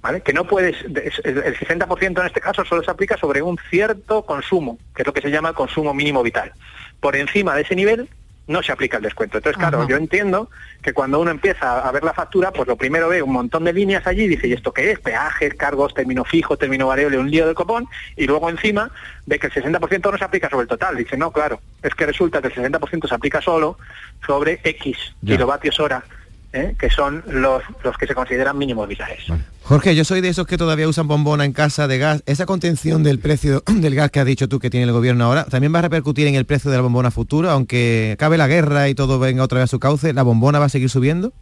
¿Vale? 0.00 0.20
Que 0.20 0.32
no 0.32 0.44
puedes, 0.44 0.82
el 0.82 0.92
60% 0.92 2.20
en 2.20 2.26
este 2.26 2.40
caso 2.40 2.64
solo 2.64 2.82
se 2.82 2.90
aplica 2.90 3.16
sobre 3.16 3.40
un 3.40 3.56
cierto 3.70 4.22
consumo, 4.22 4.76
que 4.96 5.02
es 5.02 5.06
lo 5.06 5.12
que 5.12 5.20
se 5.20 5.30
llama 5.30 5.50
el 5.50 5.54
consumo 5.54 5.94
mínimo 5.94 6.24
vital. 6.24 6.52
Por 6.98 7.14
encima 7.14 7.54
de 7.54 7.62
ese 7.62 7.76
nivel 7.76 8.08
no 8.46 8.62
se 8.62 8.72
aplica 8.72 8.96
el 8.96 9.02
descuento. 9.02 9.38
Entonces, 9.38 9.58
claro, 9.58 9.86
yo 9.88 9.96
entiendo 9.96 10.50
que 10.82 10.92
cuando 10.92 11.20
uno 11.20 11.30
empieza 11.30 11.86
a 11.86 11.92
ver 11.92 12.02
la 12.02 12.12
factura, 12.12 12.50
pues 12.50 12.66
lo 12.66 12.76
primero 12.76 13.08
ve 13.08 13.22
un 13.22 13.32
montón 13.32 13.64
de 13.64 13.72
líneas 13.72 14.06
allí 14.06 14.24
y 14.24 14.28
dice, 14.28 14.48
¿y 14.48 14.52
esto 14.52 14.72
qué 14.72 14.90
es? 14.90 14.98
Peajes, 14.98 15.54
cargos, 15.54 15.94
término 15.94 16.24
fijo, 16.24 16.56
término 16.56 16.88
variable, 16.88 17.18
un 17.18 17.30
lío 17.30 17.46
del 17.46 17.54
copón, 17.54 17.86
y 18.16 18.26
luego 18.26 18.50
encima 18.50 18.90
ve 19.26 19.38
que 19.38 19.46
el 19.46 19.52
60% 19.52 20.10
no 20.10 20.18
se 20.18 20.24
aplica 20.24 20.50
sobre 20.50 20.62
el 20.62 20.68
total. 20.68 20.96
Dice, 20.96 21.16
no, 21.16 21.30
claro, 21.30 21.60
es 21.82 21.94
que 21.94 22.06
resulta 22.06 22.42
que 22.42 22.48
el 22.48 22.54
60% 22.54 23.08
se 23.08 23.14
aplica 23.14 23.40
solo 23.40 23.78
sobre 24.26 24.60
X 24.64 25.14
kilovatios 25.24 25.78
hora 25.80 26.04
¿eh? 26.52 26.74
que 26.78 26.90
son 26.90 27.22
los, 27.26 27.62
los 27.82 27.96
que 27.96 28.06
se 28.06 28.14
consideran 28.14 28.56
mínimos 28.56 28.88
vitales. 28.88 29.20
Jorge, 29.62 29.94
yo 29.94 30.04
soy 30.04 30.20
de 30.20 30.28
esos 30.28 30.46
que 30.46 30.58
todavía 30.58 30.88
usan 30.88 31.08
bombona 31.08 31.44
en 31.44 31.52
casa 31.52 31.88
de 31.88 31.98
gas. 31.98 32.22
Esa 32.26 32.46
contención 32.46 33.02
del 33.02 33.18
precio 33.18 33.62
del 33.66 33.94
gas 33.94 34.10
que 34.10 34.20
has 34.20 34.26
dicho 34.26 34.48
tú 34.48 34.58
que 34.58 34.70
tiene 34.70 34.86
el 34.86 34.92
gobierno 34.92 35.24
ahora, 35.24 35.44
¿también 35.44 35.74
va 35.74 35.78
a 35.78 35.82
repercutir 35.82 36.26
en 36.26 36.34
el 36.34 36.44
precio 36.44 36.70
de 36.70 36.76
la 36.76 36.82
bombona 36.82 37.10
futura? 37.10 37.52
Aunque 37.52 38.12
acabe 38.14 38.38
la 38.38 38.48
guerra 38.48 38.88
y 38.88 38.94
todo 38.94 39.18
venga 39.18 39.42
otra 39.42 39.58
vez 39.58 39.64
a 39.64 39.68
su 39.68 39.80
cauce, 39.80 40.12
¿la 40.12 40.22
bombona 40.22 40.58
va 40.58 40.66
a 40.66 40.70
seguir 40.70 40.90
subiendo? 40.90 41.32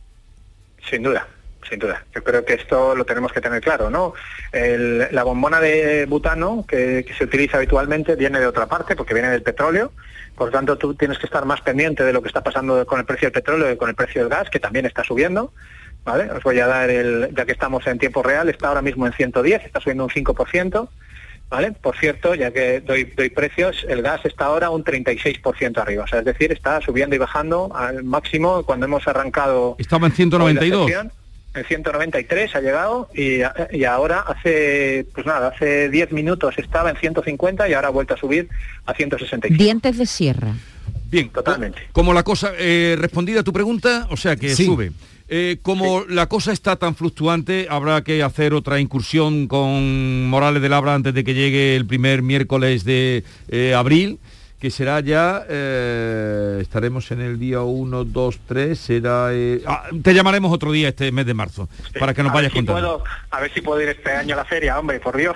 Sin 0.89 1.03
duda, 1.03 1.27
sin 1.69 1.79
duda. 1.79 2.05
Yo 2.15 2.23
creo 2.23 2.45
que 2.45 2.55
esto 2.55 2.95
lo 2.95 3.05
tenemos 3.05 3.33
que 3.33 3.41
tener 3.41 3.61
claro, 3.61 3.91
¿no? 3.91 4.15
la 4.53 5.23
bombona 5.23 5.61
de 5.61 6.07
butano 6.07 6.65
que, 6.67 7.07
se 7.17 7.25
utiliza 7.25 7.57
habitualmente 7.57 8.17
viene 8.17 8.41
de 8.41 8.47
otra 8.47 8.67
parte, 8.67 8.97
porque 8.97 9.15
viene 9.15 9.31
del 9.31 9.43
petróleo. 9.43 9.93
Por 10.37 10.49
lo 10.49 10.53
tanto, 10.53 10.79
tú 10.79 10.95
tienes 10.95 11.19
que 11.19 11.27
estar 11.27 11.45
más 11.45 11.61
pendiente 11.61 12.03
de 12.03 12.13
lo 12.13 12.23
que 12.23 12.29
está 12.29 12.43
pasando 12.43 12.87
con 12.87 12.99
el 12.99 13.05
precio 13.05 13.27
del 13.27 13.33
petróleo 13.33 13.73
y 13.73 13.77
con 13.77 13.89
el 13.89 13.95
precio 13.95 14.23
del 14.23 14.31
gas, 14.31 14.49
que 14.49 14.61
también 14.61 14.87
está 14.87 15.05
subiendo. 15.05 15.53
¿Vale? 16.03 16.31
Os 16.33 16.43
voy 16.43 16.59
a 16.61 16.67
dar 16.67 16.89
el, 16.89 17.29
ya 17.37 17.45
que 17.45 17.53
estamos 17.53 17.87
en 17.87 17.99
tiempo 17.99 18.23
real, 18.23 18.49
está 18.49 18.69
ahora 18.69 18.81
mismo 18.81 19.07
en 19.07 19.13
110, 19.13 19.67
está 19.67 19.81
subiendo 19.81 20.05
un 20.05 20.11
5%. 20.11 20.89
¿Vale? 21.51 21.73
Por 21.73 21.97
cierto, 21.97 22.35
ya 22.37 22.53
que 22.53 22.81
doy, 22.81 23.05
doy 23.05 23.29
precios, 23.29 23.85
el 23.89 24.03
gas 24.03 24.25
está 24.25 24.47
ahora 24.47 24.71
un 24.71 24.85
36% 24.85 25.79
arriba. 25.79 26.05
O 26.05 26.07
sea, 26.07 26.21
es 26.21 26.25
decir, 26.25 26.53
está 26.53 26.81
subiendo 26.81 27.17
y 27.17 27.19
bajando 27.19 27.71
al 27.75 28.05
máximo 28.05 28.63
cuando 28.63 28.87
hemos 28.87 29.07
arrancado. 29.09 29.75
Estaba 29.79 30.07
en 30.07 30.13
192 30.13 30.91
en 31.55 31.65
193 31.65 32.55
ha 32.55 32.61
llegado 32.61 33.09
y, 33.15 33.41
y, 33.73 33.85
ahora 33.85 34.21
hace, 34.21 35.07
pues 35.15 35.27
nada, 35.27 35.49
hace 35.49 35.89
10 35.89 36.13
minutos 36.13 36.55
estaba 36.59 36.91
en 36.91 36.97
150 36.97 37.69
y 37.69 37.75
ahora 37.75 37.89
ha 37.89 37.91
vuelto 37.91 38.15
a 38.15 38.17
subir 38.17 38.49
a 38.87 38.95
165. 38.95 39.63
Dientes 39.63 39.99
de 39.99 40.07
sierra. 40.07 40.55
Bien, 41.11 41.29
totalmente. 41.31 41.81
Como 41.93 42.15
la 42.15 42.23
cosa, 42.23 42.53
eh, 42.57 42.97
respondida 42.99 43.41
a 43.41 43.43
tu 43.43 43.53
pregunta, 43.53 44.07
o 44.11 44.17
sea 44.17 44.37
que 44.37 44.55
sube. 44.55 44.93
Eh, 45.33 45.59
como 45.63 46.05
la 46.09 46.27
cosa 46.27 46.53
está 46.53 46.75
tan 46.77 46.97
fluctuante, 46.97 47.69
habrá 47.71 48.03
que 48.03 48.23
hacer 48.23 48.53
otra 48.53 48.81
incursión 48.81 49.47
con 49.47 50.29
Morales 50.29 50.61
de 50.61 50.69
Labra 50.69 50.95
antes 50.95 51.15
de 51.15 51.23
que 51.23 51.35
llegue 51.35 51.77
el 51.77 51.87
primer 51.87 52.23
miércoles 52.23 52.85
de 52.85 53.23
eh, 53.49 53.75
abril 53.75 54.19
que 54.61 54.71
será 54.71 55.01
ya, 55.01 55.47
eh, 55.49 56.59
estaremos 56.61 57.11
en 57.13 57.23
el 57.23 57.39
día 57.39 57.63
1, 57.63 58.05
2, 58.05 58.41
3, 58.47 58.79
será... 58.79 59.29
Eh, 59.33 59.63
ah, 59.67 59.85
te 60.03 60.13
llamaremos 60.13 60.53
otro 60.53 60.71
día 60.71 60.89
este 60.89 61.11
mes 61.13 61.25
de 61.25 61.33
marzo, 61.33 61.67
para 61.99 62.13
que 62.13 62.23
nos 62.23 62.31
vayas 62.31 62.53
contando. 62.53 63.03
a 63.31 63.41
ver 63.41 63.51
si 63.55 63.63
puedo 63.63 63.81
ir 63.81 63.89
este 63.89 64.13
año 64.13 64.35
a 64.35 64.37
la 64.37 64.45
feria, 64.45 64.79
hombre, 64.79 65.01
por 65.01 65.17
Dios. 65.17 65.35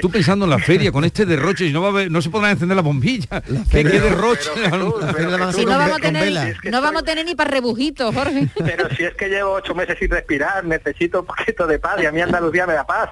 tú, 0.00 0.10
pensando 0.10 0.44
en 0.44 0.50
la 0.50 0.58
feria, 0.58 0.90
con 0.90 1.04
este 1.04 1.24
derroche, 1.24 1.66
y 1.66 1.72
no, 1.72 1.82
va 1.82 2.00
a 2.00 2.08
no 2.08 2.20
se 2.20 2.30
podrán 2.30 2.50
encender 2.50 2.74
las 2.74 2.84
bombillas. 2.84 3.42
¿Qué, 3.70 3.84
derroche? 3.84 4.50
si 4.54 5.64
no 5.64 5.78
vamos, 5.78 5.98
a 5.98 6.00
tener, 6.00 6.56
no 6.64 6.82
vamos 6.82 7.02
a 7.02 7.04
tener 7.04 7.24
ni 7.24 7.36
para 7.36 7.50
rebujitos, 7.50 8.12
Jorge. 8.12 8.48
Pero 8.58 8.90
si 8.96 9.04
es 9.04 9.14
que 9.14 9.28
llevo 9.28 9.52
ocho 9.52 9.72
meses 9.76 9.96
sin 10.00 10.10
respirar, 10.10 10.64
necesito 10.64 11.20
un 11.20 11.26
poquito 11.26 11.64
de 11.64 11.78
paz, 11.78 12.02
y 12.02 12.06
a 12.06 12.10
mí 12.10 12.20
Andalucía 12.20 12.66
me 12.66 12.72
da 12.72 12.84
paz. 12.84 13.10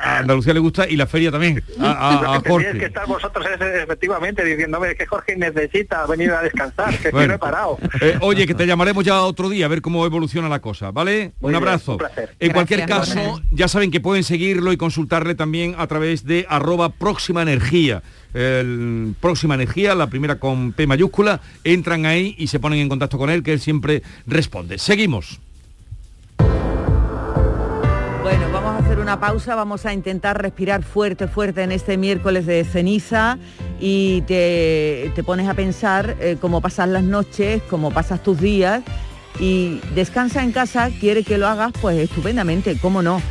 A 0.00 0.18
Andalucía 0.18 0.52
le 0.52 0.60
gusta, 0.60 0.88
y 0.88 0.96
la 0.96 1.06
feria 1.06 1.30
también, 1.30 1.62
a, 1.78 2.34
a, 2.34 2.40
Jorge. 2.40 2.76
que 2.76 2.86
estar 2.86 3.06
vosotros 3.06 3.46
efectivamente 3.60 4.31
diciéndome 4.34 4.94
que 4.94 5.06
Jorge 5.06 5.36
necesita 5.36 6.06
venir 6.06 6.30
a 6.30 6.42
descansar, 6.42 6.96
que 6.98 7.08
estoy 7.08 7.26
preparado. 7.26 7.78
Eh, 8.00 8.18
oye, 8.20 8.46
que 8.46 8.54
te 8.54 8.66
llamaremos 8.66 9.04
ya 9.04 9.22
otro 9.22 9.48
día 9.48 9.66
a 9.66 9.68
ver 9.68 9.82
cómo 9.82 10.04
evoluciona 10.06 10.48
la 10.48 10.60
cosa, 10.60 10.90
¿vale? 10.90 11.32
un 11.40 11.54
abrazo. 11.54 11.98
En 12.38 12.52
cualquier 12.52 12.86
caso, 12.86 13.40
ya 13.50 13.68
saben 13.68 13.90
que 13.90 14.00
pueden 14.00 14.24
seguirlo 14.24 14.72
y 14.72 14.76
consultarle 14.76 15.34
también 15.34 15.74
a 15.78 15.86
través 15.86 16.24
de 16.24 16.46
arroba 16.48 16.90
próxima 16.90 17.42
energía. 17.42 18.02
El 18.34 19.14
próxima 19.20 19.54
energía, 19.54 19.94
la 19.94 20.08
primera 20.08 20.36
con 20.36 20.72
P 20.72 20.86
mayúscula, 20.86 21.40
entran 21.64 22.06
ahí 22.06 22.34
y 22.38 22.46
se 22.46 22.58
ponen 22.60 22.78
en 22.78 22.88
contacto 22.88 23.18
con 23.18 23.28
él, 23.30 23.42
que 23.42 23.52
él 23.52 23.60
siempre 23.60 24.02
responde. 24.26 24.78
Seguimos. 24.78 25.40
Hacer 28.92 29.02
una 29.02 29.20
pausa, 29.20 29.54
vamos 29.54 29.86
a 29.86 29.94
intentar 29.94 30.42
respirar 30.42 30.82
fuerte, 30.82 31.26
fuerte 31.26 31.62
en 31.62 31.72
este 31.72 31.96
miércoles 31.96 32.44
de 32.44 32.62
ceniza 32.62 33.38
y 33.80 34.20
te, 34.26 35.10
pones 35.24 35.48
a 35.48 35.54
pensar 35.54 36.14
eh, 36.20 36.36
cómo 36.38 36.60
pasas 36.60 36.90
las 36.90 37.02
noches, 37.02 37.62
cómo 37.70 37.90
pasas 37.90 38.22
tus 38.22 38.38
días 38.38 38.82
y 39.40 39.80
descansa 39.94 40.42
en 40.42 40.52
casa, 40.52 40.90
quiere 41.00 41.24
que 41.24 41.38
lo 41.38 41.48
hagas, 41.48 41.72
pues 41.80 41.96
estupendamente, 42.00 42.76
¿cómo 42.82 43.00
no? 43.00 43.22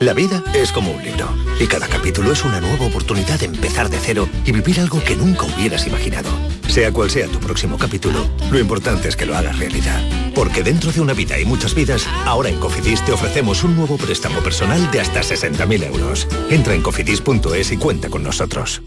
La 0.00 0.14
vida 0.14 0.42
es 0.54 0.72
como 0.72 0.92
un 0.92 1.04
libro 1.04 1.28
y 1.60 1.66
cada 1.66 1.86
capítulo 1.86 2.32
es 2.32 2.42
una 2.42 2.58
nueva 2.58 2.86
oportunidad 2.86 3.38
de 3.38 3.44
empezar 3.44 3.90
de 3.90 3.98
cero 3.98 4.30
y 4.46 4.52
vivir 4.52 4.80
algo 4.80 5.04
que 5.04 5.14
nunca 5.14 5.44
hubieras 5.44 5.86
imaginado. 5.86 6.30
Sea 6.68 6.90
cual 6.90 7.10
sea 7.10 7.26
tu 7.28 7.38
próximo 7.38 7.76
capítulo, 7.76 8.26
lo 8.50 8.58
importante 8.58 9.08
es 9.08 9.16
que 9.16 9.26
lo 9.26 9.36
hagas 9.36 9.58
realidad. 9.58 10.02
Porque 10.34 10.62
dentro 10.62 10.90
de 10.90 11.02
una 11.02 11.12
vida 11.12 11.38
y 11.38 11.44
muchas 11.44 11.74
vidas, 11.74 12.08
ahora 12.24 12.48
en 12.48 12.58
Cofidis 12.58 13.04
te 13.04 13.12
ofrecemos 13.12 13.62
un 13.62 13.76
nuevo 13.76 13.98
préstamo 13.98 14.40
personal 14.40 14.90
de 14.90 15.02
hasta 15.02 15.20
60.000 15.20 15.84
euros. 15.88 16.26
Entra 16.48 16.72
en 16.72 16.80
cofidis.es 16.80 17.70
y 17.70 17.76
cuenta 17.76 18.08
con 18.08 18.22
nosotros. 18.22 18.80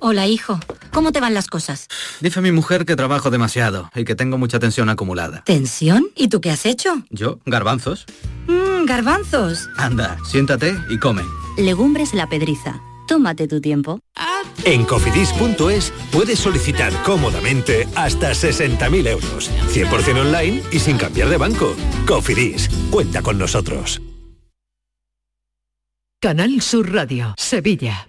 Hola, 0.00 0.26
hijo. 0.26 0.58
¿Cómo 0.90 1.12
te 1.12 1.20
van 1.20 1.34
las 1.34 1.46
cosas? 1.46 1.86
Dice 2.20 2.40
mi 2.40 2.50
mujer 2.50 2.86
que 2.86 2.96
trabajo 2.96 3.30
demasiado 3.30 3.88
y 3.94 4.04
que 4.04 4.16
tengo 4.16 4.36
mucha 4.36 4.58
tensión 4.58 4.88
acumulada. 4.88 5.44
¿Tensión? 5.44 6.08
¿Y 6.16 6.26
tú 6.26 6.40
qué 6.40 6.50
has 6.50 6.66
hecho? 6.66 7.04
¿Yo? 7.10 7.38
Garbanzos. 7.46 8.04
Mmm, 8.46 8.86
garbanzos. 8.86 9.68
Anda, 9.76 10.16
siéntate 10.24 10.74
y 10.90 10.98
come. 10.98 11.22
Legumbres 11.56 12.14
la 12.14 12.28
pedriza. 12.28 12.80
Tómate 13.06 13.46
tu 13.48 13.60
tiempo. 13.60 14.00
En 14.64 14.84
cofidis.es 14.84 15.92
puedes 16.10 16.38
solicitar 16.38 16.92
cómodamente 17.02 17.86
hasta 17.96 18.32
60.000 18.32 19.08
euros. 19.08 19.50
100% 19.68 20.20
online 20.20 20.62
y 20.72 20.78
sin 20.78 20.96
cambiar 20.96 21.28
de 21.28 21.36
banco. 21.36 21.74
Cofidis, 22.06 22.68
cuenta 22.90 23.22
con 23.22 23.38
nosotros. 23.38 24.00
Canal 26.20 26.62
Sur 26.62 26.90
Radio, 26.90 27.34
Sevilla. 27.36 28.08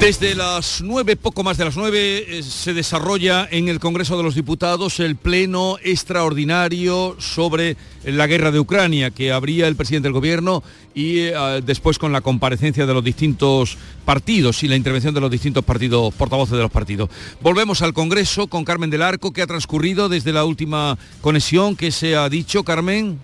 Desde 0.00 0.34
las 0.34 0.82
nueve, 0.82 1.16
poco 1.16 1.42
más 1.42 1.56
de 1.56 1.64
las 1.64 1.76
nueve, 1.76 2.38
eh, 2.38 2.42
se 2.42 2.74
desarrolla 2.74 3.48
en 3.50 3.68
el 3.68 3.80
Congreso 3.80 4.16
de 4.16 4.22
los 4.22 4.34
Diputados 4.34 5.00
el 5.00 5.16
pleno 5.16 5.78
extraordinario 5.82 7.16
sobre 7.18 7.76
la 8.04 8.26
guerra 8.26 8.50
de 8.50 8.60
Ucrania 8.60 9.10
que 9.10 9.32
abría 9.32 9.66
el 9.66 9.76
presidente 9.76 10.06
del 10.06 10.12
gobierno 10.12 10.62
y 10.94 11.20
eh, 11.20 11.62
después 11.64 11.98
con 11.98 12.12
la 12.12 12.20
comparecencia 12.20 12.86
de 12.86 12.92
los 12.92 13.02
distintos 13.02 13.78
partidos 14.04 14.62
y 14.62 14.68
la 14.68 14.76
intervención 14.76 15.14
de 15.14 15.20
los 15.20 15.30
distintos 15.30 15.64
partidos, 15.64 16.12
portavoces 16.14 16.56
de 16.56 16.62
los 16.62 16.70
partidos. 16.70 17.08
Volvemos 17.40 17.80
al 17.80 17.94
Congreso 17.94 18.46
con 18.46 18.64
Carmen 18.64 18.90
del 18.90 19.02
Arco, 19.02 19.32
que 19.32 19.42
ha 19.42 19.46
transcurrido 19.46 20.08
desde 20.08 20.32
la 20.32 20.44
última 20.44 20.98
conexión 21.22 21.76
que 21.76 21.90
se 21.90 22.16
ha 22.16 22.28
dicho, 22.28 22.62
Carmen. 22.62 23.20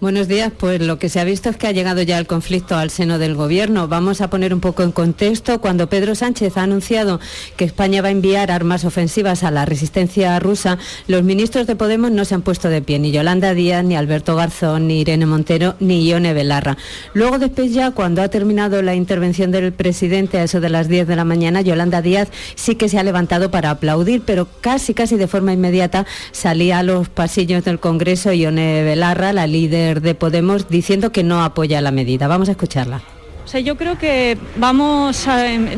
Buenos 0.00 0.28
días, 0.28 0.52
pues 0.56 0.80
lo 0.80 1.00
que 1.00 1.08
se 1.08 1.18
ha 1.18 1.24
visto 1.24 1.50
es 1.50 1.56
que 1.56 1.66
ha 1.66 1.72
llegado 1.72 2.02
ya 2.02 2.20
el 2.20 2.28
conflicto 2.28 2.76
al 2.76 2.90
seno 2.90 3.18
del 3.18 3.34
gobierno. 3.34 3.88
Vamos 3.88 4.20
a 4.20 4.30
poner 4.30 4.54
un 4.54 4.60
poco 4.60 4.84
en 4.84 4.92
contexto. 4.92 5.60
Cuando 5.60 5.88
Pedro 5.88 6.14
Sánchez 6.14 6.56
ha 6.56 6.62
anunciado 6.62 7.18
que 7.56 7.64
España 7.64 8.00
va 8.00 8.06
a 8.06 8.12
enviar 8.12 8.52
armas 8.52 8.84
ofensivas 8.84 9.42
a 9.42 9.50
la 9.50 9.64
resistencia 9.64 10.38
rusa, 10.38 10.78
los 11.08 11.24
ministros 11.24 11.66
de 11.66 11.74
Podemos 11.74 12.12
no 12.12 12.24
se 12.24 12.36
han 12.36 12.42
puesto 12.42 12.68
de 12.68 12.80
pie, 12.80 13.00
ni 13.00 13.10
Yolanda 13.10 13.54
Díaz, 13.54 13.84
ni 13.84 13.96
Alberto 13.96 14.36
Garzón, 14.36 14.86
ni 14.86 15.00
Irene 15.00 15.26
Montero, 15.26 15.74
ni 15.80 16.08
Ione 16.08 16.32
Belarra. 16.32 16.76
Luego 17.12 17.40
después 17.40 17.74
ya, 17.74 17.90
cuando 17.90 18.22
ha 18.22 18.28
terminado 18.28 18.80
la 18.82 18.94
intervención 18.94 19.50
del 19.50 19.72
presidente 19.72 20.38
a 20.38 20.44
eso 20.44 20.60
de 20.60 20.68
las 20.68 20.86
10 20.86 21.08
de 21.08 21.16
la 21.16 21.24
mañana, 21.24 21.60
Yolanda 21.60 22.02
Díaz 22.02 22.28
sí 22.54 22.76
que 22.76 22.88
se 22.88 23.00
ha 23.00 23.02
levantado 23.02 23.50
para 23.50 23.70
aplaudir, 23.70 24.22
pero 24.24 24.46
casi, 24.60 24.94
casi 24.94 25.16
de 25.16 25.26
forma 25.26 25.52
inmediata 25.52 26.06
salía 26.30 26.78
a 26.78 26.82
los 26.84 27.08
pasillos 27.08 27.64
del 27.64 27.80
Congreso 27.80 28.32
Ione 28.32 28.84
Belarra, 28.84 29.32
la 29.32 29.48
líder 29.48 29.87
de 29.94 30.14
Podemos 30.14 30.68
diciendo 30.68 31.10
que 31.12 31.22
no 31.22 31.42
apoya 31.42 31.80
la 31.80 31.90
medida. 31.90 32.28
Vamos 32.28 32.48
a 32.48 32.52
escucharla. 32.52 33.02
O 33.48 33.50
sea, 33.50 33.60
yo 33.60 33.78
creo 33.78 33.96
que 33.96 34.36
vamos, 34.56 35.26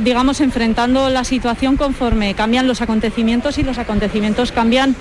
digamos, 0.03 0.41
enfrentando 0.41 1.09
la 1.09 1.23
situación 1.23 1.77
conforme 1.77 2.35
cambian 2.35 2.67
los 2.67 2.83
acontecimientos 2.83 3.59
y 3.59 3.63
los 3.63 3.79
acontecimientos 3.79 4.51
cambian 4.51 4.97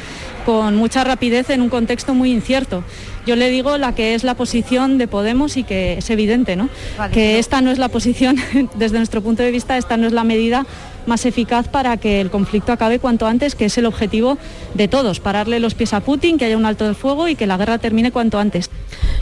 con 0.46 0.76
mucha 0.76 1.04
rapidez 1.04 1.50
en 1.50 1.64
un 1.64 1.70
contexto 1.70 2.14
muy 2.14 2.32
incierto. 2.32 2.84
Yo 3.26 3.36
le 3.36 3.50
digo 3.50 3.80
la 3.80 3.96
que 3.96 4.14
es 4.14 4.24
la 4.24 4.36
posición 4.36 5.00
de 5.00 5.08
Podemos 5.08 5.58
y 5.58 5.64
que 5.64 5.98
es 5.98 6.12
evidente, 6.12 6.56
¿no? 6.56 6.70
que 7.12 7.40
esta 7.40 7.62
no 7.62 7.72
es 7.72 7.80
la 7.80 7.90
posición, 7.90 8.38
desde 8.76 8.98
nuestro 8.98 9.24
punto 9.24 9.42
de 9.42 9.50
vista, 9.50 9.76
esta 9.76 9.98
no 9.98 10.06
es 10.06 10.14
la 10.14 10.24
medida 10.24 10.68
más 11.10 11.26
eficaz 11.26 11.68
para 11.68 11.98
que 11.98 12.22
el 12.22 12.30
conflicto 12.30 12.72
acabe 12.72 13.00
cuanto 13.00 13.28
antes, 13.28 13.56
que 13.56 13.66
es 13.66 13.78
el 13.78 13.86
objetivo 13.86 14.38
de 14.76 14.88
todos, 14.88 15.20
pararle 15.20 15.60
los 15.60 15.74
pies 15.74 15.94
a 15.94 16.00
Putin, 16.00 16.38
que 16.38 16.46
haya 16.46 16.56
un 16.56 16.66
alto 16.66 16.86
del 16.86 16.96
fuego 16.96 17.28
y 17.28 17.36
que 17.36 17.48
la 17.48 17.58
guerra 17.58 17.80
termine 17.80 18.14
cuanto 18.14 18.40
antes. 18.40 18.70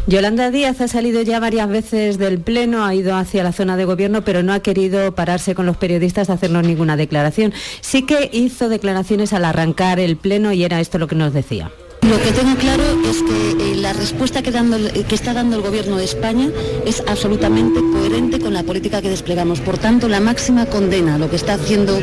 Yolanda 0.05 0.51
Díaz 0.51 0.79
ha 0.81 0.87
salido 0.87 1.21
ya 1.23 1.39
varias 1.39 1.67
veces 1.67 2.17
del 2.17 2.39
Pleno, 2.39 2.85
ha 2.85 2.93
ido 2.93 3.15
hacia 3.15 3.43
la 3.43 3.51
zona 3.51 3.75
de 3.75 3.85
gobierno, 3.85 4.21
pero 4.21 4.43
no 4.43 4.53
ha 4.53 4.59
querido 4.59 5.15
pararse 5.15 5.55
con 5.55 5.65
los 5.65 5.77
periodistas 5.77 6.29
a 6.29 6.33
hacernos 6.33 6.65
ninguna 6.65 6.95
declaración. 6.95 7.53
Sí 7.81 8.03
que 8.03 8.29
hizo 8.31 8.69
declaraciones 8.69 9.33
al 9.33 9.45
arrancar 9.45 9.99
el 9.99 10.17
Pleno 10.17 10.53
y 10.53 10.63
era 10.63 10.79
esto 10.79 10.97
lo 10.97 11.07
que 11.07 11.15
nos 11.15 11.33
decía. 11.33 11.71
Lo 12.09 12.21
que 12.21 12.31
tengo 12.31 12.55
claro 12.55 12.83
es 13.03 13.21
que 13.21 13.71
eh, 13.71 13.75
la 13.75 13.91
respuesta 13.91 14.41
que, 14.41 14.51
dando, 14.51 14.77
que, 14.77 15.15
está 15.15 15.33
dando 15.33 15.57
el 15.57 15.61
Gobierno 15.61 15.97
de 15.97 16.05
España 16.05 16.49
es 16.85 17.03
absolutamente 17.05 17.81
coherente 17.81 18.39
con 18.39 18.53
la 18.53 18.63
política 18.63 19.01
que 19.01 19.09
desplegamos. 19.09 19.59
Por 19.59 19.77
tanto, 19.77 20.07
la 20.07 20.21
máxima 20.21 20.65
condena 20.67 21.15
a 21.15 21.17
lo 21.17 21.29
que 21.29 21.35
está 21.35 21.55
haciendo 21.55 21.99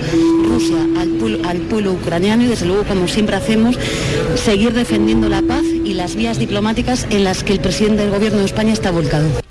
Rusia 0.46 0.86
al 0.98 1.14
al 1.46 1.58
pueblo 1.62 1.92
ucraniano 1.92 2.42
y, 2.42 2.46
desde 2.46 2.66
luego, 2.66 2.84
como 2.84 3.08
siempre 3.08 3.36
hacemos, 3.36 3.78
seguir 4.34 4.72
defendiendo 4.72 5.28
la 5.28 5.42
paz 5.42 5.64
y 5.64 5.94
las 5.94 6.16
vías 6.16 6.38
diplomáticas 6.38 7.06
en 7.10 7.24
las 7.24 7.42
que 7.42 7.52
el 7.54 7.60
presidente 7.60 8.02
del 8.02 8.10
Gobierno 8.10 8.40
de 8.40 8.44
España 8.44 8.72
está 8.72 8.90
volcado. 8.90 9.43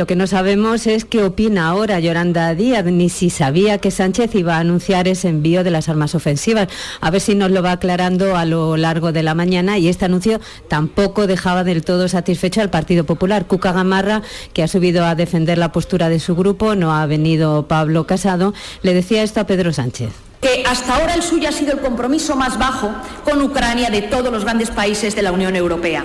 Lo 0.00 0.06
que 0.06 0.16
no 0.16 0.26
sabemos 0.26 0.86
es 0.86 1.04
qué 1.04 1.22
opina 1.22 1.68
ahora 1.68 2.00
Yolanda 2.00 2.54
Díaz, 2.54 2.86
ni 2.86 3.10
si 3.10 3.28
sabía 3.28 3.76
que 3.76 3.90
Sánchez 3.90 4.34
iba 4.34 4.56
a 4.56 4.60
anunciar 4.60 5.06
ese 5.08 5.28
envío 5.28 5.62
de 5.62 5.70
las 5.70 5.90
armas 5.90 6.14
ofensivas. 6.14 6.68
A 7.02 7.10
ver 7.10 7.20
si 7.20 7.34
nos 7.34 7.50
lo 7.50 7.62
va 7.62 7.72
aclarando 7.72 8.34
a 8.34 8.46
lo 8.46 8.78
largo 8.78 9.12
de 9.12 9.22
la 9.22 9.34
mañana. 9.34 9.76
Y 9.76 9.88
este 9.88 10.06
anuncio 10.06 10.40
tampoco 10.68 11.26
dejaba 11.26 11.64
del 11.64 11.84
todo 11.84 12.08
satisfecho 12.08 12.62
al 12.62 12.70
Partido 12.70 13.04
Popular. 13.04 13.46
Cuca 13.46 13.72
Gamarra, 13.72 14.22
que 14.54 14.62
ha 14.62 14.68
subido 14.68 15.04
a 15.04 15.14
defender 15.14 15.58
la 15.58 15.70
postura 15.70 16.08
de 16.08 16.18
su 16.18 16.34
grupo, 16.34 16.74
no 16.74 16.94
ha 16.96 17.04
venido 17.04 17.68
Pablo 17.68 18.06
Casado, 18.06 18.54
le 18.80 18.94
decía 18.94 19.22
esto 19.22 19.40
a 19.40 19.44
Pedro 19.44 19.70
Sánchez 19.74 20.12
que 20.40 20.64
hasta 20.66 20.96
ahora 20.96 21.12
el 21.12 21.22
suyo 21.22 21.50
ha 21.50 21.52
sido 21.52 21.74
el 21.74 21.80
compromiso 21.80 22.34
más 22.34 22.58
bajo 22.58 22.90
con 23.24 23.42
Ucrania 23.42 23.90
de 23.90 24.00
todos 24.00 24.32
los 24.32 24.44
grandes 24.44 24.70
países 24.70 25.14
de 25.14 25.20
la 25.20 25.32
Unión 25.32 25.54
Europea. 25.54 26.02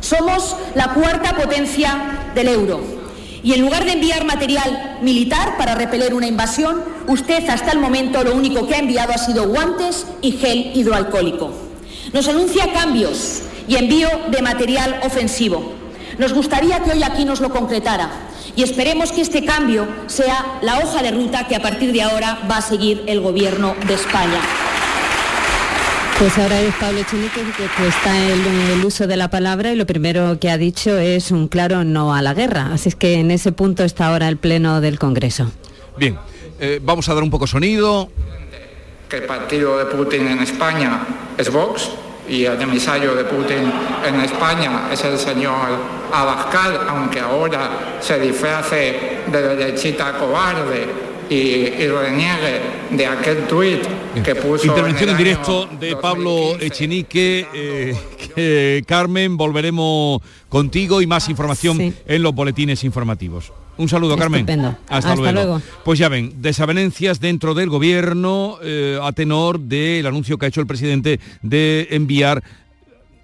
Somos 0.00 0.56
la 0.74 0.92
cuarta 0.92 1.36
potencia 1.36 2.32
del 2.34 2.48
euro 2.48 2.99
y 3.42 3.54
en 3.54 3.60
lugar 3.60 3.84
de 3.84 3.92
enviar 3.92 4.24
material 4.24 4.98
militar 5.02 5.56
para 5.56 5.74
repeler 5.74 6.14
una 6.14 6.26
invasión, 6.26 6.82
usted 7.08 7.48
hasta 7.48 7.72
el 7.72 7.78
momento 7.78 8.22
lo 8.22 8.34
único 8.34 8.66
que 8.66 8.74
ha 8.74 8.78
enviado 8.78 9.12
ha 9.12 9.18
sido 9.18 9.48
guantes 9.48 10.06
y 10.20 10.32
gel 10.32 10.72
hidroalcohólico. 10.74 11.50
Nos 12.12 12.28
anuncia 12.28 12.72
cambios 12.72 13.42
y 13.68 13.76
envío 13.76 14.08
de 14.30 14.42
material 14.42 15.00
ofensivo. 15.04 15.72
Nos 16.18 16.32
gustaría 16.32 16.80
que 16.80 16.92
hoy 16.92 17.02
aquí 17.02 17.24
nos 17.24 17.40
lo 17.40 17.50
concretara 17.50 18.10
y 18.56 18.62
esperemos 18.62 19.12
que 19.12 19.22
este 19.22 19.44
cambio 19.44 19.86
sea 20.06 20.58
la 20.60 20.78
hoja 20.78 21.02
de 21.02 21.12
ruta 21.12 21.46
que 21.46 21.56
a 21.56 21.62
partir 21.62 21.92
de 21.92 22.02
ahora 22.02 22.40
va 22.50 22.58
a 22.58 22.62
seguir 22.62 23.04
el 23.06 23.20
Gobierno 23.20 23.74
de 23.86 23.94
España. 23.94 24.40
Pues 26.20 26.36
ahora 26.36 26.60
es 26.60 26.74
Pablo 26.74 27.00
Chinique 27.10 27.40
que 27.78 27.88
está 27.88 28.14
en 28.14 28.44
el 28.72 28.84
uso 28.84 29.06
de 29.06 29.16
la 29.16 29.30
palabra 29.30 29.72
y 29.72 29.76
lo 29.76 29.86
primero 29.86 30.38
que 30.38 30.50
ha 30.50 30.58
dicho 30.58 30.98
es 30.98 31.30
un 31.30 31.48
claro 31.48 31.82
no 31.82 32.14
a 32.14 32.20
la 32.20 32.34
guerra. 32.34 32.74
Así 32.74 32.90
es 32.90 32.94
que 32.94 33.14
en 33.14 33.30
ese 33.30 33.52
punto 33.52 33.84
está 33.84 34.08
ahora 34.08 34.28
el 34.28 34.36
Pleno 34.36 34.82
del 34.82 34.98
Congreso. 34.98 35.50
Bien, 35.96 36.18
eh, 36.60 36.78
vamos 36.82 37.08
a 37.08 37.14
dar 37.14 37.22
un 37.22 37.30
poco 37.30 37.46
sonido. 37.46 38.10
Que 39.08 39.16
el 39.16 39.22
partido 39.22 39.78
de 39.78 39.86
Putin 39.86 40.26
en 40.26 40.40
España 40.40 41.06
es 41.38 41.50
Vox 41.50 41.88
y 42.28 42.44
el 42.44 42.60
emisario 42.60 43.14
de 43.14 43.24
Putin 43.24 43.72
en 44.06 44.20
España 44.20 44.90
es 44.92 45.02
el 45.02 45.16
señor 45.16 45.70
Abascal, 46.12 46.80
aunque 46.86 47.18
ahora 47.18 47.96
se 47.98 48.20
disfrace 48.20 49.22
de 49.26 49.56
derechita 49.56 50.12
cobarde 50.18 51.09
y, 51.30 51.34
y 51.34 51.86
reniegue 51.88 52.60
de 52.90 53.06
aquel 53.06 53.46
tuit 53.46 53.80
que 54.24 54.34
puso... 54.34 54.66
Intervención 54.66 55.10
en 55.10 55.16
directo 55.16 55.66
de 55.80 55.96
Pablo 55.96 56.58
Echenique. 56.60 57.46
eh, 58.36 58.82
Carmen, 58.86 59.36
volveremos 59.36 60.20
contigo 60.48 61.00
y 61.00 61.06
más 61.06 61.28
información 61.28 61.94
en 62.06 62.22
los 62.22 62.34
boletines 62.34 62.84
informativos. 62.84 63.52
Un 63.78 63.88
saludo, 63.88 64.16
Carmen. 64.18 64.40
Estupendo. 64.40 64.76
Hasta, 64.88 64.96
Hasta 64.96 65.14
luego. 65.14 65.32
luego. 65.32 65.62
Pues 65.84 65.98
ya 65.98 66.08
ven, 66.10 66.34
desavenencias 66.42 67.20
dentro 67.20 67.54
del 67.54 67.70
gobierno 67.70 68.58
eh, 68.62 68.98
a 69.00 69.12
tenor 69.12 69.60
del 69.60 70.04
anuncio 70.06 70.36
que 70.36 70.46
ha 70.46 70.48
hecho 70.48 70.60
el 70.60 70.66
presidente 70.66 71.18
de 71.40 71.88
enviar 71.92 72.42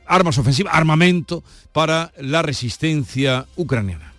armas 0.07 0.39
ofensivas, 0.39 0.73
armamento 0.75 1.43
para 1.73 2.13
la 2.21 2.41
resistencia 2.41 3.47
ucraniana. 3.57 4.15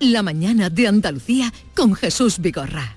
La 0.00 0.22
mañana 0.22 0.70
de 0.70 0.88
Andalucía 0.88 1.52
con 1.76 1.94
Jesús 1.94 2.38
Vigorra. 2.40 2.96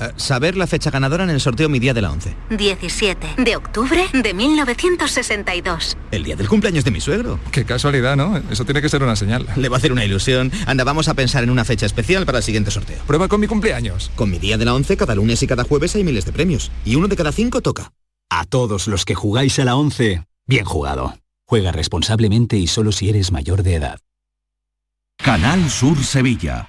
Eh, 0.00 0.12
saber 0.16 0.56
la 0.56 0.66
fecha 0.66 0.90
ganadora 0.90 1.24
en 1.24 1.30
el 1.30 1.40
sorteo 1.40 1.68
Mi 1.68 1.78
Día 1.78 1.94
de 1.94 2.02
la 2.02 2.12
11. 2.12 2.34
17 2.50 3.42
de 3.42 3.56
octubre 3.56 4.06
de 4.12 4.34
1962. 4.34 5.96
El 6.10 6.24
día 6.24 6.36
del 6.36 6.48
cumpleaños 6.48 6.84
de 6.84 6.90
mi 6.90 7.00
suegro. 7.00 7.40
Qué 7.50 7.64
casualidad, 7.64 8.16
¿no? 8.16 8.40
Eso 8.50 8.64
tiene 8.64 8.80
que 8.80 8.88
ser 8.88 9.02
una 9.02 9.16
señal. 9.16 9.46
Le 9.56 9.68
va 9.68 9.76
a 9.76 9.78
hacer 9.78 9.92
una 9.92 10.04
ilusión. 10.04 10.52
Anda, 10.66 10.84
vamos 10.84 11.08
a 11.08 11.14
pensar 11.14 11.42
en 11.42 11.50
una 11.50 11.64
fecha 11.64 11.86
especial 11.86 12.26
para 12.26 12.38
el 12.38 12.44
siguiente 12.44 12.70
sorteo. 12.70 13.02
Prueba 13.06 13.28
con 13.28 13.40
mi 13.40 13.46
cumpleaños. 13.46 14.10
Con 14.14 14.30
Mi 14.30 14.38
Día 14.38 14.56
de 14.56 14.64
la 14.64 14.74
11 14.74 14.96
cada 14.96 15.14
lunes 15.14 15.42
y 15.42 15.46
cada 15.46 15.64
jueves 15.64 15.94
hay 15.96 16.04
miles 16.04 16.24
de 16.24 16.32
premios. 16.32 16.70
Y 16.84 16.94
uno 16.94 17.08
de 17.08 17.16
cada 17.16 17.32
cinco 17.32 17.60
toca. 17.60 17.92
A 18.30 18.44
todos 18.44 18.88
los 18.88 19.04
que 19.04 19.14
jugáis 19.14 19.58
a 19.58 19.64
la 19.64 19.74
11, 19.76 20.24
bien 20.46 20.64
jugado. 20.64 21.14
Juega 21.46 21.72
responsablemente 21.72 22.56
y 22.56 22.66
solo 22.66 22.92
si 22.92 23.08
eres 23.08 23.32
mayor 23.32 23.62
de 23.62 23.74
edad. 23.74 23.98
Canal 25.16 25.68
Sur 25.70 26.04
Sevilla. 26.04 26.68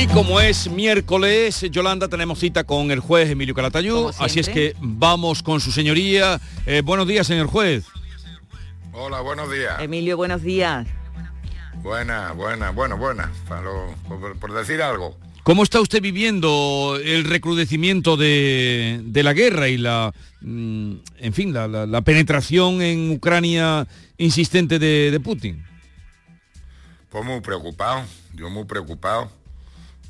Y 0.00 0.06
como 0.06 0.40
es 0.40 0.70
miércoles, 0.70 1.60
Yolanda, 1.70 2.06
tenemos 2.08 2.38
cita 2.38 2.62
con 2.64 2.90
el 2.92 3.00
juez 3.00 3.30
Emilio 3.30 3.54
Calatayud, 3.54 4.12
así 4.18 4.38
es 4.38 4.48
que 4.48 4.74
vamos 4.80 5.42
con 5.42 5.60
su 5.60 5.72
señoría. 5.72 6.40
Eh, 6.66 6.82
buenos 6.84 7.08
días, 7.08 7.26
señor 7.26 7.48
juez. 7.48 7.84
Hola, 8.92 9.20
buenos 9.20 9.50
días. 9.50 9.80
Emilio, 9.80 10.16
buenos 10.16 10.42
días. 10.42 10.86
Buena, 11.82 12.32
buena, 12.32 12.70
bueno, 12.70 12.96
buena. 12.96 13.32
Para 13.48 13.62
lo- 13.62 13.94
por, 14.08 14.38
por 14.38 14.52
decir 14.52 14.80
algo. 14.82 15.16
¿Cómo 15.42 15.62
está 15.64 15.80
usted 15.80 16.00
viviendo 16.02 16.98
el 17.02 17.24
recrudecimiento 17.24 18.16
de, 18.16 19.00
de 19.02 19.22
la 19.22 19.32
guerra 19.32 19.68
y 19.68 19.78
la, 19.78 20.12
mm, 20.42 20.92
en 21.18 21.32
fin, 21.32 21.52
la, 21.52 21.66
la- 21.66 21.86
la 21.86 22.02
penetración 22.02 22.82
en 22.82 23.10
Ucrania 23.10 23.86
insistente 24.16 24.78
de, 24.78 25.10
de 25.10 25.20
Putin? 25.20 25.64
Pues 27.10 27.24
muy 27.24 27.40
preocupado, 27.40 28.02
yo 28.34 28.50
muy 28.50 28.64
preocupado, 28.64 29.32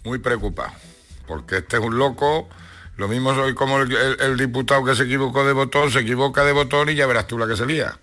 muy 0.09 0.19
preocupado. 0.19 0.73
Porque 1.27 1.59
este 1.59 1.77
es 1.77 1.83
un 1.83 1.99
loco, 1.99 2.49
lo 2.97 3.07
mismo 3.07 3.35
soy 3.35 3.55
como 3.55 3.79
el, 3.79 4.37
diputado 4.37 4.85
que 4.85 4.97
se 4.97 5.05
equivocó 5.05 5.47
de 5.47 5.53
botón, 5.53 5.91
se 5.93 6.01
equivoca 6.01 6.45
de 6.45 6.53
botón 6.53 6.89
y 6.89 6.95
ya 6.95 7.07
verás 7.07 7.27
tú 7.27 7.39
la 7.39 7.47
que 7.47 7.57
se 7.57 7.67
lía. 7.67 7.99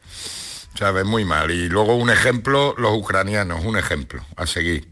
¿Sabes? 0.77 1.05
Muy 1.05 1.25
mal. 1.25 1.51
Y 1.51 1.67
luego 1.67 1.95
un 1.95 2.09
ejemplo, 2.09 2.75
los 2.77 2.93
ucranianos, 2.93 3.65
un 3.65 3.77
ejemplo 3.77 4.23
a 4.35 4.45
seguir. 4.45 4.89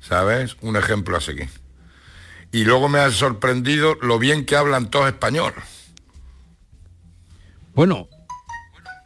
¿Sabes? 0.00 0.56
Un 0.60 0.76
ejemplo 0.76 1.16
a 1.16 1.20
seguir. 1.20 1.48
Y 2.52 2.64
luego 2.64 2.88
me 2.88 2.98
ha 2.98 3.10
sorprendido 3.10 3.96
lo 4.02 4.18
bien 4.18 4.44
que 4.44 4.56
hablan 4.56 4.90
todos 4.90 5.08
español. 5.08 5.54
Bueno, 7.74 8.08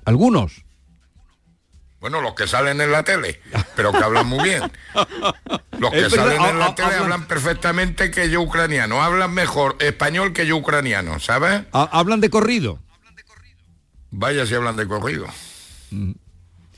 algunos. 0.04 0.65
Bueno, 2.00 2.20
los 2.20 2.34
que 2.34 2.46
salen 2.46 2.80
en 2.80 2.92
la 2.92 3.02
tele, 3.02 3.40
pero 3.74 3.90
que 3.90 3.98
hablan 3.98 4.26
muy 4.26 4.44
bien. 4.44 4.62
Los 5.78 5.90
que 5.90 6.10
salen 6.10 6.40
en 6.42 6.58
la 6.58 6.74
tele 6.74 6.94
hablan- 6.96 7.26
perfectamente 7.26 8.10
que 8.10 8.28
yo 8.30 8.40
ucraniano. 8.42 9.02
Hablan 9.02 9.32
mejor 9.32 9.76
español 9.80 10.32
que 10.32 10.46
yo 10.46 10.56
ucraniano, 10.56 11.18
¿sabes? 11.20 11.62
Ha- 11.72 11.88
hablan 11.98 12.20
de 12.20 12.28
corrido. 12.30 12.78
Vaya 14.10 14.46
si 14.46 14.54
hablan 14.54 14.76
de 14.76 14.86
corrido. 14.86 15.26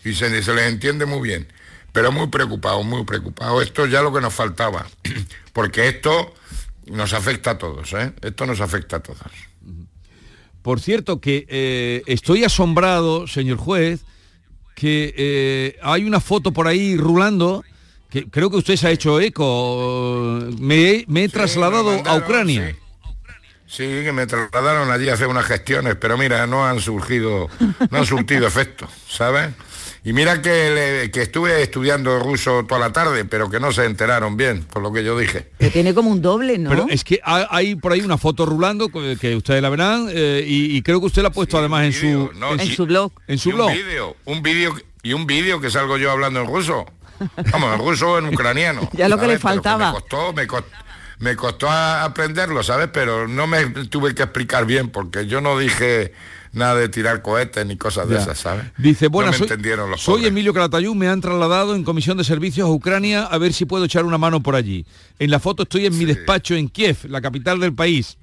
Y 0.05 0.14
se, 0.14 0.43
se 0.43 0.55
les 0.55 0.66
entiende 0.69 1.05
muy 1.05 1.21
bien. 1.29 1.49
Pero 1.93 2.12
muy 2.12 2.29
preocupado, 2.29 2.83
muy 2.85 3.05
preocupado. 3.05 3.61
Esto 3.61 3.85
es 3.87 3.91
ya 3.91 4.03
lo 4.03 4.12
que 4.12 4.21
nos 4.21 4.33
faltaba. 4.35 4.87
Porque 5.53 5.89
esto 5.89 6.33
nos 6.87 7.12
afecta 7.12 7.53
a 7.53 7.59
todos, 7.59 7.93
¿eh? 7.95 8.12
Esto 8.23 8.47
nos 8.47 8.61
afecta 8.61 8.97
a 8.97 9.01
todos. 9.01 9.19
Por 10.62 10.81
cierto, 10.81 11.21
que 11.21 11.45
eh, 11.49 12.03
estoy 12.07 12.45
asombrado, 12.45 13.27
señor 13.27 13.57
juez, 13.59 14.05
que 14.79 15.12
eh, 15.16 15.76
hay 15.83 16.05
una 16.05 16.20
foto 16.20 16.53
por 16.53 16.68
ahí 16.68 16.97
rulando, 16.97 17.64
que 18.09 18.26
creo 18.31 18.49
que 18.49 18.59
usted 18.59 18.76
se 18.76 18.87
ha 18.87 18.91
hecho 18.93 19.20
eco. 19.20 20.41
Me, 20.61 20.91
he- 20.91 21.05
me 21.09 21.24
he 21.24 21.29
trasladado 21.29 21.91
a 21.91 21.95
mandaron, 21.97 22.22
Ucrania. 22.22 22.76
Sí, 23.66 23.83
que 23.85 24.12
me 24.12 24.26
trasladaron 24.26 24.91
allí 24.91 25.09
a 25.09 25.14
hacer 25.14 25.26
unas 25.26 25.45
gestiones, 25.47 25.97
pero 26.01 26.16
mira, 26.16 26.47
no 26.47 26.64
han 26.66 26.81
surgido, 26.81 27.49
no 27.91 27.99
han 27.99 28.07
surtido 28.07 28.47
efecto, 28.47 28.89
¿sabes? 29.09 29.51
Y 30.05 30.12
mira 30.12 30.40
que, 30.40 30.70
le- 30.70 31.11
que 31.11 31.22
estuve 31.22 31.61
estudiando 31.62 32.18
ruso 32.20 32.64
toda 32.66 32.80
la 32.80 32.92
tarde, 32.92 33.24
pero 33.24 33.51
que 33.51 33.61
no 33.61 33.72
se 33.72 33.84
enteraron 33.84 34.36
bien, 34.36 34.62
por 34.62 34.82
lo 34.82 34.92
que 34.92 35.03
yo 35.05 35.18
dije. 35.18 35.51
Que 35.59 35.70
tiene 35.70 35.92
como 35.94 36.11
un 36.11 36.22
doble, 36.22 36.57
¿no? 36.59 36.70
Pero 36.70 36.86
es 36.88 37.05
que 37.05 37.20
ha- 37.24 37.49
hay 37.51 37.74
por 37.74 37.92
ahí 37.92 38.01
una 38.01 38.16
foto 38.16 38.46
rulando 38.46 38.88
que 38.88 39.34
ustedes 39.36 39.61
la 39.61 39.68
verán 39.68 40.09
eh, 40.11 40.44
y, 40.46 40.76
y 40.76 40.82
creo 40.82 41.01
que 41.01 41.07
usted 41.07 41.22
la 41.22 41.28
ha 41.28 41.32
puesto 41.32 41.59
además 41.59 41.84
en 41.84 41.92
su 41.92 42.30
No, 42.38 42.55
en 42.55 42.61
y- 42.61 42.74
su 42.74 42.86
blog. 42.86 43.12
En 43.26 43.38
su 43.38 43.51
y 43.51 43.53
blog. 43.53 43.68
Un 43.70 43.74
vídeo, 43.74 44.16
un 44.24 44.42
vídeo 44.42 44.74
y 45.03 45.12
un 45.12 45.26
vídeo 45.26 45.61
que 45.61 45.70
salgo 45.70 45.96
yo 45.99 46.11
hablando 46.11 46.40
en 46.40 46.46
ruso. 46.46 46.86
Vamos, 47.51 47.74
en 47.74 47.80
ruso 47.80 48.12
o 48.12 48.18
en 48.18 48.26
ucraniano. 48.26 48.88
Ya 48.92 49.09
lo 49.09 49.18
que 49.18 49.26
le 49.26 49.38
faltaba. 49.38 49.88
me 49.92 49.99
costó, 50.01 50.32
me 50.32 50.46
costó, 50.46 50.70
me 51.18 51.34
costó 51.36 51.68
a- 51.68 52.05
aprenderlo, 52.05 52.62
¿sabes? 52.62 52.88
Pero 52.92 53.26
no 53.26 53.46
me 53.49 53.64
tuve 53.90 54.14
que 54.14 54.22
explicar 54.22 54.64
bien 54.64 54.88
porque 54.90 55.26
yo 55.26 55.40
no 55.40 55.59
dije 55.59 56.12
nada 56.53 56.74
de 56.76 56.88
tirar 56.88 57.22
cohetes 57.22 57.64
ni 57.66 57.76
cosas 57.76 58.09
de 58.09 58.14
Ya. 58.16 58.22
esas, 58.22 58.38
¿sabes? 58.38 58.64
Dice, 58.78 59.09
bueno, 59.09 59.30
no 59.30 59.36
soy, 59.36 59.44
entendieron 59.46 59.90
los 59.90 60.01
soy 60.03 60.14
pobres. 60.14 60.28
Emilio 60.28 60.55
Calatayud, 60.55 60.94
me 60.94 61.09
han 61.09 61.20
trasladado 61.20 61.74
en 61.74 61.84
comisión 61.84 62.16
de 62.18 62.24
servicios 62.24 62.66
a 62.68 62.70
Ucrania 62.72 63.24
a 63.24 63.38
ver 63.38 63.53
si 63.53 63.64
puedo 63.64 63.84
echar 63.84 64.05
una 64.05 64.18
mano 64.18 64.42
por 64.42 64.55
allí. 64.55 64.84
En 65.18 65.30
la 65.30 65.40
foto 65.40 65.64
estoy 65.64 65.86
en 65.86 65.96
mi 65.99 66.05
despacho 66.05 66.55
en 66.55 66.68
Kiev, 66.68 66.99
la 67.05 67.20
capital 67.20 67.61
del 67.61 67.74
país. 67.74 68.18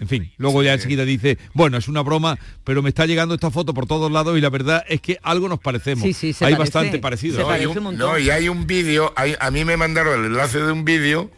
En 0.00 0.06
fin, 0.06 0.30
luego 0.36 0.62
ya 0.62 0.74
enseguida 0.74 1.04
dice, 1.04 1.38
bueno, 1.54 1.76
es 1.76 1.88
una 1.88 2.02
broma, 2.02 2.38
pero 2.62 2.82
me 2.82 2.90
está 2.90 3.04
llegando 3.04 3.34
esta 3.34 3.50
foto 3.50 3.74
por 3.74 3.86
todos 3.86 4.12
lados 4.12 4.38
y 4.38 4.40
la 4.40 4.48
verdad 4.48 4.84
es 4.88 5.00
que 5.00 5.18
algo 5.24 5.48
nos 5.48 5.58
parecemos. 5.58 6.04
Sí, 6.04 6.12
sí, 6.12 6.32
se 6.32 6.44
Hay 6.44 6.52
parece. 6.54 6.72
bastante 6.78 6.98
parecido. 7.00 7.40
No, 7.40 7.56
y, 7.60 7.66
un- 7.66 7.98
no, 7.98 8.16
y 8.16 8.30
hay 8.30 8.48
un 8.48 8.64
vídeo, 8.64 9.12
hay- 9.16 9.34
a 9.40 9.50
mí 9.50 9.64
me 9.64 9.76
mandaron 9.76 10.20
el 10.20 10.26
enlace 10.26 10.60
de 10.60 10.70
un 10.70 10.84
vídeo 10.84 11.32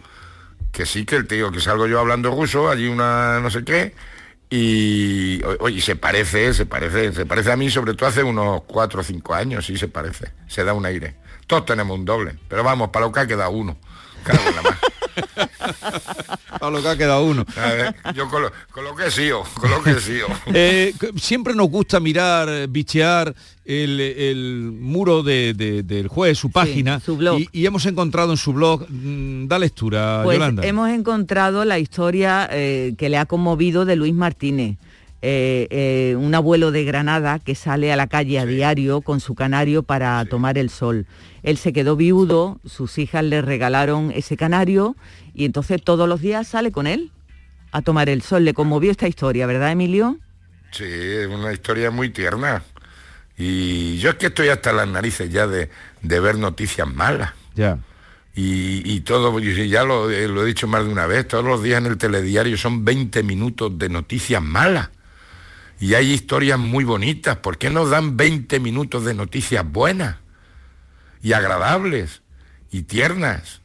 que 0.72 0.84
sí 0.84 1.06
que 1.06 1.16
el 1.16 1.26
tío 1.26 1.50
que 1.50 1.60
salgo 1.60 1.86
yo 1.86 1.98
hablando 2.00 2.30
ruso, 2.30 2.68
allí 2.68 2.86
una 2.86 3.40
no 3.40 3.50
sé 3.50 3.64
qué, 3.64 3.94
y, 4.50 5.40
se 5.80 5.94
parece, 5.94 6.52
se 6.52 6.66
parece, 6.66 7.12
se 7.12 7.24
parece 7.24 7.52
a 7.52 7.56
mí, 7.56 7.70
sobre 7.70 7.94
todo 7.94 8.08
hace 8.08 8.24
unos 8.24 8.62
cuatro 8.64 9.00
o 9.00 9.04
cinco 9.04 9.32
años, 9.32 9.66
sí 9.66 9.76
se 9.76 9.86
parece, 9.86 10.32
se 10.48 10.64
da 10.64 10.74
un 10.74 10.84
aire. 10.84 11.14
Todos 11.46 11.64
tenemos 11.64 11.96
un 11.96 12.04
doble, 12.04 12.36
pero 12.48 12.64
vamos, 12.64 12.90
para 12.90 13.06
lo 13.06 13.12
que 13.12 13.20
ha 13.20 13.26
quedado 13.26 13.50
uno. 13.52 13.78
La 14.26 14.62
mar. 14.62 14.78
A 16.60 16.70
lo 16.70 16.82
que 16.82 16.88
ha 16.88 16.96
quedado 16.96 17.24
uno. 17.24 17.44
A 17.56 17.68
ver, 17.72 17.94
yo 18.14 18.28
con 18.28 18.42
lo, 18.42 18.52
con 18.70 18.84
lo 18.84 18.94
que 18.94 19.06
he 19.06 19.10
sido, 19.10 19.42
con 19.54 19.70
lo 19.70 19.82
que 19.84 19.90
he 19.92 20.00
sido. 20.00 20.26
Eh, 20.52 20.94
siempre 21.16 21.54
nos 21.54 21.68
gusta 21.68 22.00
mirar, 22.00 22.68
bichear 22.68 23.34
el, 23.64 24.00
el 24.00 24.72
muro 24.72 25.22
de- 25.22 25.54
de- 25.54 25.82
del 25.82 26.08
juez, 26.08 26.38
su 26.38 26.50
página, 26.50 27.00
Y, 27.38 27.48
y 27.52 27.66
hemos 27.66 27.86
encontrado 27.86 28.32
en 28.32 28.36
su 28.36 28.52
blog, 28.52 28.86
mm, 28.88 29.46
da 29.46 29.58
lectura, 29.58 30.22
Pues 30.24 30.38
Yolanda. 30.38 30.66
hemos 30.66 30.90
encontrado 30.90 31.64
la 31.64 31.78
historia 31.78 32.48
eh, 32.52 32.94
que 32.98 33.08
le 33.08 33.18
ha 33.18 33.26
conmovido 33.26 33.84
de 33.84 33.96
Luis 33.96 34.14
Martínez. 34.14 34.76
Eh, 35.22 35.66
eh, 35.70 36.16
un 36.16 36.34
abuelo 36.34 36.70
de 36.72 36.84
Granada 36.84 37.38
que 37.38 37.54
sale 37.54 37.92
a 37.92 37.96
la 37.96 38.06
calle 38.06 38.38
a 38.38 38.46
diario 38.46 39.02
con 39.02 39.20
su 39.20 39.34
canario 39.34 39.82
para 39.82 40.24
tomar 40.24 40.56
el 40.56 40.70
sol. 40.70 41.06
Él 41.42 41.58
se 41.58 41.72
quedó 41.72 41.94
viudo, 41.96 42.58
sus 42.64 42.96
hijas 42.98 43.24
le 43.24 43.42
regalaron 43.42 44.12
ese 44.14 44.36
canario 44.38 44.96
y 45.34 45.44
entonces 45.44 45.82
todos 45.82 46.08
los 46.08 46.20
días 46.20 46.48
sale 46.48 46.72
con 46.72 46.86
él 46.86 47.10
a 47.70 47.82
tomar 47.82 48.08
el 48.08 48.22
sol. 48.22 48.44
Le 48.44 48.54
conmovió 48.54 48.90
esta 48.90 49.08
historia, 49.08 49.46
¿verdad, 49.46 49.72
Emilio? 49.72 50.18
Sí, 50.70 50.84
es 50.84 51.26
una 51.28 51.52
historia 51.52 51.90
muy 51.90 52.10
tierna. 52.10 52.62
Y 53.36 53.98
yo 53.98 54.10
es 54.10 54.16
que 54.16 54.26
estoy 54.26 54.48
hasta 54.48 54.72
las 54.72 54.88
narices 54.88 55.30
ya 55.30 55.46
de, 55.46 55.68
de 56.02 56.20
ver 56.20 56.38
noticias 56.38 56.88
malas. 56.88 57.32
Ya. 57.54 57.78
Y, 58.34 58.82
y 58.90 59.00
todo, 59.00 59.38
y 59.38 59.68
ya 59.68 59.84
lo, 59.84 60.10
eh, 60.10 60.28
lo 60.28 60.44
he 60.44 60.46
dicho 60.46 60.66
más 60.66 60.84
de 60.84 60.90
una 60.90 61.06
vez, 61.06 61.28
todos 61.28 61.44
los 61.44 61.62
días 61.62 61.78
en 61.78 61.86
el 61.86 61.98
telediario 61.98 62.56
son 62.56 62.84
20 62.84 63.22
minutos 63.22 63.76
de 63.78 63.88
noticias 63.88 64.42
malas. 64.42 64.88
Y 65.80 65.94
hay 65.94 66.12
historias 66.12 66.58
muy 66.58 66.84
bonitas. 66.84 67.38
¿Por 67.38 67.56
qué 67.58 67.70
no 67.70 67.86
dan 67.88 68.16
20 68.16 68.60
minutos 68.60 69.04
de 69.04 69.14
noticias 69.14 69.64
buenas? 69.68 70.16
Y 71.22 71.32
agradables. 71.32 72.22
Y 72.70 72.82
tiernas. 72.82 73.62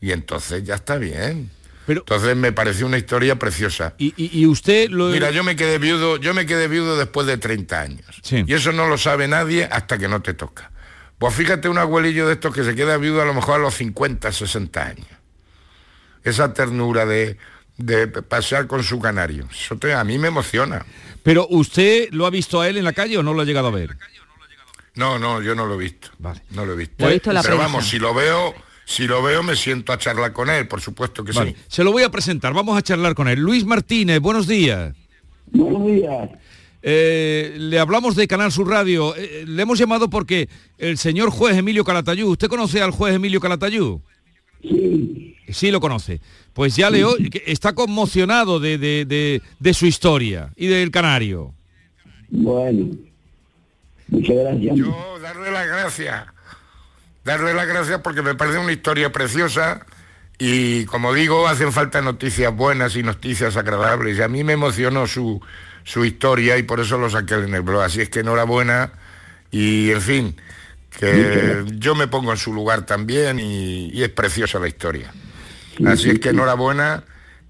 Y 0.00 0.12
entonces 0.12 0.64
ya 0.64 0.74
está 0.74 0.96
bien. 0.98 1.50
entonces 1.86 2.36
me 2.36 2.50
pareció 2.52 2.86
una 2.86 2.98
historia 2.98 3.38
preciosa. 3.38 3.94
Y, 3.98 4.12
y- 4.16 4.38
y 4.40 4.46
usted 4.46 4.90
lo... 4.90 5.06
Mira, 5.10 5.30
yo 5.30 5.44
me 5.44 5.54
quedé 5.56 5.78
viudo, 5.78 6.16
yo 6.18 6.34
me 6.34 6.44
quedé 6.44 6.66
viudo 6.68 6.96
después 6.96 7.26
de 7.26 7.36
30 7.38 7.80
años. 7.80 8.20
Y 8.30 8.52
eso 8.52 8.72
no 8.72 8.86
lo 8.88 8.98
sabe 8.98 9.28
nadie 9.28 9.68
hasta 9.70 9.96
que 9.96 10.08
no 10.08 10.20
te 10.22 10.34
toca. 10.34 10.72
Pues 11.18 11.34
fíjate 11.34 11.68
un 11.68 11.78
abuelillo 11.78 12.26
de 12.26 12.34
estos 12.34 12.52
que 12.54 12.64
se 12.64 12.74
queda 12.74 12.96
viudo 12.96 13.22
a 13.22 13.24
lo 13.24 13.32
mejor 13.34 13.54
a 13.54 13.58
los 13.62 13.74
50, 13.74 14.32
60 14.32 14.84
años. 14.84 15.06
Esa 16.24 16.52
ternura 16.52 17.06
de, 17.06 17.36
de 17.76 18.06
pasear 18.08 18.66
con 18.66 18.82
su 18.84 18.98
canario. 19.00 19.48
Eso 19.52 19.76
te- 19.76 19.92
a 19.94 20.04
mí 20.04 20.18
me 20.18 20.28
emociona. 20.28 20.84
Pero 21.22 21.46
usted 21.50 22.08
lo 22.12 22.26
ha 22.26 22.30
visto 22.30 22.60
a 22.60 22.68
él 22.68 22.76
en 22.76 22.84
la 22.84 22.92
calle 22.92 23.18
o 23.18 23.22
no 23.22 23.34
lo 23.34 23.42
ha 23.42 23.44
llegado 23.44 23.68
a 23.68 23.70
ver? 23.72 23.96
No, 24.94 25.18
no, 25.18 25.42
yo 25.42 25.54
no 25.54 25.66
lo 25.66 25.74
he 25.74 25.78
visto. 25.84 26.08
No 26.50 26.64
lo 26.64 26.74
he 26.74 26.76
visto. 26.76 27.04
Lo 27.04 27.10
la 27.10 27.20
Pero 27.20 27.42
prensa. 27.42 27.54
vamos, 27.56 27.88
si 27.88 27.98
lo 27.98 28.14
veo, 28.14 28.54
si 28.84 29.06
lo 29.08 29.22
veo 29.22 29.42
me 29.42 29.56
siento 29.56 29.92
a 29.92 29.98
charlar 29.98 30.32
con 30.32 30.50
él, 30.50 30.68
por 30.68 30.80
supuesto 30.80 31.24
que 31.24 31.32
Vale, 31.32 31.50
sí. 31.50 31.56
Se 31.68 31.82
lo 31.82 31.90
voy 31.90 32.04
a 32.04 32.10
presentar, 32.10 32.52
vamos 32.54 32.76
a 32.78 32.82
charlar 32.82 33.14
con 33.14 33.26
él. 33.26 33.40
Luis 33.40 33.64
Martínez, 33.64 34.20
buenos 34.20 34.46
días. 34.46 34.94
Buenos 35.50 35.86
días. 35.86 36.30
Eh, 36.82 37.54
le 37.58 37.78
hablamos 37.78 38.14
de 38.14 38.28
Canal 38.28 38.52
Sur 38.52 38.68
Radio. 38.68 39.16
Eh, 39.16 39.44
le 39.48 39.62
hemos 39.62 39.78
llamado 39.78 40.10
porque 40.10 40.48
el 40.78 40.98
señor 40.98 41.30
juez 41.30 41.56
Emilio 41.56 41.82
Calatayú, 41.84 42.28
¿usted 42.28 42.48
conoce 42.48 42.82
al 42.82 42.90
juez 42.90 43.14
Emilio 43.14 43.40
Calatayú? 43.40 44.02
Sí. 44.62 45.33
Sí 45.50 45.70
lo 45.70 45.80
conoce. 45.80 46.20
Pues 46.52 46.76
ya 46.76 46.90
le 46.90 47.04
o- 47.04 47.16
que 47.16 47.42
está 47.46 47.74
conmocionado 47.74 48.60
de, 48.60 48.78
de- 48.78 49.04
de- 49.04 49.42
de 49.58 49.74
su 49.74 49.86
historia 49.86 50.50
y 50.56 50.66
del 50.68 50.90
canario. 50.90 51.54
Bueno. 52.28 52.96
Muchas 54.08 54.36
gracias. 54.36 54.76
Yo 54.76 55.18
darle 55.20 55.50
las 55.50 55.66
gracias. 55.66 56.26
Darle 57.24 57.54
las 57.54 57.66
gracias 57.66 58.00
porque 58.02 58.22
me 58.22 58.34
parece 58.34 58.58
una 58.58 58.72
historia 58.72 59.10
preciosa 59.10 59.84
y 60.38 60.84
como 60.84 61.14
digo, 61.14 61.46
hacen 61.48 61.72
falta 61.72 62.02
noticias 62.02 62.54
buenas 62.54 62.96
y 62.96 63.02
noticias 63.02 63.56
agradables. 63.56 64.18
Y 64.18 64.22
a 64.22 64.28
mí 64.28 64.44
me 64.44 64.52
emocionó 64.52 65.06
su, 65.06 65.40
su 65.84 66.04
historia 66.04 66.58
y 66.58 66.62
por 66.64 66.80
eso 66.80 66.98
lo 66.98 67.08
saqué 67.08 67.34
en 67.34 67.54
el 67.54 67.62
blog. 67.62 67.82
Así 67.82 68.00
es 68.02 68.10
que 68.10 68.20
enhorabuena 68.20 68.92
y 69.50 69.90
en 69.90 70.00
fin, 70.02 70.36
que 70.98 71.64
yo 71.78 71.94
me 71.94 72.06
pongo 72.08 72.30
en 72.32 72.36
su 72.38 72.52
lugar 72.52 72.84
también 72.84 73.38
y, 73.40 73.86
y 73.92 74.02
es 74.02 74.10
preciosa 74.10 74.58
la 74.58 74.68
historia. 74.68 75.12
Así 75.86 76.10
es 76.10 76.18
que 76.20 76.30
enhorabuena 76.30 77.04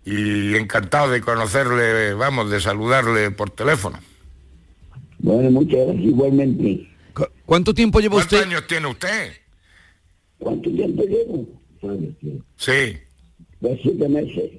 y 0.04 0.54
encantado 0.56 1.10
de 1.10 1.20
conocerle, 1.20 2.14
vamos, 2.14 2.50
de 2.50 2.60
saludarle 2.60 3.30
por 3.30 3.50
teléfono. 3.50 3.98
Bueno, 5.18 5.50
muchas 5.50 5.86
gracias 5.86 6.04
igualmente. 6.04 6.88
¿Cuánto 7.46 7.72
tiempo 7.72 8.00
lleva 8.00 8.16
¿Cuántos 8.16 8.32
usted? 8.32 8.46
años 8.48 8.66
tiene 8.66 8.86
usted? 8.88 9.32
¿Cuánto 10.38 10.70
tiempo 10.70 11.02
llevo? 11.04 11.46
Sí. 12.56 12.96
De 13.60 13.78
siete 13.82 14.08
meses. 14.08 14.50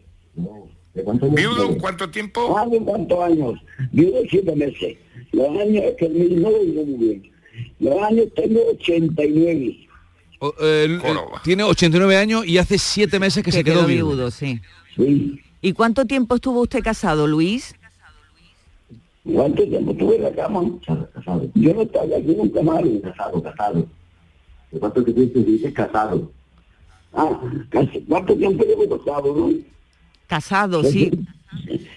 ¿De 0.94 1.04
cuánto 1.04 1.30
¿Viudo? 1.30 1.78
¿Cuánto 1.78 2.10
tiempo? 2.10 2.58
Ah, 2.58 2.66
¿de 2.68 2.80
cuántos 2.80 3.20
años? 3.20 3.60
Viudo 3.92 4.22
siete 4.30 4.56
meses. 4.56 4.98
Los 5.32 5.50
años 5.50 5.84
es 5.84 5.96
que 5.98 6.06
el 6.06 6.14
mismo 6.14 6.50
lo 6.50 6.64
digo 6.64 6.86
muy 6.86 6.98
bien. 7.06 7.32
Los 7.80 8.02
años 8.02 8.28
tengo 8.36 8.60
89. 8.80 9.85
Eh, 10.60 10.84
el- 10.86 10.92
el- 11.06 11.18
tiene 11.44 11.64
89 11.64 12.18
años 12.18 12.46
y 12.46 12.58
hace 12.58 12.78
7 12.78 13.20
meses 13.20 13.44
que, 13.44 13.52
se 13.52 13.64
quedó, 13.64 13.86
viudo. 13.86 14.32
sí. 14.32 14.62
Sí. 14.96 15.40
¿Y 15.62 15.74
cuánto 15.74 16.06
tiempo 16.06 16.36
estuvo 16.36 16.62
usted 16.62 16.82
casado, 16.84 17.26
Luis? 17.28 17.76
¿Cuánto 19.24 19.64
tiempo 19.64 19.92
estuve 19.92 20.18
en 20.18 20.24
la 20.24 20.32
cama? 20.34 20.62
Casado. 21.14 21.50
Yo 21.56 21.74
no 21.74 21.82
estaba 21.82 22.06
aquí 22.18 22.36
nunca 22.38 22.62
más. 22.62 22.82
Casado, 23.04 23.42
casado. 23.42 23.88
¿De 24.72 24.80
cuánto 24.80 25.04
tiempo 25.04 25.40
dices 25.40 25.74
casado? 25.74 26.32
Ah, 27.14 27.40
¿cuánto 28.08 28.36
tiempo 28.36 28.64
llevo 28.64 28.98
casado, 29.00 29.36
no? 29.36 29.50
Casado, 30.28 30.84
sí. 30.84 31.12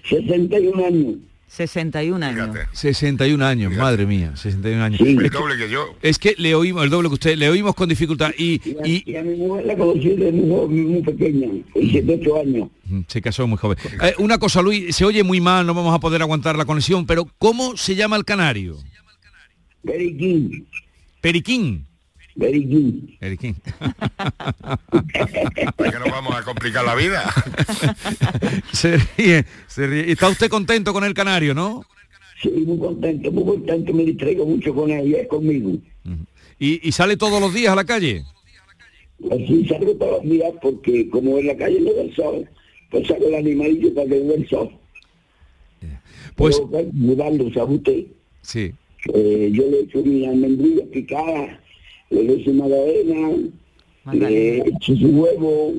61 0.09 0.85
años. 0.87 1.17
61 1.49 2.23
años. 2.25 2.57
61 2.73 3.45
años, 3.45 3.73
madre 3.75 4.07
mía, 4.07 4.37
61 4.37 4.83
años. 4.83 5.01
El 5.01 5.25
Es 5.25 5.31
que- 5.31 5.39
doble 5.39 5.57
que 5.57 5.69
yo. 5.71 5.97
Es 6.03 6.19
que 6.19 6.35
le 6.39 6.55
oímos, 6.55 6.85
el 6.85 6.91
doble 6.91 7.09
que 7.09 7.15
usted, 7.15 7.37
le 7.37 7.49
oímos 7.49 7.75
con 7.75 7.89
dificultad 7.89 8.31
y, 8.39 8.61
y- 8.85 9.03
Y 9.11 9.17
a 9.17 9.23
mi 9.23 9.35
mujer 9.37 9.67
la 9.67 9.77
conocí 9.77 10.11
de 10.11 10.31
muy, 10.31 10.69
muy 10.69 11.03
pequeña, 11.03 11.49
con 11.73 11.83
7, 11.91 12.19
8 12.23 12.41
años. 12.41 12.69
Mm, 12.85 13.01
se 13.09 13.21
casó 13.23 13.47
muy 13.47 13.59
joven. 13.59 13.77
Eh, 14.03 14.15
una 14.19 14.39
cosa, 14.39 14.63
Luis, 14.63 14.95
se 14.95 15.05
oye 15.05 15.25
muy 15.25 15.41
mal, 15.41 15.67
no 15.67 15.75
vamos 15.75 15.95
a 15.95 15.99
poder 15.99 16.23
aguantar 16.23 16.57
la 16.57 16.65
conexión, 16.65 17.07
pero 17.07 17.27
¿cómo 17.39 17.77
se 17.77 17.97
llama 17.97 18.17
el 18.17 18.25
canario? 18.25 18.77
Periquín. 19.85 20.67
Periquín. 21.21 21.88
Periquín. 22.39 23.17
Periquín. 23.19 23.57
¿Para 25.77 25.91
qué 25.91 25.99
nos 25.99 26.11
vamos 26.11 26.35
a 26.37 26.43
complicar 26.45 26.85
la 26.85 26.95
vida? 26.95 27.25
se 28.73 28.97
ríe, 29.17 29.45
se 29.67 29.87
ríe. 29.87 30.11
¿Está 30.13 30.29
usted 30.29 30.49
contento 30.49 30.93
con 30.93 31.05
el 31.05 31.15
canario, 31.15 31.55
no? 31.55 31.85
Sí, 32.43 32.51
muy 32.51 32.79
contento, 32.79 33.33
muy 33.33 33.45
contento, 33.45 33.93
me 33.93 34.05
distraigo 34.05 34.47
mucho 34.47 34.73
con 34.75 34.91
ella, 34.91 35.19
es 35.19 35.29
conmigo. 35.29 35.73
¿Y, 36.61 36.89
y 36.89 36.93
sale 36.93 37.17
todos 37.17 37.41
los 37.41 37.53
días 37.53 37.73
a 37.73 37.77
la 37.77 37.85
calle? 37.85 38.25
Así 39.33 39.67
salgo 39.69 39.95
todos 39.97 40.23
los 40.23 40.31
días 40.31 40.53
porque 40.63 41.09
como 41.11 41.39
en 41.39 41.49
la 41.49 41.57
calle 41.57 41.81
no 41.81 41.93
da 41.93 42.03
el 42.03 42.15
sol, 42.15 42.49
pues 42.91 43.09
saco 43.09 43.27
el 43.27 43.35
animalillo 43.35 43.93
para 43.95 44.09
que 44.09 44.21
no 44.21 44.35
el 44.35 44.49
sol. 44.49 44.71
Pues- 46.37 46.57
Pero, 46.57 46.69
pues, 46.71 46.87
mudando, 46.93 47.53
¿sabe 47.53 47.75
usted? 47.75 48.05
Sí. 48.43 48.73
Eh, 49.13 49.51
yo 49.53 49.65
le 49.69 49.81
echo 49.81 50.03
mi 50.05 50.25
almendrilla 50.25 50.85
picada, 50.93 51.61
le 52.11 52.53
magdalena, 52.53 53.31
le 54.13 54.59
echo 54.59 54.97
su 54.97 55.07
huevo, 55.09 55.75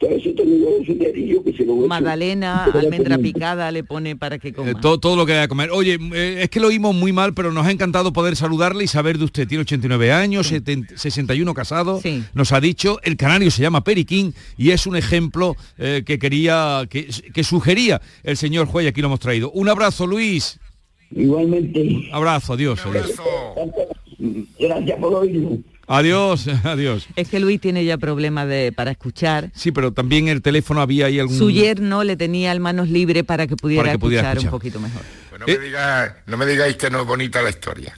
todo 0.00 0.10
eso 0.12 0.30
tengo 0.34 0.82
sumerillo 0.86 1.44
que 1.44 1.52
se 1.52 1.64
lo 1.64 1.76
echo. 1.76 1.88
Magdalena, 1.88 2.64
almendra 2.64 3.18
picada 3.18 3.70
le 3.70 3.84
pone 3.84 4.16
para 4.16 4.38
que 4.38 4.52
coma. 4.52 4.70
Eh, 4.70 4.74
todo, 4.80 4.98
todo 4.98 5.14
lo 5.14 5.26
que 5.26 5.32
haya 5.32 5.42
que 5.42 5.48
comer. 5.48 5.70
Oye, 5.72 5.98
eh, 6.14 6.38
es 6.42 6.48
que 6.48 6.58
lo 6.58 6.68
oímos 6.68 6.94
muy 6.94 7.12
mal, 7.12 7.34
pero 7.34 7.52
nos 7.52 7.66
ha 7.66 7.70
encantado 7.70 8.10
poder 8.10 8.34
saludarle 8.34 8.84
y 8.84 8.86
saber 8.86 9.18
de 9.18 9.24
usted. 9.24 9.46
Tiene 9.46 9.60
89 9.60 10.10
años, 10.10 10.46
70 10.46 10.96
61 10.96 11.52
casado. 11.52 12.00
Nos 12.32 12.52
ha 12.52 12.60
dicho, 12.62 12.98
el 13.02 13.18
canario 13.18 13.50
se 13.50 13.60
llama 13.60 13.84
Periquín 13.84 14.34
y 14.56 14.70
es 14.70 14.86
un 14.86 14.96
ejemplo 14.96 15.54
eh, 15.76 16.02
que 16.06 16.18
quería, 16.18 16.86
que, 16.88 17.08
que 17.34 17.44
sugería 17.44 18.00
el 18.22 18.38
señor 18.38 18.68
juez 18.68 18.86
y 18.86 18.88
aquí 18.88 19.02
lo 19.02 19.08
hemos 19.08 19.20
traído. 19.20 19.50
Un 19.50 19.68
abrazo, 19.68 20.06
Luis. 20.06 20.58
Igualmente. 21.10 22.08
Abrazo, 22.12 22.54
adiós. 22.54 22.80
adiós. 22.86 23.12
Gracias 24.58 24.98
por 24.98 25.14
oírlo. 25.14 25.58
Adiós, 25.86 26.46
adiós. 26.64 27.08
Es 27.16 27.28
que 27.28 27.40
Luis 27.40 27.60
tiene 27.60 27.84
ya 27.84 27.98
problemas 27.98 28.46
de, 28.48 28.72
para 28.72 28.92
escuchar. 28.92 29.50
Sí, 29.54 29.72
pero 29.72 29.92
también 29.92 30.28
el 30.28 30.40
teléfono 30.42 30.80
había 30.80 31.06
ahí 31.06 31.18
algún... 31.18 31.36
Su 31.36 31.50
yerno 31.50 32.04
le 32.04 32.16
tenía 32.16 32.52
el 32.52 32.60
manos 32.60 32.88
libre 32.88 33.24
para 33.24 33.46
que 33.48 33.56
pudiera, 33.56 33.82
Para 33.82 33.92
que 33.94 33.98
pudiera 33.98 34.32
escuchar, 34.32 34.36
escuchar. 34.36 34.52
un 34.54 34.58
poquito 34.58 34.80
mejor. 34.80 35.02
Pues 35.30 35.40
no, 35.40 35.46
me 35.46 35.58
diga- 35.58 36.16
no 36.26 36.36
me 36.36 36.46
digáis 36.46 36.76
que 36.76 36.90
no 36.90 37.00
es 37.00 37.06
bonita 37.06 37.42
la 37.42 37.50
historia. 37.50 37.96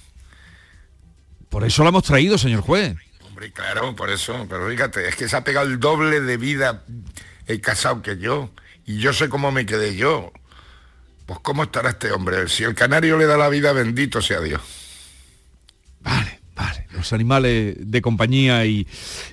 Por 1.49 1.65
eso 1.65 1.83
la 1.83 1.91
hemos 1.91 2.05
traído, 2.05 2.39
señor 2.39 2.63
juez. 2.63 2.95
Hombre, 3.29 3.53
claro, 3.53 3.95
por 3.95 4.09
eso. 4.11 4.47
Pero 4.49 4.69
fíjate, 4.71 5.09
es 5.09 5.17
que 5.17 5.29
se 5.29 5.37
ha 5.37 5.45
pegado 5.45 5.67
el 5.67 5.79
doble 5.79 6.21
de 6.21 6.37
vida 6.39 6.85
el 7.47 7.61
casado 7.61 8.01
que 8.01 8.17
yo. 8.17 8.51
Y 8.87 8.99
yo 8.99 9.13
sé 9.13 9.29
cómo 9.29 9.53
me 9.53 9.67
quedé 9.67 9.97
yo. 9.97 10.33
Pues 11.27 11.41
cómo 11.43 11.65
estará 11.65 11.91
este 11.91 12.11
hombre. 12.11 12.49
Si 12.49 12.65
el 12.65 12.75
canario 12.75 13.19
le 13.19 13.27
da 13.27 13.37
la 13.37 13.49
vida, 13.51 13.73
bendito 13.75 14.23
sea 14.23 14.41
Dios. 14.41 14.63
Los 16.95 17.13
animales 17.13 17.75
de 17.79 18.03
compañía 18.03 18.65
y... 18.67 18.87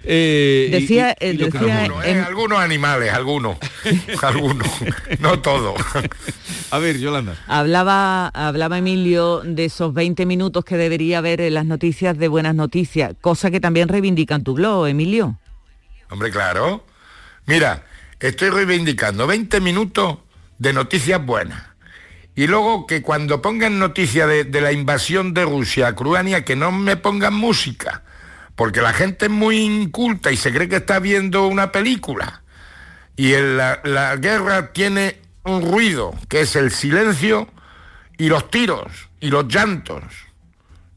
eh, 0.04 0.70
Decía- 0.72 1.16
y- 1.20 1.26
y 1.28 1.34
lo 1.34 1.50
que 1.50 1.58
decía 1.60 1.88
nos- 1.88 2.04
Eh, 2.06 2.20
algunos 2.26 2.58
animales, 2.60 3.12
algunos. 3.14 3.58
algunos. 4.24 4.68
No 5.20 5.40
todos. 5.40 5.80
A 6.72 6.80
ver, 6.80 6.98
Yolanda. 6.98 7.36
Hablaba, 7.48 8.30
hablaba 8.30 8.78
Emilio 8.80 9.42
de 9.44 9.66
esos 9.66 9.94
20 9.94 10.26
minutos 10.26 10.64
que 10.66 10.78
debería 10.78 11.20
haber 11.20 11.42
en 11.42 11.54
las 11.54 11.66
noticias 11.66 12.18
de 12.18 12.28
buenas 12.28 12.56
noticias, 12.56 13.14
cosa 13.22 13.52
que 13.52 13.60
también 13.60 13.88
reivindican 13.90 14.44
tu 14.44 14.56
globo, 14.56 14.88
Emilio. 14.88 15.38
Hombre, 16.10 16.32
claro. 16.32 16.86
Mira, 17.46 17.84
estoy 18.20 18.50
reivindicando 18.50 19.28
20 19.28 19.62
minutos 19.62 20.18
de 20.58 20.74
noticias 20.74 21.24
buenas. 21.24 21.62
Y 22.36 22.48
luego 22.48 22.88
que 22.88 23.02
cuando 23.02 23.42
pongan 23.42 23.80
noticia 23.80 24.26
de, 24.26 24.46
la 24.62 24.72
invasión 24.72 25.34
de 25.34 25.44
Rusia 25.44 25.90
a 25.90 25.92
Ucrania, 25.92 26.46
que 26.46 26.56
no 26.56 26.72
me 26.72 26.96
pongan 26.96 27.34
música. 27.34 28.04
Porque 28.56 28.82
la 28.82 28.94
gente 28.94 29.26
es 29.26 29.32
muy 29.32 29.58
inculta 29.58 30.32
y 30.32 30.38
se 30.38 30.52
cree 30.54 30.70
que 30.70 30.78
está 30.78 31.00
viendo 31.00 31.48
una 31.48 31.72
película. 31.72 32.44
Y 33.16 33.34
en 33.34 33.58
la, 33.58 34.16
guerra 34.18 34.72
tiene 34.72 35.22
un 35.44 35.70
ruido, 35.70 36.14
que 36.30 36.42
es 36.42 36.56
el 36.56 36.72
silencio 36.72 37.50
y 38.18 38.28
los 38.30 38.50
tiros 38.50 39.10
y 39.20 39.30
los 39.30 39.48
llantos. 39.48 40.04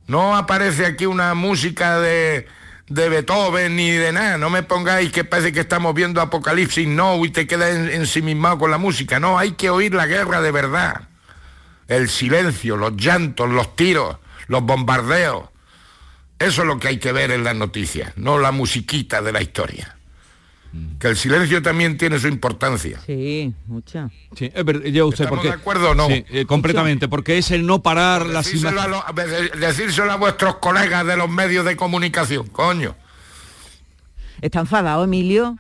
No 0.07 0.37
aparece 0.37 0.87
aquí 0.87 1.07
una 1.07 1.35
música 1.35 1.99
de, 1.99 2.47
de 2.89 3.09
Beethoven 3.09 3.75
ni 3.77 3.91
de 3.91 4.13
nada. 4.13 4.39
No 4.39 4.51
me 4.51 4.63
pongáis 4.63 5.11
que 5.11 5.25
parece 5.25 5.53
que 5.53 5.61
estamos 5.61 5.95
viendo 5.95 6.21
Apocalipsis 6.21 6.87
No 6.87 7.25
y 7.25 7.31
te 7.31 7.47
quedas 7.47 7.75
en- 7.75 7.89
ensimismado 7.91 8.59
con 8.59 8.71
la 8.71 8.79
música. 8.79 9.19
No, 9.19 9.39
hay 9.39 9.53
que 9.53 9.71
oír 9.71 9.95
la 9.95 10.07
guerra 10.07 10.41
de 10.41 10.51
verdad. 10.53 11.09
El 11.89 12.09
silencio, 12.09 12.77
los 12.77 12.97
llantos, 12.97 13.51
los 13.51 13.77
tiros, 13.77 14.17
los 14.47 14.63
bombardeos. 14.63 15.49
Eso 16.39 16.63
es 16.63 16.69
lo 16.69 16.79
que 16.79 16.89
hay 16.89 16.99
que 16.99 17.13
ver 17.13 17.31
en 17.31 17.45
las 17.45 17.55
noticias, 17.55 18.17
no 18.17 18.39
la 18.39 18.51
musiquita 18.51 19.23
de 19.23 19.33
la 19.33 19.43
historia. 19.43 19.97
Que 20.99 21.09
el 21.09 21.17
silencio 21.17 21.61
también 21.61 21.99
tiene 21.99 22.19
su 22.19 22.29
importancia. 22.29 22.99
Sí, 23.05 23.53
mucha. 23.67 24.09
Sí, 24.35 24.51
ya 24.91 25.05
usted, 25.05 25.25
¿Estamos 25.25 25.29
porque, 25.29 25.49
de 25.49 25.55
acuerdo 25.55 25.91
o 25.91 25.95
no? 25.95 26.07
Sí, 26.07 26.25
eh, 26.31 26.47
completamente, 26.47 27.09
porque 27.09 27.37
es 27.37 27.51
el 27.51 27.67
no 27.67 27.83
parar 27.83 28.25
las 28.25 28.47
a, 28.47 29.13
decírselo 29.59 30.13
a 30.13 30.17
vuestros 30.17 30.57
colegas 30.57 31.07
de 31.07 31.17
los 31.19 31.29
medios 31.29 31.67
de 31.67 31.77
comunicación, 31.77 32.47
coño. 32.47 32.97
¿Está 34.41 34.61
enfadado, 34.61 35.05
Emilio? 35.05 35.59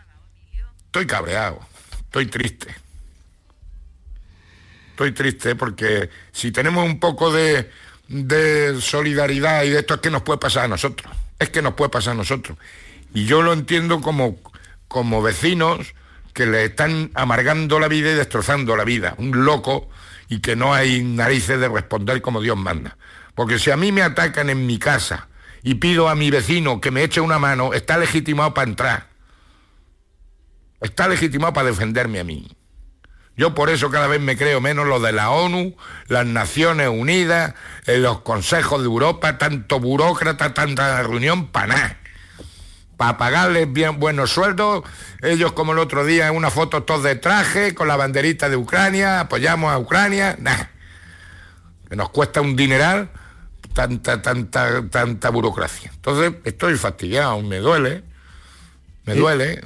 Estoy 0.86 1.06
cabreado, 1.06 1.60
estoy 2.00 2.26
triste. 2.26 2.81
Estoy 4.92 5.12
triste 5.12 5.56
porque 5.56 6.10
si 6.32 6.52
tenemos 6.52 6.84
un 6.84 7.00
poco 7.00 7.32
de, 7.32 7.70
de 8.08 8.78
solidaridad 8.78 9.64
y 9.64 9.70
de 9.70 9.78
esto 9.78 9.94
es 9.94 10.00
que 10.00 10.10
nos 10.10 10.20
puede 10.20 10.38
pasar 10.38 10.66
a 10.66 10.68
nosotros. 10.68 11.10
Es 11.38 11.48
que 11.48 11.62
nos 11.62 11.72
puede 11.72 11.88
pasar 11.88 12.12
a 12.12 12.16
nosotros. 12.16 12.58
Y 13.14 13.24
yo 13.24 13.40
lo 13.40 13.54
entiendo 13.54 14.02
como, 14.02 14.36
como 14.88 15.22
vecinos 15.22 15.94
que 16.34 16.44
le 16.44 16.66
están 16.66 17.10
amargando 17.14 17.80
la 17.80 17.88
vida 17.88 18.12
y 18.12 18.14
destrozando 18.14 18.76
la 18.76 18.84
vida. 18.84 19.14
Un 19.16 19.46
loco 19.46 19.88
y 20.28 20.40
que 20.40 20.56
no 20.56 20.74
hay 20.74 21.02
narices 21.02 21.58
de 21.58 21.68
responder 21.68 22.20
como 22.20 22.42
Dios 22.42 22.58
manda. 22.58 22.98
Porque 23.34 23.58
si 23.58 23.70
a 23.70 23.78
mí 23.78 23.92
me 23.92 24.02
atacan 24.02 24.50
en 24.50 24.66
mi 24.66 24.78
casa 24.78 25.28
y 25.62 25.76
pido 25.76 26.10
a 26.10 26.14
mi 26.14 26.30
vecino 26.30 26.82
que 26.82 26.90
me 26.90 27.02
eche 27.02 27.22
una 27.22 27.38
mano, 27.38 27.72
está 27.72 27.96
legitimado 27.96 28.52
para 28.52 28.68
entrar. 28.68 29.08
Está 30.82 31.08
legitimado 31.08 31.54
para 31.54 31.68
defenderme 31.68 32.20
a 32.20 32.24
mí. 32.24 32.46
Yo 33.36 33.54
por 33.54 33.70
eso 33.70 33.90
cada 33.90 34.06
vez 34.06 34.20
me 34.20 34.36
creo 34.36 34.60
menos 34.60 34.86
lo 34.86 35.00
de 35.00 35.12
la 35.12 35.30
ONU, 35.30 35.74
las 36.08 36.26
Naciones 36.26 36.88
Unidas, 36.88 37.54
eh, 37.86 37.98
los 37.98 38.20
consejos 38.20 38.80
de 38.80 38.86
Europa, 38.86 39.38
tanto 39.38 39.80
burócrata, 39.80 40.52
tanta 40.52 41.02
reunión, 41.02 41.48
para 41.48 41.66
nada. 41.68 41.96
Para 42.98 43.16
pagarles 43.16 43.72
bien 43.72 43.98
buenos 43.98 44.30
sueldos, 44.30 44.84
ellos 45.22 45.52
como 45.52 45.72
el 45.72 45.78
otro 45.78 46.04
día 46.04 46.28
en 46.28 46.36
una 46.36 46.50
foto 46.50 46.82
todos 46.82 47.02
de 47.02 47.16
traje, 47.16 47.74
con 47.74 47.88
la 47.88 47.96
banderita 47.96 48.48
de 48.48 48.56
Ucrania, 48.56 49.20
apoyamos 49.20 49.72
a 49.72 49.78
Ucrania, 49.78 50.36
nada. 50.38 50.70
Que 51.88 51.96
nos 51.96 52.10
cuesta 52.10 52.42
un 52.42 52.54
dineral 52.54 53.10
tanta, 53.72 54.20
tanta, 54.20 54.88
tanta 54.88 55.30
burocracia. 55.30 55.90
Entonces 55.94 56.34
estoy 56.44 56.76
fastidiado, 56.76 57.40
me 57.40 57.58
duele, 57.58 58.04
me 59.04 59.14
duele. 59.14 59.62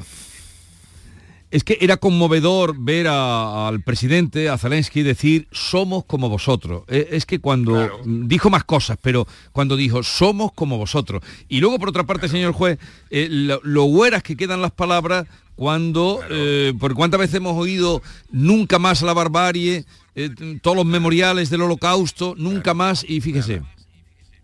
Es 1.51 1.63
que 1.63 1.79
era 1.81 1.97
conmovedor 1.97 2.75
ver 2.77 3.07
a- 3.09 3.69
al 3.69 3.81
presidente, 3.81 4.49
a 4.49 4.59
Zelensky, 4.59 5.03
decir 5.03 5.47
somos 5.53 6.05
como 6.05 6.29
vosotros. 6.29 6.83
Eh, 6.89 7.09
Es 7.13 7.25
que 7.25 7.39
cuando 7.39 7.89
dijo 8.05 8.51
más 8.51 8.65
cosas, 8.65 8.99
pero 9.01 9.27
cuando 9.53 9.77
dijo 9.77 10.03
somos 10.03 10.53
como 10.53 10.77
vosotros. 10.77 11.23
Y 11.49 11.61
luego, 11.61 11.79
por 11.79 11.91
otra 11.91 12.05
parte, 12.05 12.29
señor 12.29 12.53
juez, 12.53 12.79
eh, 13.11 13.29
lo, 13.31 13.61
lo 13.63 13.85
hueras 13.85 14.23
que 14.25 14.37
quedan 14.37 14.61
las 14.61 14.73
palabras 14.73 15.27
cuando, 15.55 16.21
eh, 16.31 16.75
por 16.79 16.95
cuántas 16.95 17.21
veces 17.21 17.37
hemos 17.37 17.57
oído 17.57 18.03
nunca 18.31 18.79
más 18.79 19.01
la 19.03 19.13
barbarie, 19.15 19.85
eh, 20.17 20.31
todos 20.61 20.77
los 20.77 20.85
memoriales 20.87 21.49
del 21.49 21.63
holocausto, 21.63 22.35
nunca 22.37 22.75
más, 22.75 23.05
y 23.09 23.21
fíjese. 23.21 23.63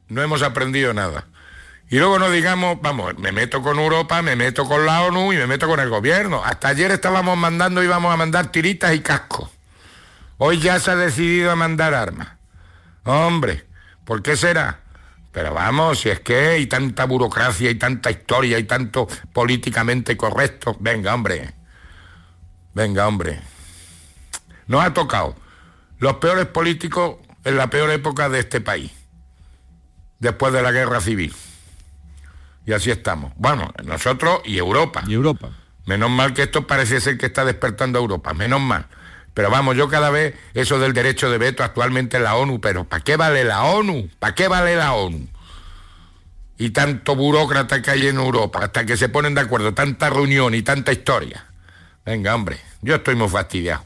no 0.08 0.22
hemos 0.22 0.42
aprendido 0.42 0.92
nada. 0.94 1.26
Y 1.92 1.98
luego 1.98 2.18
no 2.18 2.30
digamos, 2.30 2.80
vamos, 2.80 3.18
me 3.18 3.32
meto 3.32 3.62
con 3.62 3.78
Europa, 3.78 4.22
me 4.22 4.34
meto 4.34 4.64
con 4.64 4.86
la 4.86 5.02
ONU 5.02 5.34
y 5.34 5.36
me 5.36 5.46
meto 5.46 5.68
con 5.68 5.78
el 5.78 5.90
gobierno. 5.90 6.42
Hasta 6.42 6.68
ayer 6.68 6.90
estábamos 6.90 7.36
mandando, 7.36 7.84
íbamos 7.84 8.14
a 8.14 8.16
mandar 8.16 8.50
tiritas 8.50 8.94
y 8.94 9.00
cascos. 9.00 9.50
Hoy 10.38 10.58
ya 10.58 10.80
se 10.80 10.90
ha 10.90 10.96
decidido 10.96 11.50
a 11.50 11.54
mandar 11.54 11.92
armas. 11.92 12.28
Hombre, 13.04 13.66
¿por 14.06 14.22
qué 14.22 14.38
será? 14.38 14.80
Pero 15.32 15.52
vamos, 15.52 15.98
si 15.98 16.08
es 16.08 16.20
que 16.20 16.34
hay 16.34 16.66
tanta 16.66 17.04
burocracia 17.04 17.70
y 17.70 17.74
tanta 17.74 18.10
historia 18.10 18.58
y 18.58 18.64
tanto 18.64 19.06
políticamente 19.34 20.16
correcto. 20.16 20.74
Venga, 20.80 21.14
hombre. 21.14 21.52
Venga, 22.72 23.06
hombre. 23.06 23.38
Nos 24.66 24.82
ha 24.82 24.94
tocado 24.94 25.36
los 25.98 26.14
peores 26.14 26.46
políticos 26.46 27.16
en 27.44 27.58
la 27.58 27.68
peor 27.68 27.90
época 27.90 28.30
de 28.30 28.38
este 28.38 28.62
país 28.62 28.92
después 30.20 30.54
de 30.54 30.62
la 30.62 30.72
guerra 30.72 31.02
civil. 31.02 31.34
Y 32.66 32.72
así 32.72 32.90
estamos. 32.90 33.32
Bueno, 33.36 33.72
nosotros 33.84 34.40
y 34.44 34.58
Europa. 34.58 35.02
Y 35.06 35.14
Europa. 35.14 35.50
Menos 35.86 36.10
mal 36.10 36.32
que 36.32 36.42
esto 36.42 36.66
parece 36.66 37.00
ser 37.00 37.18
que 37.18 37.26
está 37.26 37.44
despertando 37.44 37.98
a 37.98 38.02
Europa, 38.02 38.32
menos 38.34 38.60
mal. 38.60 38.86
Pero 39.34 39.50
vamos, 39.50 39.76
yo 39.76 39.88
cada 39.88 40.10
vez 40.10 40.34
eso 40.54 40.78
del 40.78 40.92
derecho 40.92 41.30
de 41.30 41.38
veto 41.38 41.64
actualmente 41.64 42.18
en 42.18 42.24
la 42.24 42.36
ONU, 42.36 42.60
pero 42.60 42.84
¿para 42.84 43.02
qué 43.02 43.16
vale 43.16 43.44
la 43.44 43.64
ONU? 43.64 44.10
¿Para 44.18 44.34
qué 44.34 44.46
vale 44.46 44.76
la 44.76 44.92
ONU? 44.92 45.26
Y 46.58 46.70
tanto 46.70 47.16
burócrata 47.16 47.80
que 47.80 47.90
hay 47.90 48.06
en 48.06 48.16
Europa, 48.16 48.60
hasta 48.62 48.84
que 48.84 48.96
se 48.96 49.08
ponen 49.08 49.34
de 49.34 49.40
acuerdo, 49.40 49.72
tanta 49.72 50.10
reunión 50.10 50.54
y 50.54 50.62
tanta 50.62 50.92
historia. 50.92 51.46
Venga, 52.04 52.34
hombre, 52.34 52.58
yo 52.82 52.96
estoy 52.96 53.16
muy 53.16 53.28
fastidiado. 53.28 53.84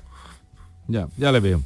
Ya, 0.89 1.07
ya 1.17 1.33
le 1.33 1.41
veo. 1.41 1.63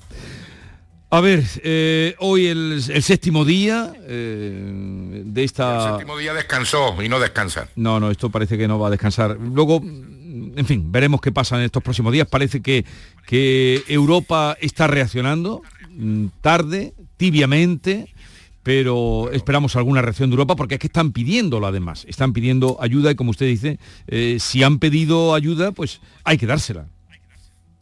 A 1.13 1.21
ver, 1.21 1.45
eh, 1.65 2.15
hoy 2.21 2.47
el, 2.47 2.81
el 2.89 3.03
séptimo 3.03 3.45
día 3.45 3.93
eh, 4.03 5.23
de 5.25 5.43
esta... 5.45 5.87
El 5.87 5.91
séptimo 5.91 6.17
día 6.17 6.33
descansó 6.33 7.03
y 7.03 7.09
no 7.09 7.19
descansan. 7.19 7.69
No, 7.75 7.99
no, 7.99 8.13
esto 8.13 8.31
parece 8.31 8.57
que 8.57 8.69
no 8.69 8.79
va 8.79 8.87
a 8.87 8.91
descansar. 8.91 9.37
Luego, 9.41 9.83
en 9.83 10.65
fin, 10.67 10.93
veremos 10.93 11.21
qué 11.21 11.33
pasa 11.33 11.57
en 11.57 11.63
estos 11.63 11.83
próximos 11.83 12.13
días. 12.13 12.29
Parece 12.29 12.63
que, 12.63 12.85
que 13.27 13.83
Europa 13.89 14.57
está 14.61 14.87
reaccionando 14.87 15.63
mm, 15.91 16.27
tarde, 16.43 16.95
tibiamente, 17.17 18.15
pero 18.63 19.33
esperamos 19.33 19.75
alguna 19.75 20.03
reacción 20.03 20.31
de 20.31 20.35
Europa 20.35 20.55
porque 20.55 20.75
es 20.75 20.81
que 20.81 20.87
están 20.87 21.11
pidiéndolo 21.11 21.67
además. 21.67 22.05
Están 22.09 22.33
pidiendo 22.33 22.77
ayuda 22.81 23.11
y 23.11 23.17
como 23.17 23.33
usted 23.33 23.47
dice, 23.47 23.81
eh, 24.07 24.37
si 24.39 24.63
han 24.63 24.79
pedido 24.79 25.35
ayuda, 25.35 25.73
pues 25.73 26.01
hay 26.23 26.39
que 26.39 26.47
dársela. 26.47 26.87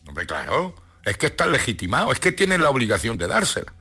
Hombre, 0.07 0.25
claro, 0.25 0.75
es 1.11 1.17
que 1.17 1.27
está 1.27 1.47
legitimado, 1.47 2.13
es 2.13 2.21
que 2.21 2.33
tienen 2.33 2.63
la 2.63 2.71
obligación 2.71 3.19
de 3.19 3.27
dársela. 3.27 3.73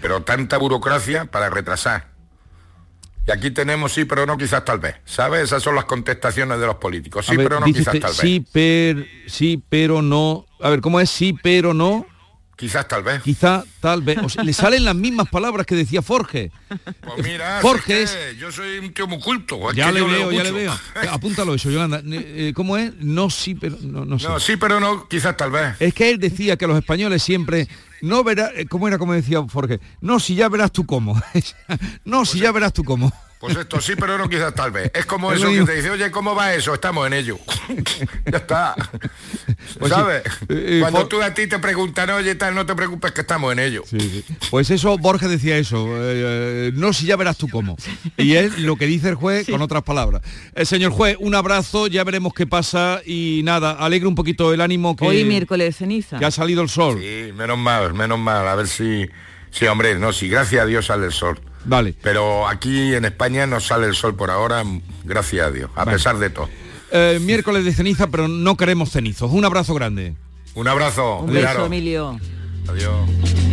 Pero 0.00 0.22
tanta 0.22 0.58
burocracia 0.58 1.24
para 1.24 1.50
retrasar. 1.50 2.08
Y 3.26 3.30
aquí 3.30 3.50
tenemos 3.50 3.92
sí, 3.92 4.04
pero 4.06 4.24
no, 4.24 4.38
quizás 4.38 4.64
tal 4.64 4.78
vez. 4.78 4.96
¿Sabes? 5.04 5.42
Esas 5.42 5.62
son 5.62 5.74
las 5.74 5.84
contestaciones 5.84 6.58
de 6.58 6.66
los 6.66 6.76
políticos. 6.76 7.26
Sí, 7.26 7.36
ver, 7.36 7.48
pero 7.48 7.60
no, 7.60 7.66
quizás 7.66 7.88
usted, 7.88 8.00
tal 8.00 8.10
vez. 8.10 8.18
sí, 8.18 8.46
sí, 9.26 9.62
pero 9.68 10.00
no. 10.00 10.46
A 10.62 10.70
ver, 10.70 10.80
¿cómo 10.80 10.98
es? 10.98 11.10
Sí, 11.10 11.36
pero 11.42 11.74
no. 11.74 12.06
Quizás 12.58 12.88
tal 12.88 13.04
vez. 13.04 13.22
Quizá 13.22 13.62
tal 13.78 14.02
vez. 14.02 14.18
O 14.20 14.28
sea, 14.28 14.42
le 14.42 14.52
salen 14.52 14.84
las 14.84 14.96
mismas 14.96 15.28
palabras 15.28 15.64
que 15.64 15.76
decía 15.76 16.02
Forge. 16.02 16.50
Pues 17.02 17.24
mira, 17.24 17.60
es 17.60 17.82
que 17.82 18.36
yo 18.36 18.50
soy 18.50 18.78
un 18.78 18.92
tío 18.92 19.06
muy 19.06 19.20
culto. 19.20 19.70
es 19.70 19.76
Ya 19.76 19.92
le 19.92 20.02
veo, 20.02 20.32
ya 20.32 20.42
le 20.42 20.50
veo. 20.50 20.72
Apúntalo 21.12 21.54
eso, 21.54 21.70
Yolanda. 21.70 22.02
Eh, 22.04 22.52
¿Cómo 22.56 22.76
es? 22.76 22.92
No, 22.96 23.30
sí, 23.30 23.54
pero 23.54 23.76
no, 23.80 24.04
no 24.04 24.18
sé. 24.18 24.26
No, 24.26 24.40
sí, 24.40 24.56
pero 24.56 24.80
no, 24.80 25.06
quizás 25.06 25.36
tal 25.36 25.52
vez. 25.52 25.76
Es 25.78 25.94
que 25.94 26.10
él 26.10 26.18
decía 26.18 26.56
que 26.56 26.66
los 26.66 26.76
españoles 26.76 27.22
siempre 27.22 27.68
no 28.00 28.24
verá, 28.24 28.50
eh, 28.56 28.66
¿cómo 28.66 28.88
era 28.88 28.98
como 28.98 29.12
decía 29.12 29.40
Forge? 29.44 29.78
No, 30.00 30.18
si 30.18 30.34
ya 30.34 30.48
verás 30.48 30.72
tú 30.72 30.84
cómo. 30.84 31.14
no, 32.04 32.18
Pues 32.18 32.30
si 32.30 32.40
ya 32.40 32.50
verás 32.50 32.72
tú 32.72 32.82
cómo. 32.82 33.12
Pues 33.38 33.56
esto 33.56 33.80
sí, 33.80 33.92
pero 33.96 34.18
no 34.18 34.28
quizás 34.28 34.52
tal 34.54 34.72
vez. 34.72 34.90
Es 34.94 35.06
como 35.06 35.32
Es 35.32 35.38
eso 35.38 35.48
que 35.48 35.62
te 35.62 35.76
dice, 35.76 35.90
oye, 35.90 36.10
¿cómo 36.10 36.34
va 36.34 36.54
eso? 36.54 36.74
Estamos 36.74 37.06
en 37.06 37.12
ello. 37.12 37.38
ya 38.30 38.38
está. 38.38 38.74
Pues. 39.78 39.92
¿Sabes? 39.92 40.22
Eh, 40.48 40.78
eh, 40.78 40.78
Cuando 40.80 41.06
tú 41.08 41.20
a 41.20 41.34
ti 41.34 41.46
te 41.46 41.58
preguntan, 41.58 42.08
oye, 42.10 42.34
tal, 42.34 42.54
no 42.54 42.64
te 42.64 42.74
preocupes 42.74 43.12
que 43.12 43.20
estamos 43.20 43.52
en 43.52 43.58
ello. 43.58 43.82
Pues 44.50 44.70
eso, 44.70 44.96
Borges 44.98 45.28
decía 45.28 45.56
eso, 45.58 45.86
eh, 45.90 46.70
no 46.74 46.92
si 46.92 47.06
ya 47.06 47.16
verás 47.16 47.36
tú 47.36 47.48
cómo. 47.48 47.76
Y 48.16 48.34
es 48.34 48.58
lo 48.58 48.76
que 48.76 48.86
dice 48.86 49.10
el 49.10 49.14
juez 49.14 49.46
con 49.48 49.60
otras 49.60 49.82
palabras. 49.82 50.22
Eh, 50.54 50.64
señor 50.64 50.92
juez, 50.92 51.16
un 51.20 51.34
abrazo, 51.34 51.86
ya 51.86 52.02
veremos 52.04 52.32
qué 52.34 52.46
pasa 52.46 53.00
y 53.04 53.42
nada, 53.44 53.72
alegre 53.72 54.08
un 54.08 54.14
poquito 54.14 54.54
el 54.54 54.60
ánimo 54.60 54.96
que, 54.96 55.06
Hoy 55.06 55.24
miércoles 55.24 55.66
de 55.66 55.72
ceniza. 55.72 56.18
que 56.18 56.24
ha 56.24 56.30
salido 56.30 56.62
el 56.62 56.68
sol. 56.68 56.98
Sí, 57.00 57.32
menos 57.34 57.58
mal, 57.58 57.94
menos 57.94 58.18
mal. 58.18 58.48
A 58.48 58.54
ver 58.54 58.68
si... 58.68 59.06
Sí, 59.50 59.66
hombre, 59.66 59.98
no, 59.98 60.12
sí, 60.12 60.28
gracias 60.28 60.62
a 60.62 60.66
Dios 60.66 60.86
sale 60.86 61.06
el 61.06 61.12
sol. 61.12 61.38
Vale. 61.64 61.94
Pero 62.02 62.48
aquí 62.48 62.94
en 62.94 63.04
España 63.04 63.46
no 63.46 63.60
sale 63.60 63.86
el 63.86 63.94
sol 63.94 64.14
por 64.14 64.30
ahora, 64.30 64.62
gracias 65.04 65.46
a 65.46 65.50
Dios, 65.50 65.70
a 65.74 65.84
Vale. 65.84 65.96
pesar 65.96 66.18
de 66.18 66.30
todo. 66.30 66.48
Eh, 66.90 67.18
miércoles 67.20 67.64
de 67.64 67.72
ceniza, 67.74 68.06
pero 68.06 68.28
no 68.28 68.56
queremos 68.56 68.90
cenizos. 68.90 69.30
Un 69.32 69.44
abrazo 69.44 69.74
grande. 69.74 70.14
Un 70.54 70.68
abrazo. 70.68 71.18
Un 71.20 71.26
beso, 71.32 71.40
claro. 71.40 71.66
Emilio. 71.66 72.18
Adiós. 72.68 73.47